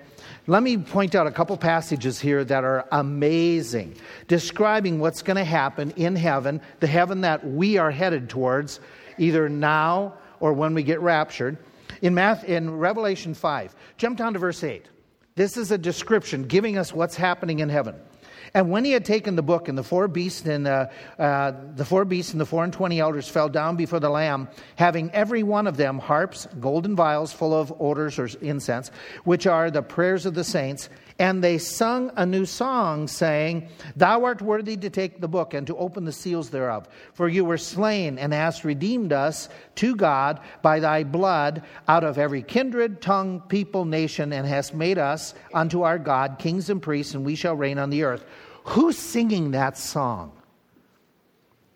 Let 0.47 0.63
me 0.63 0.79
point 0.79 1.15
out 1.15 1.27
a 1.27 1.33
couple 1.33 1.57
passages 1.57 2.21
here 2.21 2.45
that 2.45 2.65
are 2.65 2.87
amazing, 2.93 3.97
describing 4.29 5.01
what's 5.01 5.23
going 5.23 5.37
to 5.37 5.45
happen 5.45 5.91
in 5.93 6.15
heaven, 6.15 6.61
the 6.81 6.87
heaven 6.87 7.23
that 7.23 7.45
we 7.47 7.79
are 7.79 7.91
headed 7.91 8.29
towards, 8.29 8.81
either 9.19 9.49
now 9.49 10.15
or 10.41 10.53
when 10.53 10.75
we 10.75 10.83
get 10.83 11.01
raptured. 11.01 11.59
In, 12.03 12.15
Math, 12.15 12.45
in 12.45 12.77
Revelation 12.77 13.35
5, 13.35 13.75
jump 13.97 14.19
down 14.19 14.35
to 14.35 14.39
verse 14.39 14.63
8. 14.63 14.87
This 15.35 15.57
is 15.57 15.71
a 15.71 15.79
description 15.79 16.45
giving 16.45 16.79
us 16.79 16.93
what's 16.93 17.17
happening 17.17 17.59
in 17.59 17.69
heaven. 17.69 17.97
And 18.57 18.71
when 18.71 18.87
he 18.87 18.93
had 18.93 19.05
taken 19.05 19.37
the 19.37 19.43
book, 19.43 19.69
and 19.69 19.77
the 19.77 19.83
four 19.83 20.09
beasts 20.09 20.47
and 20.47 20.67
uh, 20.67 20.87
uh, 21.19 21.53
the 21.75 21.85
four 21.85 22.07
beasts 22.07 22.33
and 22.33 22.41
the 22.41 22.47
four 22.47 22.65
and 22.65 22.73
twenty 22.73 23.01
elders 23.01 23.29
fell 23.29 23.51
down 23.51 23.77
before 23.77 24.01
the 24.01 24.09
Lamb, 24.09 24.49
having 24.77 25.11
every 25.11 25.43
one 25.43 25.67
of 25.67 25.77
them 25.77 25.99
harps, 25.99 26.49
golden 26.59 26.97
vials 26.97 27.35
full 27.35 27.53
of 27.53 27.71
odors 27.79 28.19
or 28.19 28.31
incense, 28.41 28.91
which 29.25 29.47
are 29.47 29.71
the 29.71 29.83
prayers 29.83 30.25
of 30.25 30.33
the 30.33 30.43
saints. 30.43 30.89
And 31.19 31.45
they 31.45 31.59
sung 31.59 32.11
a 32.17 32.25
new 32.25 32.47
song, 32.47 33.09
saying, 33.09 33.69
Thou 33.95 34.25
art 34.25 34.41
worthy 34.41 34.79
to 34.79 34.89
take 34.89 35.21
the 35.21 35.29
book 35.29 35.53
and 35.53 35.67
to 35.67 35.77
open 35.77 36.07
the 36.07 36.13
seals 36.13 36.49
thereof. 36.49 36.89
For 37.13 37.29
you 37.29 37.45
were 37.45 37.59
slain 37.59 38.19
and 38.19 38.33
hast 38.33 38.65
redeemed 38.65 39.13
us 39.13 39.51
to 39.77 39.95
God 39.97 40.41
by 40.63 40.81
thy 40.81 41.05
blood 41.05 41.63
out 41.89 42.05
of 42.05 42.17
every 42.17 42.43
kindred, 42.43 43.03
tongue, 43.03 43.43
people, 43.49 43.85
nation, 43.85 44.33
and 44.33 44.47
hast 44.47 44.75
made 44.75 44.97
us 44.97 45.35
unto 45.53 45.83
our 45.83 45.99
God 45.99 46.39
kings 46.39 46.71
and 46.71 46.81
priests, 46.81 47.13
and 47.13 47.25
we 47.25 47.35
shall 47.35 47.55
reign 47.55 47.79
on 47.79 47.91
the 47.91 48.03
earth. 48.03 48.25
Who's 48.67 48.99
singing 48.99 49.53
that 49.53 49.79
song? 49.79 50.33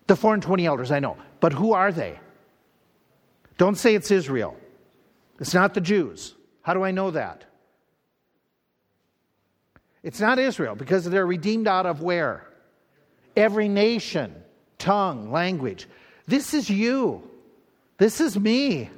The 0.07 0.15
four 0.15 0.33
and 0.33 0.43
twenty 0.43 0.65
elders, 0.65 0.91
I 0.91 0.99
know. 0.99 1.17
But 1.39 1.53
who 1.53 1.73
are 1.73 1.91
they? 1.91 2.19
Don't 3.57 3.75
say 3.75 3.95
it's 3.95 4.11
Israel. 4.11 4.57
It's 5.39 5.53
not 5.53 5.73
the 5.73 5.81
Jews. 5.81 6.35
How 6.61 6.73
do 6.73 6.83
I 6.83 6.91
know 6.91 7.11
that? 7.11 7.45
It's 10.03 10.19
not 10.19 10.37
Israel 10.37 10.75
because 10.75 11.05
they're 11.05 11.25
redeemed 11.25 11.67
out 11.67 11.85
of 11.85 12.01
where? 12.01 12.47
Every 13.35 13.69
nation, 13.69 14.35
tongue, 14.77 15.31
language. 15.31 15.87
This 16.27 16.53
is 16.53 16.69
you. 16.69 17.23
This 17.97 18.19
is 18.19 18.37
me. 18.37 18.89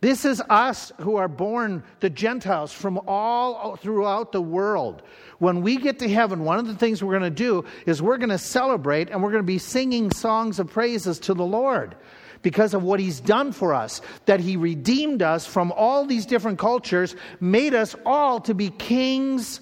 This 0.00 0.24
is 0.24 0.40
us 0.48 0.92
who 1.00 1.16
are 1.16 1.26
born, 1.26 1.82
the 1.98 2.10
Gentiles, 2.10 2.72
from 2.72 3.00
all 3.08 3.74
throughout 3.76 4.30
the 4.30 4.40
world. 4.40 5.02
When 5.38 5.62
we 5.62 5.76
get 5.76 5.98
to 5.98 6.08
heaven, 6.08 6.44
one 6.44 6.58
of 6.58 6.68
the 6.68 6.76
things 6.76 7.02
we're 7.02 7.18
going 7.18 7.34
to 7.34 7.36
do 7.36 7.64
is 7.84 8.00
we're 8.00 8.18
going 8.18 8.28
to 8.28 8.38
celebrate 8.38 9.10
and 9.10 9.22
we're 9.22 9.32
going 9.32 9.42
to 9.42 9.46
be 9.46 9.58
singing 9.58 10.12
songs 10.12 10.60
of 10.60 10.68
praises 10.68 11.18
to 11.20 11.34
the 11.34 11.44
Lord 11.44 11.96
because 12.42 12.74
of 12.74 12.84
what 12.84 13.00
He's 13.00 13.18
done 13.18 13.50
for 13.50 13.74
us, 13.74 14.00
that 14.26 14.38
He 14.38 14.56
redeemed 14.56 15.20
us 15.20 15.46
from 15.46 15.72
all 15.72 16.06
these 16.06 16.26
different 16.26 16.60
cultures, 16.60 17.16
made 17.40 17.74
us 17.74 17.96
all 18.06 18.40
to 18.42 18.54
be 18.54 18.70
kings 18.70 19.60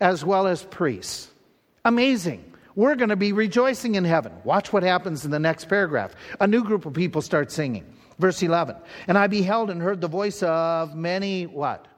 as 0.00 0.24
well 0.24 0.48
as 0.48 0.64
priests. 0.64 1.28
Amazing. 1.84 2.47
We're 2.78 2.94
going 2.94 3.08
to 3.08 3.16
be 3.16 3.32
rejoicing 3.32 3.96
in 3.96 4.04
heaven. 4.04 4.32
Watch 4.44 4.72
what 4.72 4.84
happens 4.84 5.24
in 5.24 5.32
the 5.32 5.40
next 5.40 5.64
paragraph. 5.64 6.14
A 6.38 6.46
new 6.46 6.62
group 6.62 6.86
of 6.86 6.92
people 6.92 7.20
start 7.22 7.50
singing. 7.50 7.84
Verse 8.20 8.40
11. 8.40 8.76
And 9.08 9.18
I 9.18 9.26
beheld 9.26 9.70
and 9.70 9.82
heard 9.82 10.00
the 10.00 10.06
voice 10.06 10.44
of 10.44 10.94
many 10.94 11.48
what? 11.48 11.88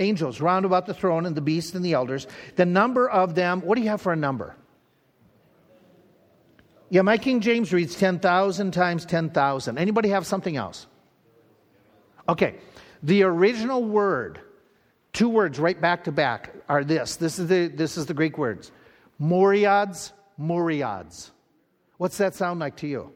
Angels 0.00 0.40
round 0.40 0.66
about 0.66 0.86
the 0.86 0.94
throne 0.94 1.26
and 1.26 1.36
the 1.36 1.40
beast 1.40 1.76
and 1.76 1.84
the 1.84 1.92
elders. 1.92 2.26
The 2.56 2.66
number 2.66 3.08
of 3.08 3.36
them, 3.36 3.60
what 3.60 3.76
do 3.76 3.82
you 3.82 3.88
have 3.90 4.00
for 4.00 4.12
a 4.12 4.16
number? 4.16 4.56
Yeah, 6.90 7.02
my 7.02 7.16
King 7.16 7.40
James 7.40 7.72
reads 7.72 7.94
10,000 7.94 8.72
times 8.72 9.06
10,000. 9.06 9.78
Anybody 9.78 10.08
have 10.08 10.26
something 10.26 10.56
else? 10.56 10.88
Okay. 12.28 12.56
The 13.04 13.22
original 13.22 13.84
word 13.84 14.40
Two 15.14 15.28
words 15.28 15.60
right 15.60 15.80
back 15.80 16.04
to 16.04 16.12
back 16.12 16.52
are 16.68 16.82
this. 16.82 17.14
This 17.14 17.38
is 17.38 17.46
the, 17.46 17.68
this 17.68 17.96
is 17.96 18.06
the 18.06 18.14
Greek 18.14 18.36
words. 18.36 18.72
Moriads, 19.24 20.12
moriads. 20.38 21.30
What's 21.96 22.18
that 22.18 22.34
sound 22.34 22.60
like 22.60 22.76
to 22.76 22.86
you? 22.86 23.12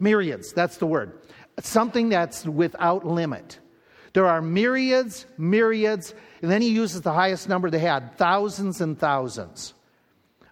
Myriads, 0.00 0.52
that's 0.52 0.78
the 0.78 0.86
word. 0.86 1.20
Something 1.60 2.08
that's 2.08 2.46
without 2.46 3.06
limit. 3.06 3.58
There 4.14 4.26
are 4.26 4.40
myriads, 4.40 5.26
myriads, 5.36 6.14
and 6.40 6.50
then 6.50 6.62
he 6.62 6.70
uses 6.70 7.02
the 7.02 7.12
highest 7.12 7.48
number 7.48 7.68
they 7.68 7.78
had 7.78 8.16
thousands 8.16 8.80
and 8.80 8.98
thousands. 8.98 9.74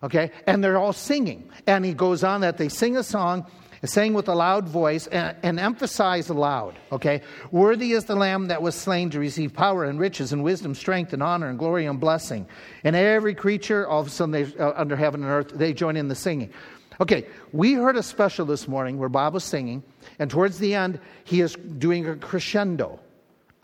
Okay? 0.02 0.30
And 0.46 0.62
they're 0.62 0.76
all 0.76 0.92
singing. 0.92 1.48
And 1.66 1.84
he 1.84 1.94
goes 1.94 2.22
on 2.22 2.42
that 2.42 2.58
they 2.58 2.68
sing 2.68 2.96
a 2.96 3.02
song 3.02 3.46
saying 3.90 4.14
with 4.14 4.28
a 4.28 4.34
loud 4.34 4.68
voice 4.68 5.08
and, 5.08 5.36
and 5.42 5.58
emphasize 5.58 6.28
aloud, 6.28 6.78
okay? 6.92 7.20
Worthy 7.50 7.92
is 7.92 8.04
the 8.04 8.14
Lamb 8.14 8.46
that 8.46 8.62
was 8.62 8.76
slain 8.76 9.10
to 9.10 9.18
receive 9.18 9.52
power 9.52 9.84
and 9.84 9.98
riches 9.98 10.32
and 10.32 10.44
wisdom, 10.44 10.74
strength 10.74 11.12
and 11.12 11.22
honor 11.22 11.48
and 11.48 11.58
glory 11.58 11.86
and 11.86 11.98
blessing. 11.98 12.46
And 12.84 12.94
every 12.94 13.34
creature, 13.34 13.86
all 13.88 14.00
of 14.00 14.06
a 14.06 14.10
sudden, 14.10 14.30
they, 14.30 14.44
uh, 14.56 14.72
under 14.76 14.94
heaven 14.94 15.22
and 15.22 15.30
earth, 15.32 15.50
they 15.54 15.72
join 15.72 15.96
in 15.96 16.06
the 16.06 16.14
singing. 16.14 16.52
Okay, 17.00 17.26
we 17.52 17.72
heard 17.72 17.96
a 17.96 18.02
special 18.02 18.46
this 18.46 18.68
morning 18.68 18.98
where 18.98 19.08
Bob 19.08 19.34
was 19.34 19.42
singing, 19.42 19.82
and 20.20 20.30
towards 20.30 20.58
the 20.58 20.74
end, 20.74 21.00
he 21.24 21.40
is 21.40 21.56
doing 21.78 22.06
a 22.06 22.14
crescendo. 22.14 23.00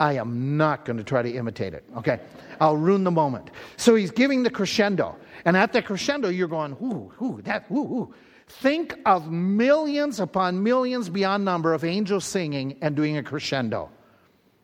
I 0.01 0.13
am 0.13 0.57
not 0.57 0.83
going 0.83 0.97
to 0.97 1.03
try 1.03 1.21
to 1.21 1.31
imitate 1.31 1.73
it, 1.73 1.85
okay? 1.95 2.19
I'll 2.59 2.75
ruin 2.75 3.05
the 3.05 3.11
moment. 3.11 3.51
So 3.77 3.95
he's 3.95 4.11
giving 4.11 4.43
the 4.43 4.49
crescendo, 4.49 5.15
and 5.45 5.55
at 5.55 5.71
the 5.71 5.81
crescendo, 5.81 6.27
you're 6.27 6.49
going, 6.49 6.73
ooh, 6.81 7.13
ooh, 7.23 7.41
that, 7.43 7.65
ooh, 7.71 7.75
ooh. 7.77 8.13
Think 8.49 8.95
of 9.05 9.31
millions 9.31 10.19
upon 10.19 10.63
millions 10.63 11.07
beyond 11.07 11.45
number 11.45 11.73
of 11.73 11.83
angels 11.83 12.25
singing 12.25 12.77
and 12.81 12.95
doing 12.95 13.15
a 13.15 13.23
crescendo. 13.23 13.91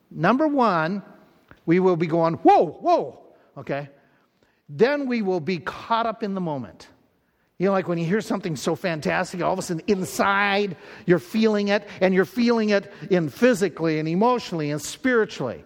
Number 0.10 0.48
one, 0.48 1.04
we 1.68 1.80
will 1.80 1.96
be 1.96 2.08
going, 2.08 2.34
whoa, 2.36 2.66
whoa, 2.66 3.20
okay? 3.58 3.90
Then 4.68 5.08
we 5.08 5.22
will 5.22 5.40
be 5.40 5.60
caught 5.60 6.08
up 6.08 6.24
in 6.24 6.34
the 6.34 6.42
moment. 6.42 6.88
You 7.60 7.68
know, 7.68 7.74
like 7.74 7.88
when 7.88 8.00
you 8.00 8.06
hear 8.06 8.22
something 8.22 8.56
so 8.56 8.76
fantastic, 8.76 9.42
all 9.42 9.54
of 9.54 9.60
a 9.60 9.62
sudden 9.62 9.84
inside 9.88 10.76
you're 11.06 11.20
feeling 11.20 11.68
it, 11.68 11.88
and 12.02 12.14
you're 12.14 12.26
feeling 12.26 12.70
it 12.70 12.92
in 13.12 13.30
physically 13.30 14.00
and 14.00 14.10
emotionally 14.10 14.72
and 14.72 14.82
spiritually. 14.82 15.64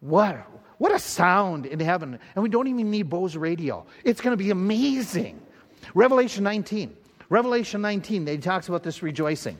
What, 0.00 0.44
what 0.78 0.92
a 0.92 0.98
sound 0.98 1.66
in 1.66 1.78
heaven. 1.78 2.18
And 2.34 2.42
we 2.42 2.48
don't 2.48 2.66
even 2.66 2.90
need 2.90 3.08
Bose 3.08 3.36
radio. 3.36 3.86
It's 4.04 4.20
going 4.20 4.32
to 4.32 4.42
be 4.42 4.50
amazing. 4.50 5.40
Revelation 5.94 6.42
19. 6.42 6.96
Revelation 7.28 7.82
19, 7.82 8.24
they 8.24 8.38
talks 8.38 8.68
about 8.68 8.82
this 8.82 9.02
rejoicing. 9.02 9.58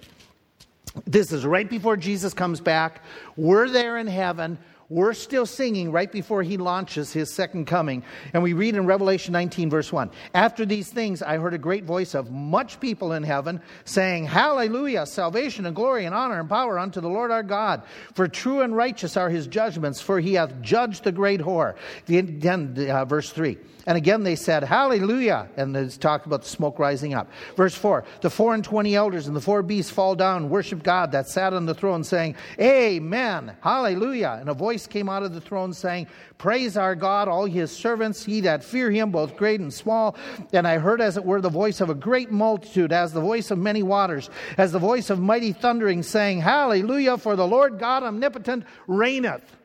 This 1.07 1.33
is 1.33 1.45
right 1.45 1.69
before 1.69 1.97
Jesus 1.97 2.33
comes 2.33 2.61
back. 2.61 3.03
We're 3.37 3.69
there 3.69 3.99
in 3.99 4.07
heaven. 4.07 4.59
We're 4.91 5.13
still 5.13 5.45
singing 5.45 5.93
right 5.93 6.11
before 6.11 6.43
he 6.43 6.57
launches 6.57 7.13
his 7.13 7.35
second 7.35 7.67
coming. 7.67 8.03
And 8.33 8.43
we 8.43 8.55
read 8.55 8.75
in 8.75 8.87
Revelation 8.87 9.33
19, 9.33 9.69
verse 9.69 9.93
1 9.93 10.11
After 10.33 10.65
these 10.65 10.89
things, 10.89 11.21
I 11.23 11.37
heard 11.37 11.53
a 11.53 11.59
great 11.59 11.85
voice 11.85 12.15
of 12.15 12.31
much 12.31 12.81
people 12.81 13.13
in 13.13 13.23
heaven 13.23 13.61
saying, 13.85 14.25
Hallelujah! 14.25 15.05
Salvation 15.05 15.67
and 15.67 15.77
glory 15.77 16.07
and 16.07 16.15
honor 16.15 16.41
and 16.41 16.49
power 16.49 16.79
unto 16.79 17.03
the 17.03 17.09
Lord 17.09 17.31
our 17.31 17.43
God. 17.43 17.83
For 18.15 18.29
true 18.29 18.63
and 18.63 18.75
righteous 18.75 19.19
are 19.19 19.29
his 19.29 19.47
judgments, 19.47 20.01
for 20.01 20.21
he 20.21 20.35
hath 20.35 20.59
judged 20.63 21.05
the 21.05 21.13
great 21.13 21.41
whore. 21.41 21.75
Then, 22.07 22.89
uh, 22.89 23.05
verse 23.05 23.31
3. 23.31 23.59
And 23.89 23.97
again 23.97 24.23
they 24.23 24.37
said, 24.37 24.63
Hallelujah. 24.65 25.49
And 25.57 25.75
it's 25.75 25.97
talked 25.97 26.27
about 26.27 26.43
the 26.43 26.49
smoke 26.49 26.79
rising 26.79 27.15
up. 27.15 27.27
Verse 27.57 27.75
4 27.75 28.05
The 28.21 28.29
four 28.29 28.53
and 28.53 28.63
twenty 28.63 28.95
elders 28.95 29.29
and 29.29 29.35
the 29.35 29.41
four 29.41 29.63
beasts 29.63 29.91
fall 29.91 30.15
down 30.15 30.51
worship 30.51 30.83
God 30.83 31.11
that 31.13 31.27
sat 31.27 31.55
on 31.55 31.65
the 31.65 31.73
throne, 31.73 32.05
saying, 32.05 32.37
Amen. 32.61 33.57
Hallelujah. 33.63 34.37
And 34.41 34.51
a 34.51 34.55
voice 34.55 34.87
came 34.87 35.09
out 35.09 35.23
of 35.23 35.33
the 35.33 35.41
throne 35.41 35.73
saying, 35.73 36.07
Praise 36.37 36.77
our 36.77 36.95
God, 36.95 37.29
all 37.29 37.47
his 37.47 37.73
servants, 37.73 38.29
ye 38.29 38.43
that 38.43 38.63
fear 38.63 38.91
him, 38.91 39.11
both 39.11 39.39
great 39.39 39.59
and 39.59 39.73
small. 39.73 40.17
And 40.53 40.69
I 40.69 40.77
heard, 40.77 41.01
as 41.01 41.17
it 41.17 41.25
were, 41.25 41.41
the 41.41 41.49
voice 41.49 41.81
of 41.81 41.89
a 41.89 41.95
great 41.95 42.31
multitude, 42.31 42.93
as 42.93 43.15
the 43.15 43.23
voice 43.23 43.51
of 43.51 43.57
many 43.57 43.83
waters, 43.83 44.29
as 44.59 44.71
the 44.71 44.79
voice 44.79 45.09
of 45.09 45.19
mighty 45.19 45.55
thundering, 45.55 46.03
saying, 46.03 46.43
Hallelujah, 46.43 47.17
for 47.17 47.37
the 47.37 47.47
Lord 47.47 47.79
God 47.79 48.03
omnipotent 48.03 48.67
reigneth. 48.87 49.57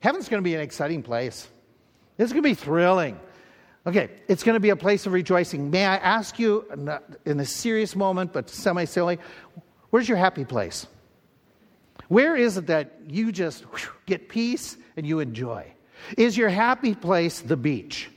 Heaven's 0.00 0.28
going 0.28 0.42
to 0.42 0.44
be 0.44 0.54
an 0.54 0.60
exciting 0.60 1.02
place. 1.02 1.48
It's 2.18 2.34
going 2.34 2.42
to 2.42 2.50
be 2.50 2.54
thrilling. 2.54 3.18
Okay, 3.86 4.10
it's 4.28 4.44
going 4.44 4.54
to 4.54 4.60
be 4.60 4.70
a 4.70 4.76
place 4.76 5.06
of 5.06 5.12
rejoicing. 5.12 5.70
May 5.70 5.84
I 5.84 5.96
ask 5.96 6.38
you, 6.38 6.64
in 7.24 7.40
a 7.40 7.44
serious 7.44 7.96
moment, 7.96 8.32
but 8.32 8.48
semi 8.48 8.84
silly, 8.84 9.18
where's 9.90 10.08
your 10.08 10.18
happy 10.18 10.44
place? 10.44 10.86
Where 12.08 12.36
is 12.36 12.56
it 12.58 12.66
that 12.66 12.92
you 13.08 13.32
just 13.32 13.64
get 14.06 14.28
peace 14.28 14.76
and 14.96 15.06
you 15.06 15.18
enjoy? 15.18 15.72
Is 16.16 16.36
your 16.36 16.48
happy 16.48 16.94
place 16.94 17.40
the 17.40 17.56
beach? 17.56 18.10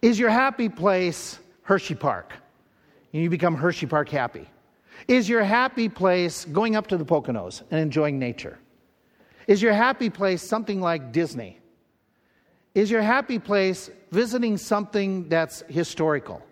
Is 0.00 0.18
your 0.18 0.30
happy 0.30 0.68
place 0.68 1.38
Hershey 1.62 1.94
Park? 1.94 2.32
And 3.12 3.22
you 3.22 3.28
become 3.28 3.54
Hershey 3.54 3.86
Park 3.86 4.08
happy? 4.08 4.48
Is 5.08 5.28
your 5.28 5.42
happy 5.42 5.88
place 5.88 6.44
going 6.46 6.76
up 6.76 6.86
to 6.88 6.96
the 6.96 7.04
Poconos 7.04 7.62
and 7.70 7.80
enjoying 7.80 8.18
nature? 8.18 8.58
Is 9.46 9.60
your 9.60 9.72
happy 9.72 10.08
place 10.08 10.40
something 10.42 10.80
like 10.80 11.12
Disney? 11.12 11.58
Is 12.74 12.90
your 12.90 13.02
happy 13.02 13.38
place 13.38 13.90
visiting 14.10 14.56
something 14.56 15.28
that's 15.28 15.62
historical 15.68 16.42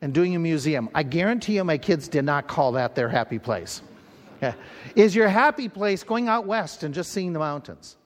and 0.00 0.12
doing 0.12 0.34
a 0.34 0.38
museum? 0.38 0.88
I 0.94 1.04
guarantee 1.04 1.56
you 1.56 1.64
my 1.64 1.78
kids 1.78 2.08
did 2.08 2.24
not 2.24 2.48
call 2.48 2.72
that 2.72 2.94
their 2.94 3.08
happy 3.08 3.38
place. 3.38 3.82
Is 4.96 5.14
your 5.14 5.28
happy 5.28 5.68
place 5.68 6.02
going 6.02 6.28
out 6.28 6.46
west 6.46 6.82
and 6.82 6.92
just 6.92 7.12
seeing 7.12 7.32
the 7.32 7.38
mountains? 7.38 7.96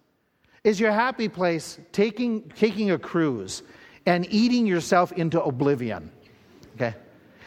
Is 0.64 0.78
your 0.78 0.92
happy 0.92 1.28
place 1.28 1.78
taking, 1.92 2.42
taking 2.56 2.90
a 2.90 2.98
cruise 2.98 3.62
and 4.04 4.26
eating 4.30 4.66
yourself 4.66 5.12
into 5.12 5.42
oblivion? 5.42 6.10
Okay. 6.74 6.94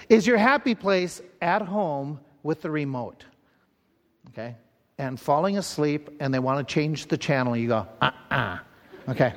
Is 0.07 0.26
your 0.26 0.38
happy 0.38 0.74
place 0.74 1.22
at 1.41 1.62
home 1.62 2.20
with 2.41 2.62
the 2.62 2.72
remote? 2.72 3.26
Okay. 4.30 4.55
And 4.97 5.20
falling 5.20 5.57
asleep 5.57 6.10
and 6.20 6.34
they 6.34 6.39
want 6.39 6.68
to 6.68 6.74
change 6.74 7.07
the 7.07 7.18
channel. 7.18 7.55
You 7.55 7.68
go, 7.68 7.88
uh 8.01 8.12
uh-uh. 8.32 8.36
uh. 8.36 9.12
Okay. 9.12 9.34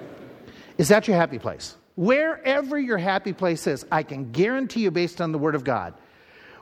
Is 0.83 0.89
that 0.89 1.07
your 1.07 1.17
happy 1.17 1.39
place? 1.39 1.77
Wherever 1.95 2.77
your 2.77 2.99
happy 2.99 3.33
place 3.33 3.69
is, 3.69 3.87
I 3.93 4.03
can 4.03 4.33
guarantee 4.33 4.81
you, 4.81 4.91
based 4.91 5.21
on 5.21 5.31
the 5.31 5.39
Word 5.39 5.55
of 5.55 5.63
God, 5.63 5.95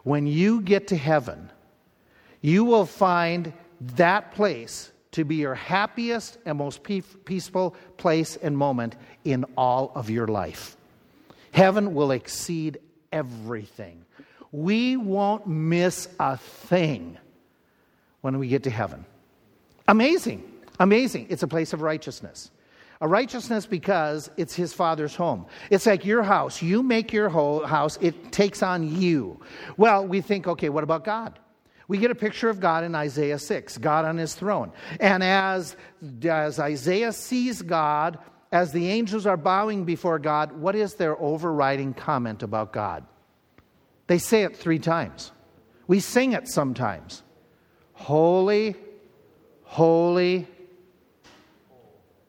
when 0.03 0.27
you 0.27 0.61
get 0.61 0.89
to 0.89 0.97
heaven, 0.97 1.51
you 2.43 2.67
will 2.67 2.85
find 2.85 3.55
that 3.97 4.33
place 4.33 4.93
to 5.13 5.25
be 5.25 5.37
your 5.37 5.55
happiest 5.55 6.37
and 6.45 6.59
most 6.59 6.83
peaceful 6.83 7.75
place 7.97 8.37
and 8.37 8.59
moment 8.59 8.95
in 9.25 9.47
all 9.57 9.91
of 9.95 10.11
your 10.11 10.27
life. 10.27 10.77
Heaven 11.53 11.95
will 11.95 12.11
exceed 12.11 12.77
everything. 13.11 14.05
We 14.53 14.99
won't 14.99 15.47
miss 15.47 16.11
a 16.21 16.37
thing 16.37 17.17
when 18.21 18.39
we 18.39 18.49
get 18.49 18.65
to 18.65 18.71
heaven. 18.71 19.07
Amazing. 19.89 20.45
Amazing. 20.79 21.29
It's 21.31 21.43
a 21.43 21.49
place 21.49 21.73
of 21.73 21.81
righteousness. 21.81 22.51
A 23.01 23.09
righteousness 23.09 23.65
because 23.65 24.31
it's 24.37 24.55
his 24.55 24.75
father's 24.75 25.15
home. 25.15 25.47
It's 25.71 25.87
like 25.87 26.05
your 26.05 26.23
house. 26.23 26.61
You 26.61 26.83
make 26.83 27.13
your 27.13 27.31
whole 27.31 27.65
house, 27.65 27.99
it 28.01 28.31
takes 28.31 28.63
on 28.63 29.01
you. 29.01 29.41
Well, 29.77 30.07
we 30.07 30.21
think, 30.21 30.47
okay, 30.47 30.69
what 30.69 30.85
about 30.85 31.05
God? 31.05 31.39
We 31.89 31.99
get 31.99 32.11
a 32.11 32.15
picture 32.15 32.49
of 32.49 32.61
God 32.61 32.85
in 32.85 32.95
Isaiah 32.95 33.39
6, 33.39 33.79
God 33.79 34.05
on 34.05 34.17
his 34.17 34.35
throne. 34.35 34.71
And 35.01 35.25
as, 35.25 35.77
as 36.23 36.61
Isaiah 36.61 37.13
sees 37.13 37.63
God, 37.63 38.19
as 38.53 38.71
the 38.71 38.89
angels 38.89 39.27
are 39.27 39.37
bowing 39.37 39.85
before 39.85 40.19
God, 40.19 40.53
what 40.53 40.77
is 40.77 40.95
their 40.95 41.21
overriding 41.21 41.95
comment 41.95 42.43
about 42.43 42.73
God? 42.73 43.05
They 44.07 44.19
say 44.19 44.43
it 44.43 44.57
three 44.57 44.79
times. 44.79 45.33
We 45.87 46.01
sing 46.01 46.33
it 46.33 46.49
sometimes. 46.49 47.23
Holy, 47.95 48.77
holy, 49.63 50.47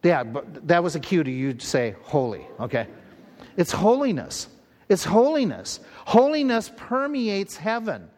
yeah, 0.03 0.23
but 0.23 0.67
that 0.67 0.83
was 0.83 0.95
a 0.95 0.99
cue 0.99 1.23
to 1.23 1.31
you 1.31 1.53
to 1.53 1.65
say 1.65 1.95
holy, 2.03 2.45
okay? 2.59 2.87
It's 3.57 3.71
holiness. 3.71 4.47
It's 4.89 5.03
holiness. 5.03 5.79
Holiness 6.05 6.71
permeates 6.75 7.55
heaven. 7.55 8.09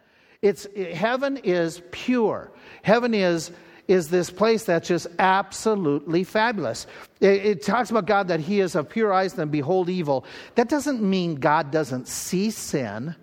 It's, 0.41 0.67
heaven 0.93 1.37
is 1.37 1.81
pure. 1.91 2.51
Heaven 2.81 3.13
is, 3.13 3.51
is 3.87 4.09
this 4.09 4.29
place 4.29 4.63
that's 4.63 4.87
just 4.87 5.07
absolutely 5.19 6.23
fabulous. 6.23 6.87
It, 7.19 7.45
it 7.45 7.63
talks 7.63 7.91
about 7.91 8.07
God 8.07 8.29
that 8.29 8.39
He 8.39 8.59
is 8.59 8.75
of 8.75 8.89
pure 8.89 9.13
eyes 9.13 9.37
and 9.37 9.51
behold 9.51 9.89
evil. 9.89 10.25
That 10.55 10.69
doesn't 10.69 11.01
mean 11.01 11.35
God 11.35 11.71
doesn't 11.71 12.07
see 12.07 12.49
sin. 12.49 13.15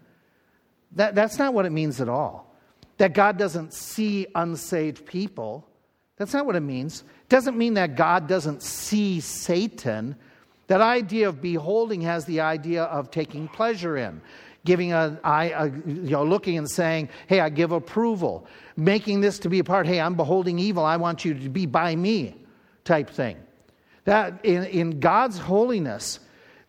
That, 0.92 1.14
that's 1.14 1.38
not 1.38 1.54
what 1.54 1.66
it 1.66 1.70
means 1.70 2.00
at 2.00 2.08
all. 2.08 2.54
That 2.98 3.14
God 3.14 3.38
doesn't 3.38 3.72
see 3.72 4.26
unsaved 4.34 5.06
people. 5.06 5.66
That's 6.20 6.34
not 6.34 6.44
what 6.44 6.54
it 6.54 6.60
means. 6.60 7.02
It 7.22 7.30
doesn't 7.30 7.56
mean 7.56 7.72
that 7.74 7.96
God 7.96 8.28
doesn't 8.28 8.62
see 8.62 9.20
Satan. 9.20 10.14
That 10.66 10.82
idea 10.82 11.26
of 11.30 11.40
beholding 11.40 12.02
has 12.02 12.26
the 12.26 12.40
idea 12.40 12.84
of 12.84 13.10
taking 13.10 13.48
pleasure 13.48 13.96
in, 13.96 14.20
giving 14.66 14.92
a, 14.92 15.72
you 15.86 16.10
know, 16.10 16.22
looking 16.22 16.58
and 16.58 16.70
saying, 16.70 17.08
"Hey, 17.26 17.40
I 17.40 17.48
give 17.48 17.72
approval," 17.72 18.46
making 18.76 19.22
this 19.22 19.38
to 19.38 19.48
be 19.48 19.60
a 19.60 19.64
part. 19.64 19.86
Hey, 19.86 19.98
I'm 19.98 20.14
beholding 20.14 20.58
evil. 20.58 20.84
I 20.84 20.98
want 20.98 21.24
you 21.24 21.32
to 21.32 21.48
be 21.48 21.64
by 21.64 21.96
me, 21.96 22.34
type 22.84 23.08
thing. 23.08 23.38
That 24.04 24.44
in, 24.44 24.64
in 24.64 25.00
God's 25.00 25.38
holiness, 25.38 26.20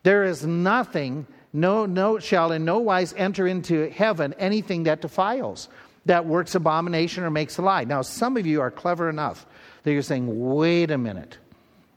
there 0.02 0.24
is 0.24 0.46
nothing. 0.46 1.26
No, 1.52 1.84
no 1.84 2.18
shall 2.18 2.52
in 2.52 2.64
no 2.64 2.78
wise 2.78 3.12
enter 3.18 3.46
into 3.46 3.90
heaven 3.90 4.34
anything 4.38 4.84
that 4.84 5.02
defiles 5.02 5.68
that 6.06 6.26
works 6.26 6.54
abomination 6.54 7.24
or 7.24 7.30
makes 7.30 7.58
a 7.58 7.62
lie. 7.62 7.84
Now, 7.84 8.02
some 8.02 8.36
of 8.36 8.46
you 8.46 8.60
are 8.60 8.70
clever 8.70 9.08
enough 9.08 9.46
that 9.82 9.92
you're 9.92 10.02
saying, 10.02 10.54
wait 10.54 10.90
a 10.90 10.98
minute, 10.98 11.38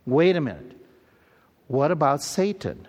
wait 0.06 0.36
a 0.36 0.42
minute. 0.42 0.72
What 1.68 1.92
about 1.92 2.22
Satan? 2.22 2.88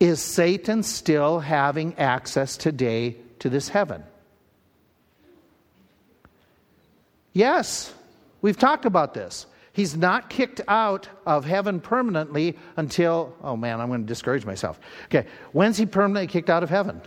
Is 0.00 0.22
Satan 0.22 0.82
still 0.82 1.40
having 1.40 1.94
access 1.98 2.56
today 2.56 3.16
to 3.40 3.48
this 3.48 3.68
heaven? 3.68 4.02
Yes, 7.32 7.92
we've 8.40 8.56
talked 8.56 8.86
about 8.86 9.12
this. 9.12 9.46
He's 9.72 9.94
not 9.94 10.30
kicked 10.30 10.62
out 10.68 11.06
of 11.26 11.44
heaven 11.44 11.80
permanently 11.80 12.56
until, 12.78 13.34
oh 13.42 13.58
man, 13.58 13.78
I'm 13.78 13.88
going 13.88 14.00
to 14.00 14.06
discourage 14.06 14.46
myself. 14.46 14.80
Okay, 15.06 15.26
when's 15.52 15.76
he 15.76 15.84
permanently 15.84 16.28
kicked 16.28 16.48
out 16.48 16.62
of 16.62 16.70
heaven? 16.70 17.02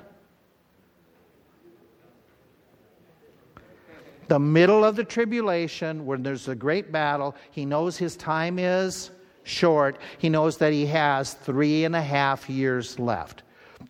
The 4.30 4.40
middle 4.40 4.86
of 4.86 4.96
the 4.96 5.04
tribulation, 5.04 6.06
when 6.06 6.24
there's 6.24 6.48
a 6.48 6.56
great 6.56 6.92
battle, 6.92 7.36
he 7.52 7.66
knows 7.66 7.98
his 7.98 8.16
time 8.16 8.58
is 8.60 9.12
short. 9.44 9.98
He 10.20 10.30
knows 10.30 10.58
that 10.58 10.72
he 10.72 10.86
has 10.86 11.34
three 11.34 11.84
and 11.84 11.96
a 11.96 12.02
half 12.02 12.50
years 12.50 13.00
left. 13.00 13.44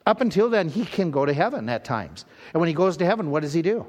Up 0.05 0.21
until 0.21 0.49
then, 0.49 0.69
he 0.69 0.85
can 0.85 1.11
go 1.11 1.25
to 1.25 1.33
heaven 1.33 1.67
at 1.69 1.83
times. 1.83 2.25
And 2.53 2.61
when 2.61 2.67
he 2.67 2.73
goes 2.73 2.97
to 2.97 3.05
heaven, 3.05 3.29
what 3.31 3.41
does 3.41 3.53
he 3.53 3.61
do? 3.61 3.85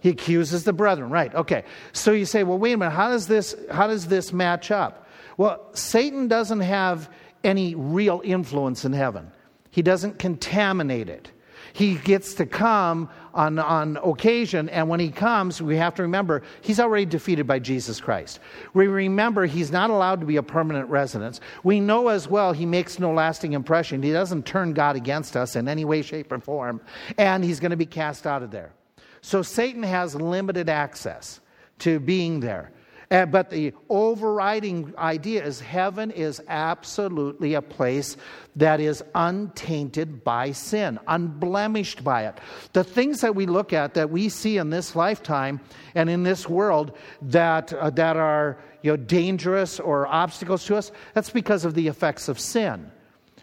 He 0.00 0.10
accuses 0.10 0.64
the 0.64 0.72
brethren, 0.72 1.10
right? 1.10 1.34
Okay. 1.34 1.64
So 1.92 2.12
you 2.12 2.24
say, 2.24 2.42
well, 2.42 2.58
wait 2.58 2.72
a 2.72 2.76
minute, 2.76 2.92
how 2.92 3.10
does 3.10 3.26
this, 3.26 3.54
how 3.70 3.86
does 3.86 4.06
this 4.06 4.32
match 4.32 4.70
up? 4.70 5.08
Well, 5.36 5.68
Satan 5.74 6.28
doesn't 6.28 6.60
have 6.60 7.10
any 7.44 7.74
real 7.74 8.22
influence 8.24 8.84
in 8.84 8.92
heaven. 8.92 9.30
He 9.70 9.82
doesn't 9.82 10.18
contaminate 10.18 11.08
it. 11.08 11.30
He 11.76 11.96
gets 11.96 12.32
to 12.36 12.46
come 12.46 13.10
on, 13.34 13.58
on 13.58 13.98
occasion, 13.98 14.70
and 14.70 14.88
when 14.88 14.98
he 14.98 15.10
comes, 15.10 15.60
we 15.60 15.76
have 15.76 15.94
to 15.96 16.02
remember 16.02 16.40
he's 16.62 16.80
already 16.80 17.04
defeated 17.04 17.46
by 17.46 17.58
Jesus 17.58 18.00
Christ. 18.00 18.40
We 18.72 18.86
remember 18.86 19.44
he's 19.44 19.70
not 19.70 19.90
allowed 19.90 20.20
to 20.20 20.26
be 20.26 20.36
a 20.36 20.42
permanent 20.42 20.88
residence. 20.88 21.38
We 21.64 21.80
know 21.80 22.08
as 22.08 22.28
well 22.28 22.54
he 22.54 22.64
makes 22.64 22.98
no 22.98 23.12
lasting 23.12 23.52
impression. 23.52 24.02
He 24.02 24.10
doesn't 24.10 24.46
turn 24.46 24.72
God 24.72 24.96
against 24.96 25.36
us 25.36 25.54
in 25.54 25.68
any 25.68 25.84
way, 25.84 26.00
shape, 26.00 26.32
or 26.32 26.38
form, 26.40 26.80
and 27.18 27.44
he's 27.44 27.60
going 27.60 27.72
to 27.72 27.76
be 27.76 27.84
cast 27.84 28.26
out 28.26 28.42
of 28.42 28.50
there. 28.50 28.72
So 29.20 29.42
Satan 29.42 29.82
has 29.82 30.14
limited 30.14 30.70
access 30.70 31.42
to 31.80 32.00
being 32.00 32.40
there. 32.40 32.72
Uh, 33.10 33.24
but 33.24 33.50
the 33.50 33.72
overriding 33.88 34.92
idea 34.98 35.44
is 35.44 35.60
heaven 35.60 36.10
is 36.10 36.42
absolutely 36.48 37.54
a 37.54 37.62
place 37.62 38.16
that 38.56 38.80
is 38.80 39.02
untainted 39.14 40.24
by 40.24 40.50
sin, 40.50 40.98
unblemished 41.06 42.02
by 42.02 42.26
it. 42.26 42.38
The 42.72 42.82
things 42.82 43.20
that 43.20 43.34
we 43.34 43.46
look 43.46 43.72
at 43.72 43.94
that 43.94 44.10
we 44.10 44.28
see 44.28 44.56
in 44.56 44.70
this 44.70 44.96
lifetime 44.96 45.60
and 45.94 46.10
in 46.10 46.24
this 46.24 46.48
world 46.48 46.96
that, 47.22 47.72
uh, 47.72 47.90
that 47.90 48.16
are 48.16 48.58
you 48.82 48.92
know, 48.92 48.96
dangerous 48.96 49.78
or 49.78 50.06
obstacles 50.08 50.64
to 50.66 50.76
us, 50.76 50.90
that's 51.14 51.30
because 51.30 51.64
of 51.64 51.74
the 51.74 51.86
effects 51.86 52.28
of 52.28 52.40
sin. 52.40 52.90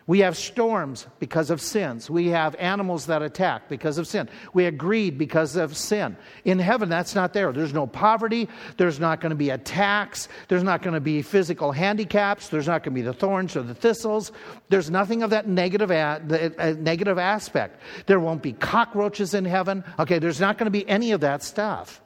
We 0.06 0.20
have 0.20 0.36
storms 0.36 1.08
because 1.20 1.50
of 1.50 1.62
sins. 1.62 2.10
We 2.10 2.28
have 2.28 2.56
animals 2.56 3.06
that 3.06 3.22
attack 3.22 3.70
because 3.70 3.98
of 3.98 4.06
sin. 4.06 4.30
We 4.54 4.66
have 4.66 4.78
greed 4.78 5.18
because 5.18 5.56
of 5.56 5.78
sin. 5.78 6.18
In 6.44 6.60
heaven, 6.60 6.90
that's 6.90 7.16
not 7.16 7.32
there. 7.32 7.54
There's 7.54 7.74
no 7.74 7.88
poverty. 7.88 8.50
There's 8.76 9.00
not 9.00 9.22
going 9.22 9.30
to 9.30 9.36
be 9.36 9.50
attacks. 9.50 10.28
There's 10.50 10.64
not 10.64 10.82
going 10.82 10.94
to 10.94 11.00
be 11.00 11.22
physical 11.22 11.72
handicaps. 11.72 12.50
There's 12.50 12.68
not 12.68 12.84
going 12.84 12.96
to 12.96 13.02
be 13.02 13.02
the 13.02 13.14
thorns 13.14 13.56
or 13.56 13.64
the 13.64 13.74
thistles. 13.74 14.34
There's 14.68 14.90
nothing 14.90 15.24
of 15.24 15.30
that 15.30 15.48
negative, 15.48 15.90
a, 15.90 16.76
negative 16.78 17.18
aspect. 17.18 17.80
There 18.06 18.20
won't 18.20 18.42
be 18.42 18.52
cockroaches 18.52 19.34
in 19.34 19.46
heaven. 19.46 19.86
Okay, 20.00 20.20
there's 20.20 20.42
not 20.42 20.58
going 20.58 20.68
to 20.68 20.72
be 20.72 20.88
any 20.90 21.14
of 21.14 21.22
that 21.22 21.44
stuff. 21.44 22.02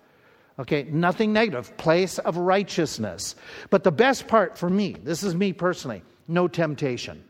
Okay, 0.59 0.83
nothing 0.83 1.33
negative. 1.33 1.75
Place 1.77 2.19
of 2.19 2.37
righteousness. 2.37 3.35
But 3.71 3.83
the 3.83 3.91
best 3.91 4.27
part 4.27 4.55
for 4.57 4.69
me, 4.69 4.95
this 5.03 5.23
is 5.23 5.33
me 5.33 5.53
personally, 5.53 6.03
no 6.27 6.47
temptation. 6.47 7.23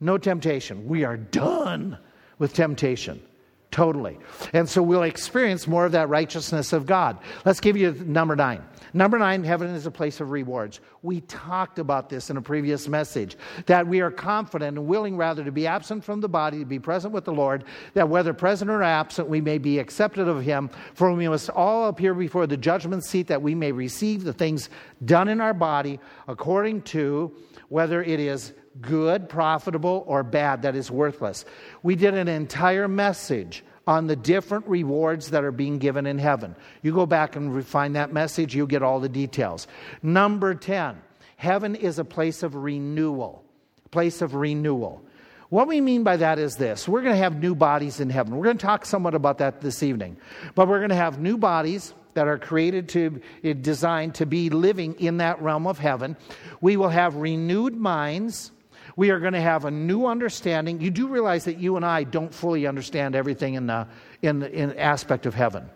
No 0.00 0.18
temptation. 0.18 0.86
We 0.86 1.04
are 1.04 1.16
done 1.16 1.98
with 2.38 2.52
temptation. 2.52 3.22
Totally. 3.70 4.18
And 4.54 4.66
so 4.68 4.82
we'll 4.82 5.02
experience 5.02 5.66
more 5.66 5.84
of 5.84 5.92
that 5.92 6.08
righteousness 6.08 6.72
of 6.72 6.86
God. 6.86 7.18
Let's 7.44 7.60
give 7.60 7.76
you 7.76 7.92
number 8.06 8.34
nine. 8.34 8.62
Number 8.94 9.18
nine, 9.18 9.44
heaven 9.44 9.68
is 9.74 9.84
a 9.84 9.90
place 9.90 10.20
of 10.20 10.30
rewards. 10.30 10.80
We 11.02 11.20
talked 11.22 11.78
about 11.78 12.08
this 12.08 12.30
in 12.30 12.38
a 12.38 12.40
previous 12.40 12.88
message 12.88 13.36
that 13.66 13.86
we 13.86 14.00
are 14.00 14.10
confident 14.10 14.78
and 14.78 14.86
willing 14.86 15.18
rather 15.18 15.44
to 15.44 15.52
be 15.52 15.66
absent 15.66 16.04
from 16.04 16.22
the 16.22 16.28
body, 16.28 16.60
to 16.60 16.64
be 16.64 16.78
present 16.78 17.12
with 17.12 17.26
the 17.26 17.34
Lord, 17.34 17.64
that 17.92 18.08
whether 18.08 18.32
present 18.32 18.70
or 18.70 18.82
absent, 18.82 19.28
we 19.28 19.42
may 19.42 19.58
be 19.58 19.78
accepted 19.78 20.26
of 20.26 20.42
Him, 20.42 20.70
for 20.94 21.12
we 21.12 21.28
must 21.28 21.50
all 21.50 21.88
appear 21.88 22.14
before 22.14 22.46
the 22.46 22.56
judgment 22.56 23.04
seat 23.04 23.26
that 23.26 23.42
we 23.42 23.54
may 23.54 23.72
receive 23.72 24.24
the 24.24 24.32
things 24.32 24.70
done 25.04 25.28
in 25.28 25.40
our 25.40 25.52
body 25.52 26.00
according 26.28 26.80
to 26.82 27.30
whether 27.68 28.02
it 28.02 28.20
is 28.20 28.54
good, 28.80 29.28
profitable, 29.28 30.04
or 30.06 30.22
bad 30.22 30.62
that 30.62 30.76
is 30.76 30.90
worthless. 30.90 31.44
We 31.82 31.96
did 31.96 32.14
an 32.14 32.28
entire 32.28 32.88
message 32.88 33.64
on 33.86 34.06
the 34.06 34.16
different 34.16 34.66
rewards 34.66 35.30
that 35.30 35.44
are 35.44 35.52
being 35.52 35.78
given 35.78 36.06
in 36.06 36.18
heaven. 36.18 36.56
You 36.82 36.92
go 36.92 37.06
back 37.06 37.36
and 37.36 37.64
find 37.64 37.94
that 37.96 38.12
message, 38.12 38.54
you'll 38.54 38.66
get 38.66 38.82
all 38.82 38.98
the 38.98 39.08
details. 39.08 39.68
Number 40.02 40.54
10, 40.54 41.00
heaven 41.36 41.74
is 41.76 41.98
a 41.98 42.04
place 42.04 42.42
of 42.42 42.54
renewal. 42.54 43.44
Place 43.90 44.22
of 44.22 44.34
renewal. 44.34 45.02
What 45.48 45.68
we 45.68 45.80
mean 45.80 46.02
by 46.02 46.16
that 46.16 46.38
is 46.40 46.56
this 46.56 46.88
we're 46.88 47.02
going 47.02 47.14
to 47.14 47.22
have 47.22 47.40
new 47.40 47.54
bodies 47.54 48.00
in 48.00 48.10
heaven. 48.10 48.36
We're 48.36 48.44
going 48.44 48.58
to 48.58 48.66
talk 48.66 48.84
somewhat 48.84 49.14
about 49.14 49.38
that 49.38 49.60
this 49.60 49.82
evening. 49.82 50.16
But 50.54 50.66
we're 50.66 50.78
going 50.78 50.90
to 50.90 50.96
have 50.96 51.20
new 51.20 51.38
bodies 51.38 51.94
that 52.14 52.26
are 52.26 52.38
created 52.38 52.88
to, 52.88 53.20
eh, 53.44 53.52
designed 53.52 54.16
to 54.16 54.26
be 54.26 54.50
living 54.50 54.94
in 54.94 55.18
that 55.18 55.40
realm 55.40 55.66
of 55.66 55.78
heaven. 55.78 56.16
We 56.60 56.76
will 56.76 56.88
have 56.88 57.14
renewed 57.14 57.76
minds. 57.76 58.50
We 58.96 59.10
are 59.10 59.20
going 59.20 59.34
to 59.34 59.40
have 59.40 59.66
a 59.66 59.70
new 59.70 60.06
understanding. 60.06 60.80
You 60.80 60.90
do 60.90 61.08
realize 61.08 61.44
that 61.44 61.58
you 61.58 61.76
and 61.76 61.84
I 61.84 62.04
don't 62.04 62.32
fully 62.32 62.66
understand 62.66 63.14
everything 63.14 63.54
in 63.54 63.66
the, 63.66 63.86
in 64.22 64.38
the 64.40 64.50
in 64.50 64.76
aspect 64.78 65.26
of 65.26 65.34
heaven. 65.34 65.68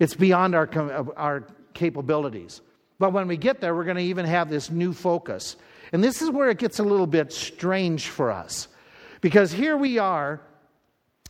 It's 0.00 0.14
beyond 0.14 0.56
our, 0.56 0.68
our 1.16 1.46
capabilities. 1.74 2.60
But 2.98 3.12
when 3.12 3.28
we 3.28 3.36
get 3.36 3.60
there, 3.60 3.74
we're 3.74 3.84
going 3.84 3.96
to 3.98 4.02
even 4.02 4.26
have 4.26 4.50
this 4.50 4.68
new 4.68 4.92
focus. 4.92 5.56
And 5.92 6.02
this 6.02 6.20
is 6.22 6.30
where 6.30 6.50
it 6.50 6.58
gets 6.58 6.80
a 6.80 6.82
little 6.82 7.06
bit 7.06 7.32
strange 7.32 8.08
for 8.08 8.32
us. 8.32 8.66
Because 9.20 9.52
here 9.52 9.76
we 9.76 9.98
are, 9.98 10.40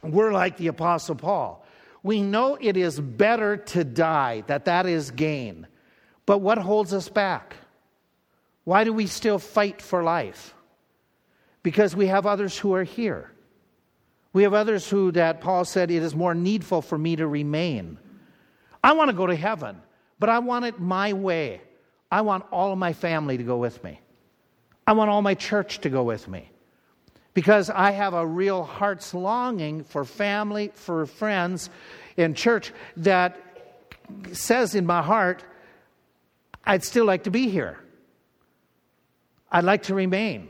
we're 0.03 0.33
like 0.33 0.57
the 0.57 0.68
Apostle 0.68 1.16
Paul. 1.16 1.64
We 2.03 2.23
know 2.23 2.57
it 2.59 2.79
is 2.79 2.99
better 2.99 3.59
to 3.59 3.85
die, 3.85 4.43
that 4.47 4.64
that 4.64 4.87
is 4.87 5.11
gain. 5.11 5.66
But 6.25 6.39
what 6.39 6.57
holds 6.59 6.95
us 6.95 7.09
back? 7.11 7.57
Why 8.64 8.85
do 8.85 8.93
we 8.93 9.07
still 9.07 9.39
fight 9.39 9.83
for 9.83 10.03
life? 10.03 10.55
Because 11.63 11.95
we 11.95 12.07
have 12.07 12.27
others 12.27 12.59
who 12.59 12.75
are 12.75 12.85
here. 12.85 13.31
We 14.33 14.45
have 14.45 14.55
others 14.55 14.89
who, 14.89 15.13
that 15.13 15.41
Paul 15.41 15.65
said, 15.65 15.91
it 15.91 16.03
is 16.03 16.15
more 16.15 16.35
needful 16.35 16.83
for 16.83 16.97
me 16.97 17.17
to 17.17 17.27
remain. 17.27 17.99
I 18.83 18.93
want 18.93 19.11
to 19.11 19.17
go 19.17 19.27
to 19.27 19.35
heaven, 19.35 19.81
but 20.19 20.29
I 20.29 20.39
want 20.39 20.65
it 20.65 20.79
my 20.79 21.13
way. 21.13 21.61
I 22.11 22.23
want 22.23 22.45
all 22.51 22.73
of 22.73 22.79
my 22.79 22.93
family 22.93 23.37
to 23.37 23.43
go 23.43 23.57
with 23.57 23.83
me. 23.83 24.01
I 24.87 24.93
want 24.93 25.11
all 25.11 25.23
my 25.23 25.35
church 25.35 25.81
to 25.81 25.91
go 25.91 26.03
with 26.03 26.29
me. 26.29 26.51
Because 27.35 27.71
I 27.71 27.93
have 27.93 28.15
a 28.15 28.27
real 28.27 28.65
heart's 28.65 29.15
longing 29.15 29.85
for 29.85 30.05
family, 30.05 30.73
for 30.75 31.07
friends 31.07 31.71
in 32.17 32.35
church 32.35 32.73
that 32.99 33.41
says 34.33 34.75
in 34.75 34.87
my 34.87 35.03
heart, 35.03 35.45
I'd 36.65 36.85
still 36.85 37.05
like 37.05 37.25
to 37.25 37.31
be 37.31 37.49
here. 37.49 37.79
I'd 39.51 39.65
like 39.65 39.85
to 39.85 39.95
remain. 39.95 40.49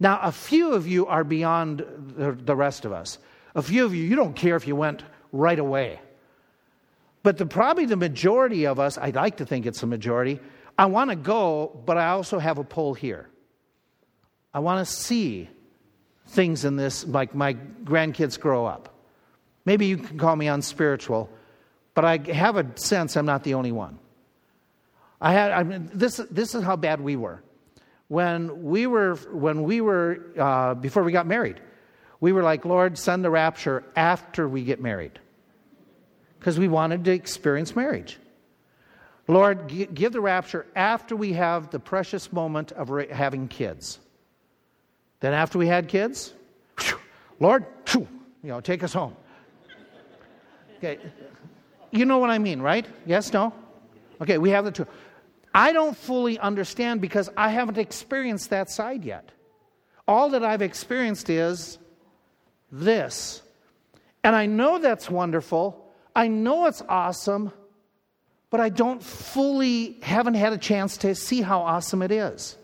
Now, 0.00 0.20
a 0.22 0.30
few 0.30 0.72
of 0.72 0.86
you 0.86 1.06
are 1.06 1.24
beyond 1.24 1.84
the, 2.16 2.54
rest 2.54 2.84
of 2.84 2.92
us. 2.92 3.18
A 3.54 3.62
few 3.62 3.84
of 3.84 3.94
you, 3.94 4.04
you 4.04 4.14
don't 4.14 4.36
care 4.36 4.54
if 4.54 4.66
you 4.66 4.76
went 4.76 5.02
right 5.32 5.58
away. 5.58 6.00
But 7.24 7.38
the, 7.38 7.46
probably 7.46 7.84
the 7.84 7.96
majority 7.96 8.66
of 8.66 8.78
us, 8.78 8.96
I'd 8.96 9.16
like 9.16 9.38
to 9.38 9.46
think 9.46 9.66
it's 9.66 9.82
a 9.82 9.86
majority, 9.86 10.38
I 10.78 10.86
want 10.86 11.10
to 11.10 11.16
go, 11.16 11.82
but 11.84 11.98
I 11.98 12.10
also 12.10 12.38
have 12.38 12.58
a 12.58 12.64
pull 12.64 12.94
here. 12.94 13.28
I 14.54 14.60
want 14.60 14.86
to 14.86 14.92
see 14.92 15.48
things 16.28 16.64
in 16.64 16.76
this, 16.76 17.04
like 17.04 17.34
my 17.34 17.54
grandkids 17.54 18.38
grow 18.38 18.66
up. 18.66 18.94
Maybe 19.64 19.86
you 19.86 19.96
can 19.96 20.16
call 20.16 20.36
me 20.36 20.46
unspiritual, 20.46 21.28
but 21.94 22.04
I 22.04 22.18
have 22.32 22.56
a 22.56 22.66
sense 22.76 23.16
I'm 23.16 23.26
not 23.26 23.42
the 23.42 23.54
only 23.54 23.72
one. 23.72 23.98
I 25.20 25.32
had, 25.32 25.50
I 25.50 25.64
mean, 25.64 25.90
this, 25.92 26.18
this 26.30 26.54
is 26.54 26.62
how 26.62 26.76
bad 26.76 27.00
we 27.00 27.16
were 27.16 27.42
when 28.08 28.64
we 28.64 28.86
were, 28.86 29.16
when 29.32 29.62
we 29.62 29.80
were 29.80 30.24
uh, 30.38 30.74
before 30.74 31.02
we 31.04 31.12
got 31.12 31.26
married, 31.26 31.60
we 32.20 32.32
were 32.32 32.42
like, 32.42 32.64
Lord, 32.64 32.98
send 32.98 33.24
the 33.24 33.30
rapture 33.30 33.84
after 33.94 34.48
we 34.48 34.64
get 34.64 34.80
married. 34.80 35.18
Because 36.38 36.58
we 36.58 36.68
wanted 36.68 37.04
to 37.04 37.12
experience 37.12 37.76
marriage. 37.76 38.18
Lord, 39.28 39.68
g- 39.68 39.86
give 39.86 40.12
the 40.12 40.20
rapture 40.20 40.66
after 40.74 41.14
we 41.14 41.34
have 41.34 41.70
the 41.70 41.78
precious 41.78 42.32
moment 42.32 42.72
of 42.72 42.88
having 43.10 43.46
kids. 43.46 43.98
Then, 45.20 45.34
after 45.34 45.58
we 45.58 45.66
had 45.66 45.88
kids, 45.88 46.32
whew, 46.80 46.98
Lord, 47.38 47.66
whew, 47.88 48.08
you 48.42 48.48
know, 48.48 48.60
take 48.60 48.82
us 48.82 48.92
home. 48.92 49.14
Okay, 50.78 50.98
you 51.90 52.04
know 52.04 52.18
what 52.18 52.30
I 52.30 52.38
mean, 52.38 52.62
right? 52.62 52.86
Yes, 53.04 53.32
no? 53.32 53.52
Okay, 54.20 54.38
we 54.38 54.50
have 54.50 54.64
the 54.64 54.70
two. 54.70 54.86
I 55.54 55.72
don't 55.72 55.96
fully 55.96 56.38
understand 56.38 57.00
because 57.00 57.30
I 57.36 57.50
haven't 57.50 57.78
experienced 57.78 58.50
that 58.50 58.70
side 58.70 59.04
yet. 59.04 59.30
All 60.06 60.30
that 60.30 60.44
I've 60.44 60.62
experienced 60.62 61.30
is 61.30 61.78
this. 62.70 63.42
And 64.24 64.34
I 64.34 64.46
know 64.46 64.78
that's 64.78 65.10
wonderful. 65.10 65.86
I 66.14 66.28
know 66.28 66.66
it's 66.66 66.82
awesome, 66.88 67.52
but 68.50 68.60
I 68.60 68.68
don't 68.68 69.02
fully, 69.02 69.98
haven't 70.02 70.34
had 70.34 70.52
a 70.52 70.58
chance 70.58 70.96
to 70.98 71.14
see 71.14 71.42
how 71.42 71.60
awesome 71.60 72.02
it 72.02 72.10
is. 72.10 72.56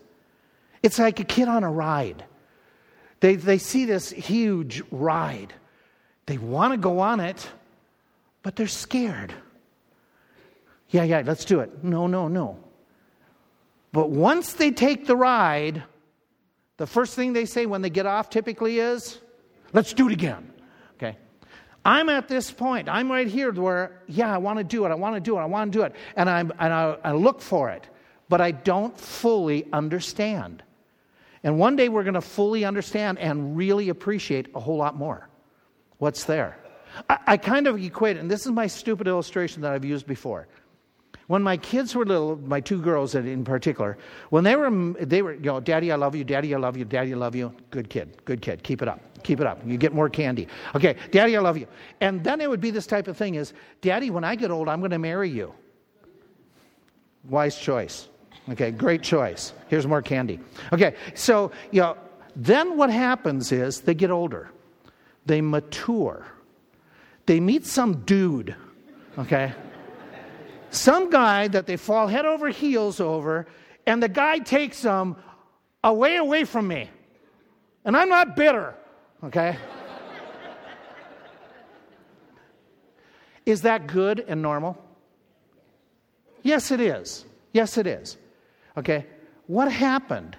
It's 0.83 0.99
like 0.99 1.19
a 1.19 1.23
kid 1.23 1.47
on 1.47 1.63
a 1.63 1.71
ride. 1.71 2.23
They, 3.19 3.35
they 3.35 3.57
see 3.57 3.85
this 3.85 4.11
huge 4.11 4.83
ride. 4.91 5.53
They 6.25 6.37
want 6.37 6.73
to 6.73 6.77
go 6.77 6.99
on 6.99 7.19
it, 7.19 7.49
but 8.43 8.55
they're 8.55 8.67
scared. 8.67 9.33
Yeah, 10.89 11.03
yeah, 11.03 11.23
let's 11.25 11.45
do 11.45 11.61
it. 11.61 11.83
No, 11.83 12.07
no, 12.07 12.27
no. 12.27 12.59
But 13.95 14.09
once 14.09 14.51
they 14.51 14.71
take 14.71 15.07
the 15.07 15.15
ride, 15.15 15.81
the 16.75 16.85
first 16.85 17.15
thing 17.15 17.31
they 17.31 17.45
say 17.45 17.65
when 17.65 17.81
they 17.81 17.89
get 17.89 18.05
off 18.05 18.29
typically 18.29 18.79
is, 18.79 19.19
let's 19.71 19.93
do 19.93 20.09
it 20.09 20.11
again. 20.11 20.51
Okay? 20.97 21.17
I'm 21.85 22.09
at 22.09 22.27
this 22.27 22.51
point. 22.51 22.89
I'm 22.89 23.09
right 23.09 23.25
here 23.25 23.53
where, 23.53 24.01
yeah, 24.07 24.35
I 24.35 24.37
want 24.37 24.57
to 24.57 24.65
do 24.65 24.85
it. 24.85 24.89
I 24.89 24.95
want 24.95 25.15
to 25.15 25.21
do 25.21 25.37
it. 25.37 25.39
I 25.39 25.45
want 25.45 25.71
to 25.71 25.79
do 25.79 25.85
it. 25.85 25.95
And, 26.17 26.29
I'm, 26.29 26.51
and 26.59 26.73
I, 26.73 26.97
I 27.05 27.11
look 27.13 27.39
for 27.39 27.69
it. 27.69 27.87
But 28.27 28.41
I 28.41 28.51
don't 28.51 28.99
fully 28.99 29.65
understand. 29.71 30.61
And 31.45 31.57
one 31.57 31.77
day 31.77 31.87
we're 31.87 32.03
going 32.03 32.15
to 32.15 32.21
fully 32.21 32.65
understand 32.65 33.17
and 33.19 33.55
really 33.55 33.87
appreciate 33.87 34.49
a 34.55 34.59
whole 34.59 34.75
lot 34.75 34.97
more 34.97 35.29
what's 35.99 36.25
there. 36.25 36.59
I, 37.09 37.19
I 37.27 37.37
kind 37.37 37.65
of 37.65 37.81
equate 37.81 38.17
it, 38.17 38.19
and 38.19 38.29
this 38.29 38.45
is 38.45 38.51
my 38.51 38.67
stupid 38.67 39.07
illustration 39.07 39.61
that 39.61 39.71
I've 39.71 39.85
used 39.85 40.05
before. 40.05 40.49
When 41.27 41.41
my 41.41 41.57
kids 41.57 41.95
were 41.95 42.05
little, 42.05 42.35
my 42.37 42.59
two 42.59 42.79
girls 42.79 43.15
in 43.15 43.43
particular, 43.43 43.97
when 44.29 44.43
they 44.43 44.55
were, 44.55 44.69
they 44.93 45.23
were, 45.23 45.33
you 45.33 45.41
know, 45.41 45.59
Daddy, 45.59 45.91
I 45.91 45.95
love 45.95 46.15
you, 46.15 46.23
Daddy, 46.23 46.53
I 46.53 46.57
love 46.57 46.77
you, 46.77 46.85
Daddy, 46.85 47.13
I 47.13 47.17
love 47.17 47.35
you. 47.35 47.51
Good 47.71 47.89
kid, 47.89 48.23
good 48.25 48.43
kid, 48.43 48.61
keep 48.61 48.83
it 48.83 48.87
up, 48.87 48.99
keep 49.23 49.39
it 49.39 49.47
up. 49.47 49.59
You 49.65 49.77
get 49.77 49.91
more 49.91 50.07
candy. 50.07 50.47
Okay, 50.75 50.95
Daddy, 51.09 51.35
I 51.35 51.39
love 51.39 51.57
you. 51.57 51.67
And 51.99 52.23
then 52.23 52.41
it 52.41 52.49
would 52.49 52.61
be 52.61 52.69
this 52.69 52.85
type 52.85 53.07
of 53.07 53.17
thing: 53.17 53.35
is 53.35 53.53
Daddy, 53.81 54.11
when 54.11 54.23
I 54.23 54.35
get 54.35 54.51
old, 54.51 54.69
I'm 54.69 54.79
going 54.79 54.91
to 54.91 54.99
marry 54.99 55.29
you. 55.29 55.53
Wise 57.27 57.57
choice. 57.57 58.07
Okay, 58.49 58.69
great 58.69 59.01
choice. 59.01 59.53
Here's 59.67 59.87
more 59.87 60.03
candy. 60.03 60.39
Okay, 60.71 60.95
so 61.15 61.51
you 61.71 61.81
know, 61.81 61.97
then 62.35 62.77
what 62.77 62.91
happens 62.91 63.51
is 63.51 63.81
they 63.81 63.95
get 63.95 64.11
older, 64.11 64.51
they 65.25 65.41
mature, 65.41 66.23
they 67.25 67.39
meet 67.39 67.65
some 67.65 68.03
dude. 68.03 68.55
Okay 69.17 69.55
some 70.75 71.09
guy 71.09 71.47
that 71.49 71.65
they 71.65 71.77
fall 71.77 72.07
head 72.07 72.25
over 72.25 72.49
heels 72.49 72.99
over, 72.99 73.47
and 73.85 74.01
the 74.01 74.09
guy 74.09 74.39
takes 74.39 74.81
them 74.81 75.15
away, 75.83 76.17
away 76.17 76.43
from 76.43 76.67
me. 76.67 76.89
And 77.83 77.95
I'm 77.95 78.09
not 78.09 78.35
bitter, 78.35 78.75
okay? 79.23 79.57
is 83.45 83.61
that 83.61 83.87
good 83.87 84.25
and 84.27 84.41
normal? 84.41 84.77
Yes, 86.41 86.71
it 86.71 86.81
is. 86.81 87.25
Yes, 87.53 87.77
it 87.77 87.87
is. 87.87 88.17
Okay? 88.77 89.05
What 89.47 89.71
happened? 89.71 90.35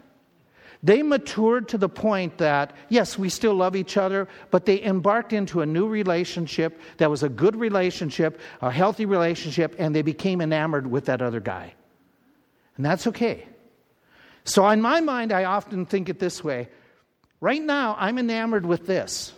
They 0.86 1.02
matured 1.02 1.66
to 1.70 1.78
the 1.78 1.88
point 1.88 2.38
that, 2.38 2.72
yes, 2.88 3.18
we 3.18 3.28
still 3.28 3.54
love 3.54 3.74
each 3.74 3.96
other, 3.96 4.28
but 4.52 4.66
they 4.66 4.80
embarked 4.80 5.32
into 5.32 5.60
a 5.60 5.66
new 5.66 5.88
relationship 5.88 6.80
that 6.98 7.10
was 7.10 7.24
a 7.24 7.28
good 7.28 7.56
relationship, 7.56 8.38
a 8.62 8.70
healthy 8.70 9.04
relationship, 9.04 9.74
and 9.80 9.96
they 9.96 10.02
became 10.02 10.40
enamored 10.40 10.88
with 10.88 11.06
that 11.06 11.20
other 11.20 11.40
guy. 11.40 11.74
And 12.76 12.86
that's 12.86 13.08
okay. 13.08 13.48
So, 14.44 14.68
in 14.68 14.80
my 14.80 15.00
mind, 15.00 15.32
I 15.32 15.42
often 15.42 15.86
think 15.86 16.08
it 16.08 16.20
this 16.20 16.44
way 16.44 16.68
right 17.40 17.60
now, 17.60 17.96
I'm 17.98 18.16
enamored 18.16 18.64
with 18.64 18.86
this. 18.86 19.32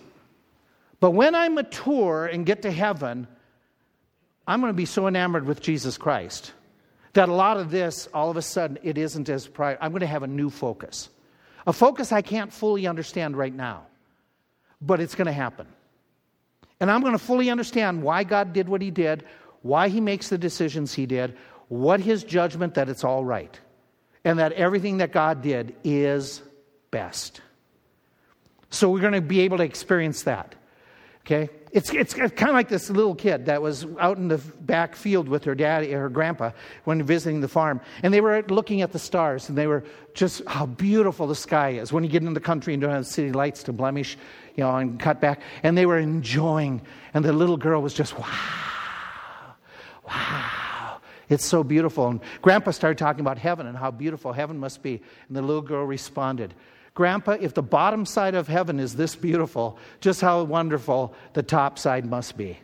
But 1.01 1.13
when 1.13 1.35
I 1.35 1.49
mature 1.49 2.27
and 2.27 2.45
get 2.45 2.61
to 2.61 2.71
heaven, 2.71 3.27
I'm 4.47 4.61
going 4.61 4.71
to 4.71 4.77
be 4.77 4.85
so 4.85 5.07
enamored 5.07 5.47
with 5.47 5.63
Jesus 5.63 5.97
Christ 5.97 6.53
that 7.15 7.31
a 7.31 7.35
lot 7.35 7.57
of 7.57 7.71
this, 7.71 8.07
all 8.13 8.29
of 8.29 8.37
a 8.37 8.43
sudden, 8.43 8.79
it 8.83 8.99
isn't 8.99 9.31
as 9.31 9.47
prior. 9.47 9.79
I'm 9.81 9.93
going 9.93 10.01
to 10.01 10.07
have 10.07 10.23
a 10.23 10.27
new 10.27 10.51
focus. 10.51 11.09
A 11.69 11.73
focus 11.73 12.13
I 12.13 12.23
can't 12.23 12.51
fully 12.51 12.87
understand 12.87 13.37
right 13.37 13.55
now, 13.55 13.87
but 14.81 15.01
it's 15.01 15.15
going 15.15 15.27
to 15.27 15.33
happen. 15.33 15.67
And 16.81 16.91
I'm 16.91 17.03
going 17.03 17.13
to 17.13 17.19
fully 17.19 17.51
understand 17.51 18.03
why 18.03 18.25
God 18.25 18.55
did 18.55 18.71
what 18.71 18.81
He 18.81 18.91
did, 18.91 19.25
why 19.61 19.89
He 19.89 20.01
makes 20.01 20.31
the 20.31 20.39
decisions 20.39 20.95
He 20.95 21.05
did, 21.05 21.37
what 21.69 22.01
His 22.01 22.25
judgment 22.25 22.73
that 22.77 22.89
it's 22.89 23.05
all 23.05 23.23
right, 23.23 23.61
and 24.25 24.39
that 24.39 24.53
everything 24.53 24.97
that 24.97 25.13
God 25.13 25.43
did 25.43 25.77
is 25.85 26.41
best. 26.91 27.43
So 28.71 28.89
we're 28.89 29.01
going 29.01 29.13
to 29.13 29.21
be 29.21 29.41
able 29.41 29.59
to 29.59 29.65
experience 29.65 30.23
that. 30.23 30.55
Okay? 31.27 31.51
It's, 31.71 31.91
it's 31.91 32.15
kind 32.15 32.31
of 32.31 32.55
like 32.55 32.69
this 32.69 32.89
little 32.89 33.15
kid 33.15 33.47
that 33.47 33.61
was 33.61 33.87
out 34.01 34.17
in 34.17 34.29
the 34.29 34.39
back 34.39 34.97
field 34.97 35.29
with 35.29 35.45
her 35.45 35.55
daddy, 35.55 35.95
or 35.95 36.01
her 36.01 36.09
grandpa, 36.09 36.53
when 36.85 37.03
visiting 37.03 37.41
the 37.41 37.49
farm. 37.49 37.81
And 38.03 38.13
they 38.13 38.21
were 38.21 38.43
looking 38.49 38.83
at 38.83 38.93
the 38.93 38.99
stars, 38.99 39.49
and 39.49 39.59
they 39.59 39.67
were 39.67 39.85
just 40.15 40.43
how 40.47 40.67
beautiful 40.67 41.27
the 41.27 41.35
sky 41.35 41.71
is. 41.71 41.93
When 41.93 42.05
you 42.05 42.11
get 42.11 42.23
in 42.23 42.33
the 42.33 42.41
country 42.41 42.75
and 42.75 42.81
don't 42.81 42.91
have 42.91 43.07
city 43.07 43.33
lights 43.33 43.63
to 43.65 43.73
blemish, 43.73 44.17
you 44.57 44.65
know, 44.65 44.75
and 44.77 44.99
cut 44.99 45.21
back. 45.21 45.43
And 45.63 45.77
they 45.77 45.87
were 45.87 45.99
enjoying. 45.99 46.83
And 47.13 47.25
the 47.25 47.33
little 47.33 47.57
girl 47.57 47.83
was 47.83 47.95
just, 47.95 48.19
wow, 48.19 48.27
wow. 50.07 51.01
It's 51.29 51.45
so 51.45 51.63
beautiful. 51.63 52.09
And 52.09 52.21
grandpa 52.41 52.71
started 52.71 52.97
talking 52.97 53.21
about 53.21 53.37
heaven 53.37 53.67
and 53.67 53.77
how 53.77 53.91
beautiful 53.91 54.33
heaven 54.33 54.59
must 54.59 54.83
be. 54.83 55.03
And 55.29 55.37
the 55.37 55.43
little 55.43 55.63
girl 55.63 55.85
responded, 55.85 56.55
Grandpa, 56.99 57.37
if 57.41 57.55
the 57.55 57.63
bottom 57.63 58.05
side 58.05 58.35
of 58.35 58.49
heaven 58.49 58.81
is 58.81 58.97
this 58.97 59.15
beautiful, 59.15 59.79
just 60.01 60.21
how 60.21 60.43
wonderful 60.43 61.15
the 61.33 61.45
top 61.45 61.79
side 61.79 62.05
must 62.05 62.37
be. 62.37 62.59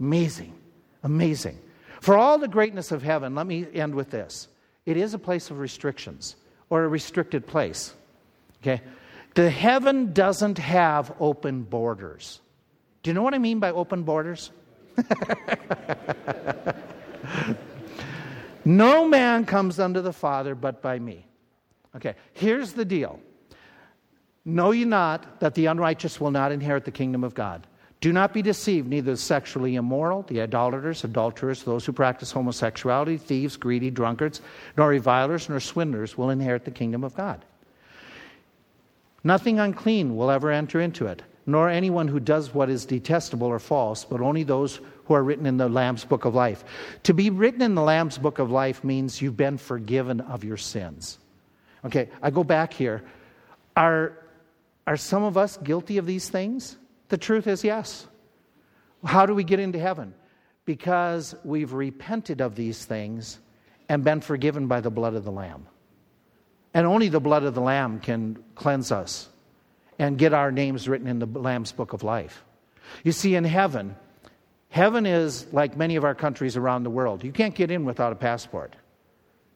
Amazing. 0.00 0.54
Amazing. 1.02 1.58
For 2.00 2.16
all 2.16 2.38
the 2.38 2.48
greatness 2.48 2.90
of 2.90 3.02
heaven, 3.02 3.34
let 3.34 3.46
me 3.46 3.66
end 3.74 3.94
with 3.94 4.08
this 4.08 4.48
it 4.86 4.96
is 4.96 5.12
a 5.12 5.18
place 5.18 5.50
of 5.50 5.58
restrictions 5.58 6.36
or 6.70 6.84
a 6.84 6.88
restricted 6.88 7.46
place. 7.46 7.92
Okay? 8.62 8.80
The 9.34 9.50
heaven 9.50 10.14
doesn't 10.14 10.56
have 10.56 11.14
open 11.20 11.64
borders. 11.64 12.40
Do 13.02 13.10
you 13.10 13.14
know 13.14 13.20
what 13.22 13.34
I 13.34 13.38
mean 13.38 13.58
by 13.58 13.72
open 13.72 14.04
borders? 14.04 14.52
no 18.64 19.06
man 19.06 19.44
comes 19.44 19.78
unto 19.78 20.00
the 20.00 20.14
Father 20.14 20.54
but 20.54 20.80
by 20.80 20.98
me. 20.98 21.27
Okay, 21.98 22.14
here's 22.32 22.74
the 22.74 22.84
deal 22.84 23.20
Know 24.44 24.70
ye 24.70 24.84
not 24.84 25.40
that 25.40 25.54
the 25.54 25.66
unrighteous 25.66 26.20
will 26.20 26.30
not 26.30 26.52
inherit 26.52 26.84
the 26.84 26.92
kingdom 26.92 27.24
of 27.24 27.34
God? 27.34 27.66
Do 28.00 28.12
not 28.12 28.32
be 28.32 28.40
deceived, 28.40 28.88
neither 28.88 29.10
the 29.10 29.16
sexually 29.16 29.74
immoral, 29.74 30.22
the 30.22 30.40
idolaters, 30.40 31.02
adulterers, 31.02 31.64
those 31.64 31.84
who 31.84 31.92
practice 31.92 32.30
homosexuality, 32.30 33.18
thieves, 33.18 33.56
greedy, 33.56 33.90
drunkards, 33.90 34.40
nor 34.76 34.88
revilers, 34.88 35.48
nor 35.48 35.58
swindlers 35.58 36.16
will 36.16 36.30
inherit 36.30 36.64
the 36.64 36.70
kingdom 36.70 37.02
of 37.02 37.16
God. 37.16 37.44
Nothing 39.24 39.58
unclean 39.58 40.16
will 40.16 40.30
ever 40.30 40.52
enter 40.52 40.80
into 40.80 41.06
it, 41.06 41.22
nor 41.44 41.68
anyone 41.68 42.06
who 42.06 42.20
does 42.20 42.54
what 42.54 42.70
is 42.70 42.86
detestable 42.86 43.48
or 43.48 43.58
false, 43.58 44.04
but 44.04 44.20
only 44.20 44.44
those 44.44 44.78
who 45.06 45.14
are 45.14 45.24
written 45.24 45.46
in 45.46 45.56
the 45.56 45.68
Lamb's 45.68 46.04
book 46.04 46.24
of 46.24 46.36
life. 46.36 46.62
To 47.02 47.12
be 47.12 47.30
written 47.30 47.62
in 47.62 47.74
the 47.74 47.82
Lamb's 47.82 48.16
book 48.16 48.38
of 48.38 48.52
life 48.52 48.84
means 48.84 49.20
you've 49.20 49.36
been 49.36 49.58
forgiven 49.58 50.20
of 50.20 50.44
your 50.44 50.56
sins. 50.56 51.18
Okay, 51.84 52.08
I 52.22 52.30
go 52.30 52.44
back 52.44 52.72
here. 52.72 53.04
Are, 53.76 54.18
are 54.86 54.96
some 54.96 55.22
of 55.22 55.36
us 55.36 55.56
guilty 55.58 55.98
of 55.98 56.06
these 56.06 56.28
things? 56.28 56.76
The 57.08 57.18
truth 57.18 57.46
is 57.46 57.64
yes. 57.64 58.06
How 59.04 59.26
do 59.26 59.34
we 59.34 59.44
get 59.44 59.60
into 59.60 59.78
heaven? 59.78 60.14
Because 60.64 61.34
we've 61.44 61.72
repented 61.72 62.40
of 62.40 62.54
these 62.54 62.84
things 62.84 63.38
and 63.88 64.04
been 64.04 64.20
forgiven 64.20 64.66
by 64.66 64.80
the 64.80 64.90
blood 64.90 65.14
of 65.14 65.24
the 65.24 65.32
Lamb. 65.32 65.66
And 66.74 66.86
only 66.86 67.08
the 67.08 67.20
blood 67.20 67.44
of 67.44 67.54
the 67.54 67.60
Lamb 67.60 68.00
can 68.00 68.42
cleanse 68.54 68.92
us 68.92 69.28
and 69.98 70.18
get 70.18 70.34
our 70.34 70.52
names 70.52 70.88
written 70.88 71.06
in 71.06 71.18
the 71.18 71.26
Lamb's 71.26 71.72
book 71.72 71.92
of 71.92 72.02
life. 72.02 72.44
You 73.04 73.12
see, 73.12 73.34
in 73.34 73.44
heaven, 73.44 73.96
heaven 74.68 75.06
is 75.06 75.46
like 75.52 75.76
many 75.76 75.96
of 75.96 76.04
our 76.04 76.14
countries 76.14 76.56
around 76.56 76.82
the 76.82 76.90
world. 76.90 77.24
You 77.24 77.32
can't 77.32 77.54
get 77.54 77.70
in 77.70 77.84
without 77.84 78.12
a 78.12 78.16
passport, 78.16 78.76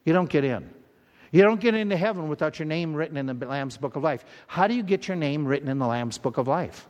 you 0.05 0.13
don't 0.13 0.29
get 0.29 0.43
in. 0.43 0.69
You 1.33 1.41
don't 1.41 1.59
get 1.59 1.73
into 1.73 1.97
heaven 1.97 2.29
without 2.29 2.59
your 2.59 2.67
name 2.67 2.93
written 2.93 3.17
in 3.17 3.25
the 3.25 3.33
Lamb's 3.33 3.75
Book 3.75 3.95
of 3.95 4.03
Life. 4.03 4.23
How 4.45 4.67
do 4.67 4.75
you 4.75 4.83
get 4.83 5.07
your 5.07 5.17
name 5.17 5.47
written 5.47 5.67
in 5.67 5.79
the 5.79 5.87
Lamb's 5.87 6.19
Book 6.19 6.37
of 6.37 6.47
Life? 6.47 6.87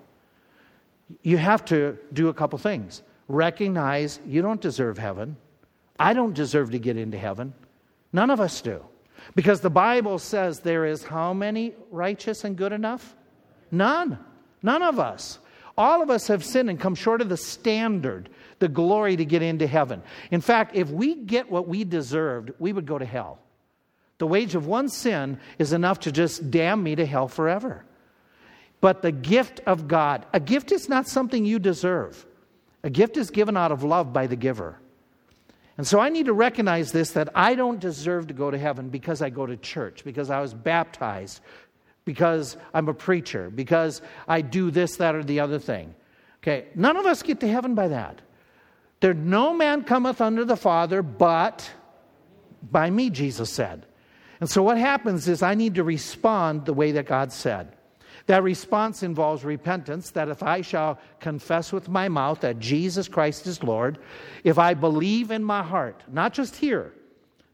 You 1.21 1.37
have 1.37 1.63
to 1.65 1.97
do 2.11 2.27
a 2.27 2.33
couple 2.33 2.59
things. 2.59 3.03
Recognize 3.29 4.19
you 4.27 4.41
don't 4.41 4.59
deserve 4.59 4.97
heaven. 4.97 5.37
I 5.97 6.13
don't 6.13 6.33
deserve 6.33 6.71
to 6.71 6.79
get 6.79 6.97
into 6.97 7.17
heaven. 7.17 7.53
None 8.11 8.29
of 8.29 8.41
us 8.41 8.59
do. 8.59 8.83
Because 9.33 9.61
the 9.61 9.69
Bible 9.69 10.19
says 10.19 10.59
there 10.59 10.85
is 10.85 11.05
how 11.05 11.33
many 11.33 11.73
righteous 11.89 12.43
and 12.43 12.57
good 12.57 12.73
enough? 12.73 13.15
None. 13.71 14.19
None 14.61 14.81
of 14.81 14.99
us. 14.99 15.39
All 15.77 16.01
of 16.01 16.09
us 16.09 16.27
have 16.27 16.43
sinned 16.43 16.69
and 16.69 16.77
come 16.77 16.95
short 16.95 17.21
of 17.21 17.29
the 17.29 17.37
standard, 17.37 18.27
the 18.59 18.67
glory 18.67 19.15
to 19.15 19.23
get 19.23 19.41
into 19.41 19.67
heaven. 19.67 20.03
In 20.31 20.41
fact, 20.41 20.75
if 20.75 20.89
we 20.89 21.15
get 21.15 21.49
what 21.49 21.65
we 21.65 21.85
deserved, 21.85 22.51
we 22.59 22.73
would 22.73 22.85
go 22.85 22.97
to 22.97 23.05
hell. 23.05 23.39
The 24.23 24.27
wage 24.27 24.55
of 24.55 24.67
one 24.67 24.87
sin 24.87 25.37
is 25.59 25.73
enough 25.73 25.99
to 25.99 26.11
just 26.13 26.49
damn 26.49 26.81
me 26.81 26.95
to 26.95 27.05
hell 27.05 27.27
forever. 27.27 27.83
But 28.79 29.01
the 29.01 29.11
gift 29.11 29.59
of 29.65 29.89
God, 29.89 30.25
a 30.31 30.39
gift 30.39 30.71
is 30.71 30.87
not 30.87 31.09
something 31.09 31.43
you 31.43 31.59
deserve. 31.59 32.25
A 32.83 32.89
gift 32.89 33.17
is 33.17 33.31
given 33.31 33.57
out 33.57 33.73
of 33.73 33.83
love 33.83 34.13
by 34.13 34.27
the 34.27 34.37
giver. 34.37 34.79
And 35.77 35.85
so 35.85 35.99
I 35.99 36.07
need 36.07 36.27
to 36.27 36.33
recognize 36.33 36.93
this 36.93 37.11
that 37.11 37.31
I 37.35 37.55
don't 37.55 37.81
deserve 37.81 38.27
to 38.27 38.33
go 38.33 38.49
to 38.49 38.57
heaven 38.57 38.87
because 38.87 39.21
I 39.21 39.29
go 39.29 39.45
to 39.45 39.57
church, 39.57 40.05
because 40.05 40.29
I 40.29 40.39
was 40.39 40.53
baptized, 40.53 41.41
because 42.05 42.55
I'm 42.73 42.87
a 42.87 42.93
preacher, 42.93 43.49
because 43.49 44.01
I 44.25 44.39
do 44.39 44.71
this, 44.71 44.95
that, 44.95 45.15
or 45.15 45.23
the 45.25 45.41
other 45.41 45.59
thing. 45.59 45.93
Okay, 46.37 46.67
none 46.75 46.95
of 46.95 47.05
us 47.05 47.23
get 47.23 47.41
to 47.41 47.47
heaven 47.49 47.75
by 47.75 47.89
that. 47.89 48.21
There 49.01 49.13
no 49.13 49.53
man 49.53 49.83
cometh 49.83 50.21
unto 50.21 50.45
the 50.45 50.55
Father 50.55 51.01
but 51.01 51.69
by 52.71 52.89
me, 52.89 53.09
Jesus 53.09 53.49
said. 53.49 53.85
And 54.43 54.49
so 54.49 54.61
what 54.61 54.77
happens 54.77 55.29
is 55.29 55.41
I 55.41 55.55
need 55.55 55.75
to 55.75 55.85
respond 55.85 56.65
the 56.65 56.73
way 56.73 56.91
that 56.91 57.05
God 57.05 57.31
said. 57.31 57.77
That 58.25 58.43
response 58.43 59.01
involves 59.01 59.45
repentance, 59.45 60.09
that 60.09 60.27
if 60.27 60.43
I 60.43 60.59
shall 60.59 60.99
confess 61.21 61.71
with 61.71 61.87
my 61.87 62.09
mouth 62.09 62.41
that 62.41 62.59
Jesus 62.59 63.07
Christ 63.07 63.47
is 63.47 63.63
Lord, 63.63 63.99
if 64.43 64.59
I 64.59 64.73
believe 64.73 65.31
in 65.31 65.45
my 65.45 65.63
heart, 65.63 66.03
not 66.11 66.33
just 66.33 66.57
here, 66.57 66.91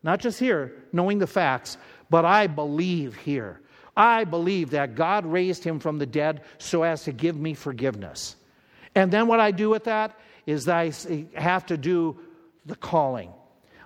not 0.02 0.20
just 0.20 0.40
here, 0.40 0.74
knowing 0.92 1.20
the 1.20 1.28
facts, 1.28 1.78
but 2.10 2.26
I 2.26 2.48
believe 2.48 3.16
here. 3.18 3.62
I 3.96 4.24
believe 4.24 4.72
that 4.72 4.96
God 4.96 5.28
raised 5.28 5.64
him 5.64 5.80
from 5.80 6.00
the 6.00 6.08
dead 6.08 6.42
so 6.58 6.82
as 6.82 7.04
to 7.04 7.12
give 7.12 7.38
me 7.38 7.54
forgiveness. 7.54 8.36
And 8.96 9.14
then 9.14 9.28
what 9.28 9.40
I 9.40 9.52
do 9.52 9.70
with 9.70 9.84
that 9.84 10.20
is 10.48 10.68
I 10.68 10.92
have 11.36 11.68
to 11.68 11.78
do 11.78 12.20
the 12.66 12.76
calling. 12.76 13.32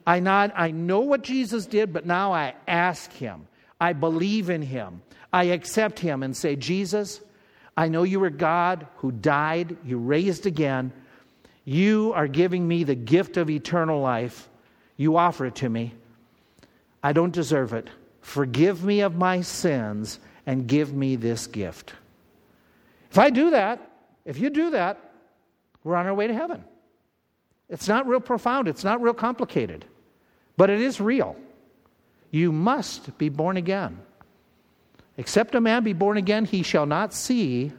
I, 0.06 0.20
not, 0.20 0.52
I 0.56 0.72
know 0.72 1.00
what 1.00 1.24
Jesus 1.24 1.66
did, 1.66 1.94
but 1.94 2.06
now 2.06 2.34
I 2.34 2.56
ask 2.68 3.12
him. 3.12 3.48
I 3.80 3.94
believe 3.94 4.50
in 4.50 4.62
him. 4.62 5.02
I 5.32 5.46
accept 5.46 6.00
him 6.00 6.24
and 6.24 6.36
say, 6.36 6.56
Jesus, 6.56 7.22
I 7.76 7.88
know 7.88 8.04
you 8.04 8.24
are 8.24 8.30
God 8.30 8.88
who 8.98 9.12
died, 9.12 9.78
you 9.84 9.98
raised 9.98 10.46
again. 10.46 10.92
You 11.66 12.12
are 12.16 12.28
giving 12.28 12.68
me 12.68 12.84
the 12.84 12.96
gift 12.96 13.38
of 13.38 13.50
eternal 13.50 14.02
life. 14.02 14.50
You 14.98 15.18
offer 15.18 15.46
it 15.48 15.56
to 15.56 15.70
me. 15.70 15.94
I 17.02 17.14
don't 17.14 17.34
deserve 17.34 17.74
it. 17.74 17.90
Forgive 18.22 18.84
me 18.84 19.02
of 19.02 19.16
my 19.16 19.42
sins 19.42 20.20
and 20.46 20.68
give 20.68 20.94
me 20.94 21.16
this 21.16 21.48
gift. 21.48 21.94
If 23.10 23.18
I 23.18 23.30
do 23.30 23.52
that, 23.52 23.92
if 24.26 24.40
you 24.40 24.50
do 24.50 24.72
that, 24.72 25.12
we're 25.84 25.96
on 25.96 26.06
our 26.06 26.14
way 26.14 26.28
to 26.28 26.34
heaven. 26.34 26.64
It's 27.70 27.88
not 27.88 28.08
real 28.08 28.20
profound, 28.20 28.68
it's 28.68 28.84
not 28.84 29.02
real 29.02 29.14
complicated, 29.14 29.86
but 30.58 30.70
it 30.70 30.82
is 30.82 31.00
real. 31.00 31.36
You 32.32 32.52
must 32.52 33.18
be 33.18 33.30
born 33.30 33.58
again. 33.58 34.00
Except 35.18 35.54
a 35.56 35.62
man 35.62 35.84
be 35.84 35.94
born 35.94 36.18
again, 36.18 36.46
he 36.46 36.64
shall 36.64 36.86
not 36.86 37.14
see 37.14 37.72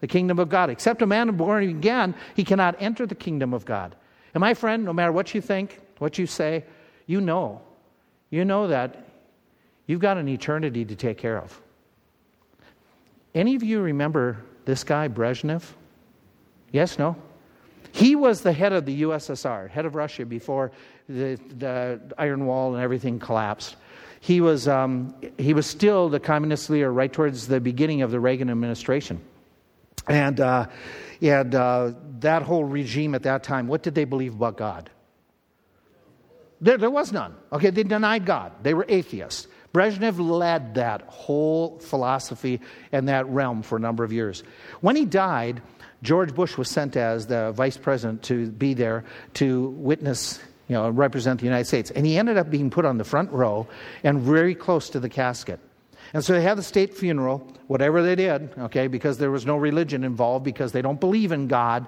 the 0.00 0.06
kingdom 0.06 0.38
of 0.38 0.48
God. 0.48 0.68
Except 0.68 1.00
a 1.02 1.06
man 1.06 1.28
be 1.28 1.32
born 1.32 1.64
again, 1.64 2.14
he 2.34 2.44
cannot 2.44 2.76
enter 2.80 3.06
the 3.06 3.14
kingdom 3.14 3.54
of 3.54 3.64
God. 3.64 3.96
And 4.34 4.40
my 4.40 4.54
friend, 4.54 4.84
no 4.84 4.92
matter 4.92 5.12
what 5.12 5.34
you 5.34 5.40
think, 5.40 5.80
what 5.98 6.18
you 6.18 6.26
say, 6.26 6.64
you 7.06 7.20
know, 7.20 7.62
you 8.28 8.44
know 8.44 8.68
that 8.68 9.06
you've 9.86 10.00
got 10.00 10.18
an 10.18 10.28
eternity 10.28 10.84
to 10.84 10.94
take 10.94 11.16
care 11.16 11.38
of. 11.38 11.58
Any 13.34 13.54
of 13.54 13.62
you 13.62 13.80
remember 13.80 14.42
this 14.66 14.84
guy, 14.84 15.08
Brezhnev? 15.08 15.62
Yes, 16.72 16.98
no? 16.98 17.16
He 17.92 18.14
was 18.14 18.42
the 18.42 18.52
head 18.52 18.72
of 18.72 18.84
the 18.84 19.02
USSR, 19.02 19.70
head 19.70 19.86
of 19.86 19.94
Russia 19.94 20.26
before 20.26 20.72
the, 21.08 21.38
the 21.58 22.00
Iron 22.18 22.46
Wall 22.46 22.74
and 22.74 22.82
everything 22.82 23.18
collapsed. 23.18 23.76
He 24.20 24.40
was, 24.40 24.66
um, 24.66 25.14
he 25.38 25.54
was 25.54 25.66
still 25.66 26.08
the 26.08 26.20
communist 26.20 26.68
leader 26.68 26.92
right 26.92 27.12
towards 27.12 27.46
the 27.46 27.60
beginning 27.60 28.02
of 28.02 28.10
the 28.10 28.18
Reagan 28.18 28.50
administration. 28.50 29.20
And, 30.08 30.40
uh, 30.40 30.66
and 31.20 31.54
uh, 31.54 31.92
that 32.20 32.42
whole 32.42 32.64
regime 32.64 33.14
at 33.14 33.22
that 33.24 33.42
time, 33.42 33.68
what 33.68 33.82
did 33.82 33.94
they 33.94 34.04
believe 34.04 34.34
about 34.34 34.56
God? 34.56 34.90
There, 36.60 36.78
there 36.78 36.90
was 36.90 37.12
none. 37.12 37.36
Okay, 37.52 37.70
they 37.70 37.82
denied 37.82 38.24
God. 38.24 38.52
They 38.62 38.74
were 38.74 38.86
atheists. 38.88 39.46
Brezhnev 39.74 40.18
led 40.18 40.76
that 40.76 41.02
whole 41.02 41.78
philosophy 41.78 42.60
and 42.92 43.08
that 43.08 43.28
realm 43.28 43.62
for 43.62 43.76
a 43.76 43.80
number 43.80 44.04
of 44.04 44.12
years. 44.12 44.42
When 44.80 44.96
he 44.96 45.04
died, 45.04 45.60
George 46.02 46.34
Bush 46.34 46.56
was 46.56 46.70
sent 46.70 46.96
as 46.96 47.26
the 47.26 47.52
vice 47.52 47.76
president 47.76 48.22
to 48.24 48.50
be 48.50 48.72
there 48.72 49.04
to 49.34 49.68
witness, 49.70 50.40
you 50.68 50.74
know, 50.74 50.90
represent 50.90 51.40
the 51.40 51.46
United 51.46 51.66
States. 51.66 51.90
And 51.90 52.04
he 52.04 52.18
ended 52.18 52.36
up 52.36 52.50
being 52.50 52.70
put 52.70 52.84
on 52.84 52.98
the 52.98 53.04
front 53.04 53.30
row 53.32 53.66
and 54.02 54.20
very 54.20 54.54
close 54.54 54.90
to 54.90 55.00
the 55.00 55.08
casket. 55.08 55.60
And 56.12 56.24
so 56.24 56.32
they 56.32 56.42
had 56.42 56.58
the 56.58 56.62
state 56.62 56.94
funeral, 56.94 57.46
whatever 57.66 58.02
they 58.02 58.14
did, 58.14 58.50
okay, 58.58 58.86
because 58.86 59.18
there 59.18 59.30
was 59.30 59.44
no 59.44 59.56
religion 59.56 60.04
involved, 60.04 60.44
because 60.44 60.72
they 60.72 60.82
don't 60.82 61.00
believe 61.00 61.32
in 61.32 61.48
God. 61.48 61.86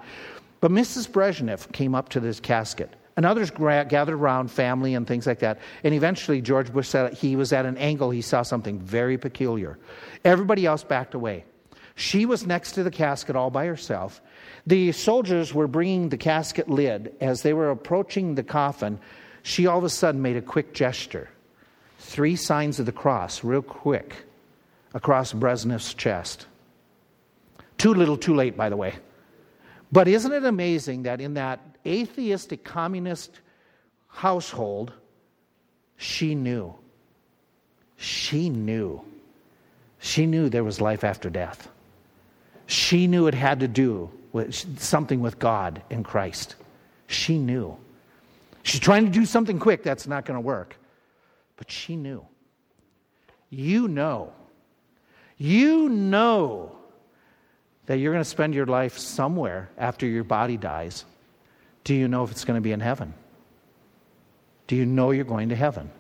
But 0.61 0.71
Mrs. 0.73 1.09
Brezhnev 1.09 1.71
came 1.73 1.95
up 1.95 2.09
to 2.11 2.21
this 2.21 2.41
casket. 2.41 2.95
And 3.17 3.27
others 3.27 3.51
gathered 3.51 4.15
around, 4.15 4.49
family 4.49 4.95
and 4.95 5.05
things 5.05 5.27
like 5.27 5.41
that. 5.41 5.59
And 5.83 5.93
eventually, 5.93 6.41
George 6.41 6.73
Bush 6.73 6.87
said 6.87 7.15
he 7.15 7.35
was 7.35 7.53
at 7.53 7.67
an 7.67 7.77
angle, 7.77 8.11
he 8.11 8.23
saw 8.23 8.43
something 8.43 8.79
very 8.79 9.19
peculiar. 9.19 9.77
Everybody 10.25 10.67
else 10.67 10.85
backed 10.85 11.15
away. 11.15 11.45
She 11.97 12.27
was 12.27 12.47
next 12.47 12.73
to 12.73 12.85
the 12.85 12.93
casket 12.93 13.35
all 13.35 13.51
by 13.51 13.67
herself. 13.67 14.23
The 14.69 14.93
soldiers 14.93 15.55
were 15.55 15.67
bringing 15.67 16.11
the 16.11 16.19
casket 16.19 16.69
lid. 16.69 17.15
As 17.23 17.41
they 17.41 17.55
were 17.55 17.71
approaching 17.71 18.35
the 18.35 18.43
coffin, 18.43 19.01
she 19.43 19.67
all 19.67 19.79
of 19.79 19.85
a 19.85 19.89
sudden 19.89 20.21
made 20.21 20.37
a 20.37 20.43
quick 20.43 20.75
gesture. 20.75 21.31
Three 22.01 22.37
signs 22.37 22.79
of 22.79 22.85
the 22.85 22.93
cross, 22.93 23.43
real 23.43 23.63
quick, 23.63 24.27
across 24.93 25.33
Brezhnev's 25.33 25.95
chest. 25.95 26.47
Too 27.79 27.95
little, 27.95 28.19
too 28.19 28.35
late, 28.35 28.59
by 28.59 28.69
the 28.69 28.77
way. 28.77 28.93
But 29.91 30.07
isn't 30.07 30.33
it 30.33 30.45
amazing 30.45 31.05
that 31.05 31.23
in 31.23 31.33
that 31.35 31.61
atheistic 31.87 32.63
communist 32.63 33.41
household, 34.09 34.93
she 35.97 36.35
knew? 36.35 36.75
She 37.97 38.51
knew. 38.51 39.01
She 39.99 40.27
knew 40.27 40.51
there 40.51 40.63
was 40.63 40.79
life 40.79 41.05
after 41.05 41.31
death. 41.31 41.71
She 42.67 43.07
knew 43.07 43.29
it 43.29 43.35
had 43.35 43.61
to 43.61 43.69
do 43.69 44.11
with 44.33 44.81
something 44.81 45.21
with 45.21 45.39
God 45.39 45.83
in 45.91 46.03
Christ. 46.03 46.55
She 47.07 47.39
knew. 47.39 47.77
She's 48.63 48.81
trying 48.81 49.07
to 49.07 49.11
do 49.11 49.25
something 49.25 49.59
quick, 49.59 49.83
that's 49.83 50.07
not 50.07 50.25
going 50.25 50.37
to 50.37 50.41
work. 50.41 50.77
But 51.57 51.71
she 51.71 51.97
knew. 51.97 52.25
You 53.51 53.89
know. 53.89 54.33
You 55.39 55.89
know 55.89 56.73
that 57.87 57.99
you're 57.99 58.13
going 58.13 58.25
to 58.25 58.29
spend 58.29 58.55
your 58.55 58.67
life 58.67 58.99
somewhere 58.99 59.71
after 59.79 60.07
your 60.07 60.25
body 60.25 60.57
dies. 60.57 61.05
Do 61.85 61.95
you 61.95 62.09
know 62.09 62.25
if 62.25 62.31
it's 62.31 62.45
going 62.45 62.57
to 62.57 62.61
be 62.61 62.73
in 62.73 62.81
heaven? 62.81 63.15
Do 64.67 64.77
you 64.77 64.85
know 64.85 65.11
you're 65.11 65.25
going 65.25 65.49
to 65.49 65.57
heaven? 65.57 65.91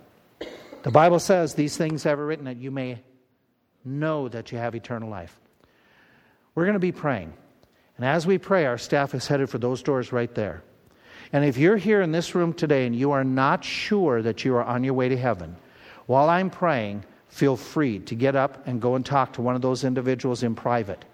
The 0.82 0.90
Bible 0.90 1.18
says 1.18 1.54
these 1.54 1.76
things 1.76 2.02
have 2.02 2.18
written 2.18 2.44
that 2.44 2.58
you 2.58 2.70
may 2.70 2.98
know 3.84 4.28
that 4.28 4.52
you 4.52 4.58
have 4.58 4.74
eternal 4.74 5.08
life. 5.08 5.34
We're 6.54 6.64
going 6.64 6.74
to 6.74 6.80
be 6.80 6.92
praying. 6.92 7.32
And 7.98 8.06
as 8.06 8.26
we 8.26 8.38
pray, 8.38 8.64
our 8.64 8.78
staff 8.78 9.14
is 9.14 9.26
headed 9.26 9.50
for 9.50 9.58
those 9.58 9.82
doors 9.82 10.12
right 10.12 10.32
there. 10.34 10.62
And 11.32 11.44
if 11.44 11.58
you're 11.58 11.76
here 11.76 12.00
in 12.00 12.12
this 12.12 12.34
room 12.34 12.54
today 12.54 12.86
and 12.86 12.96
you 12.96 13.10
are 13.10 13.24
not 13.24 13.62
sure 13.62 14.22
that 14.22 14.44
you 14.44 14.54
are 14.54 14.64
on 14.64 14.82
your 14.82 14.94
way 14.94 15.08
to 15.08 15.16
heaven, 15.16 15.56
while 16.06 16.30
I'm 16.30 16.48
praying, 16.48 17.04
feel 17.28 17.56
free 17.56 17.98
to 17.98 18.14
get 18.14 18.34
up 18.34 18.66
and 18.66 18.80
go 18.80 18.94
and 18.94 19.04
talk 19.04 19.34
to 19.34 19.42
one 19.42 19.54
of 19.54 19.60
those 19.60 19.84
individuals 19.84 20.42
in 20.42 20.54
private 20.54 21.04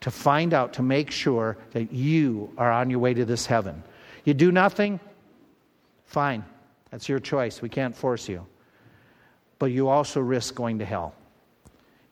to 0.00 0.10
find 0.10 0.52
out, 0.52 0.72
to 0.74 0.82
make 0.82 1.10
sure 1.10 1.56
that 1.70 1.92
you 1.92 2.52
are 2.58 2.70
on 2.70 2.90
your 2.90 2.98
way 2.98 3.14
to 3.14 3.24
this 3.24 3.46
heaven. 3.46 3.82
You 4.24 4.34
do 4.34 4.50
nothing? 4.50 4.98
Fine. 6.06 6.44
That's 6.90 7.08
your 7.08 7.20
choice. 7.20 7.62
We 7.62 7.68
can't 7.68 7.96
force 7.96 8.28
you. 8.28 8.44
But 9.58 9.66
you 9.66 9.88
also 9.88 10.20
risk 10.20 10.56
going 10.56 10.80
to 10.80 10.84
hell. 10.84 11.14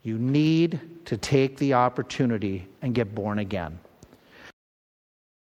You 0.04 0.18
need 0.18 0.80
to 1.06 1.16
take 1.16 1.58
the 1.58 1.74
opportunity 1.74 2.68
and 2.80 2.94
get 2.94 3.12
born 3.14 3.40
again. 3.40 3.78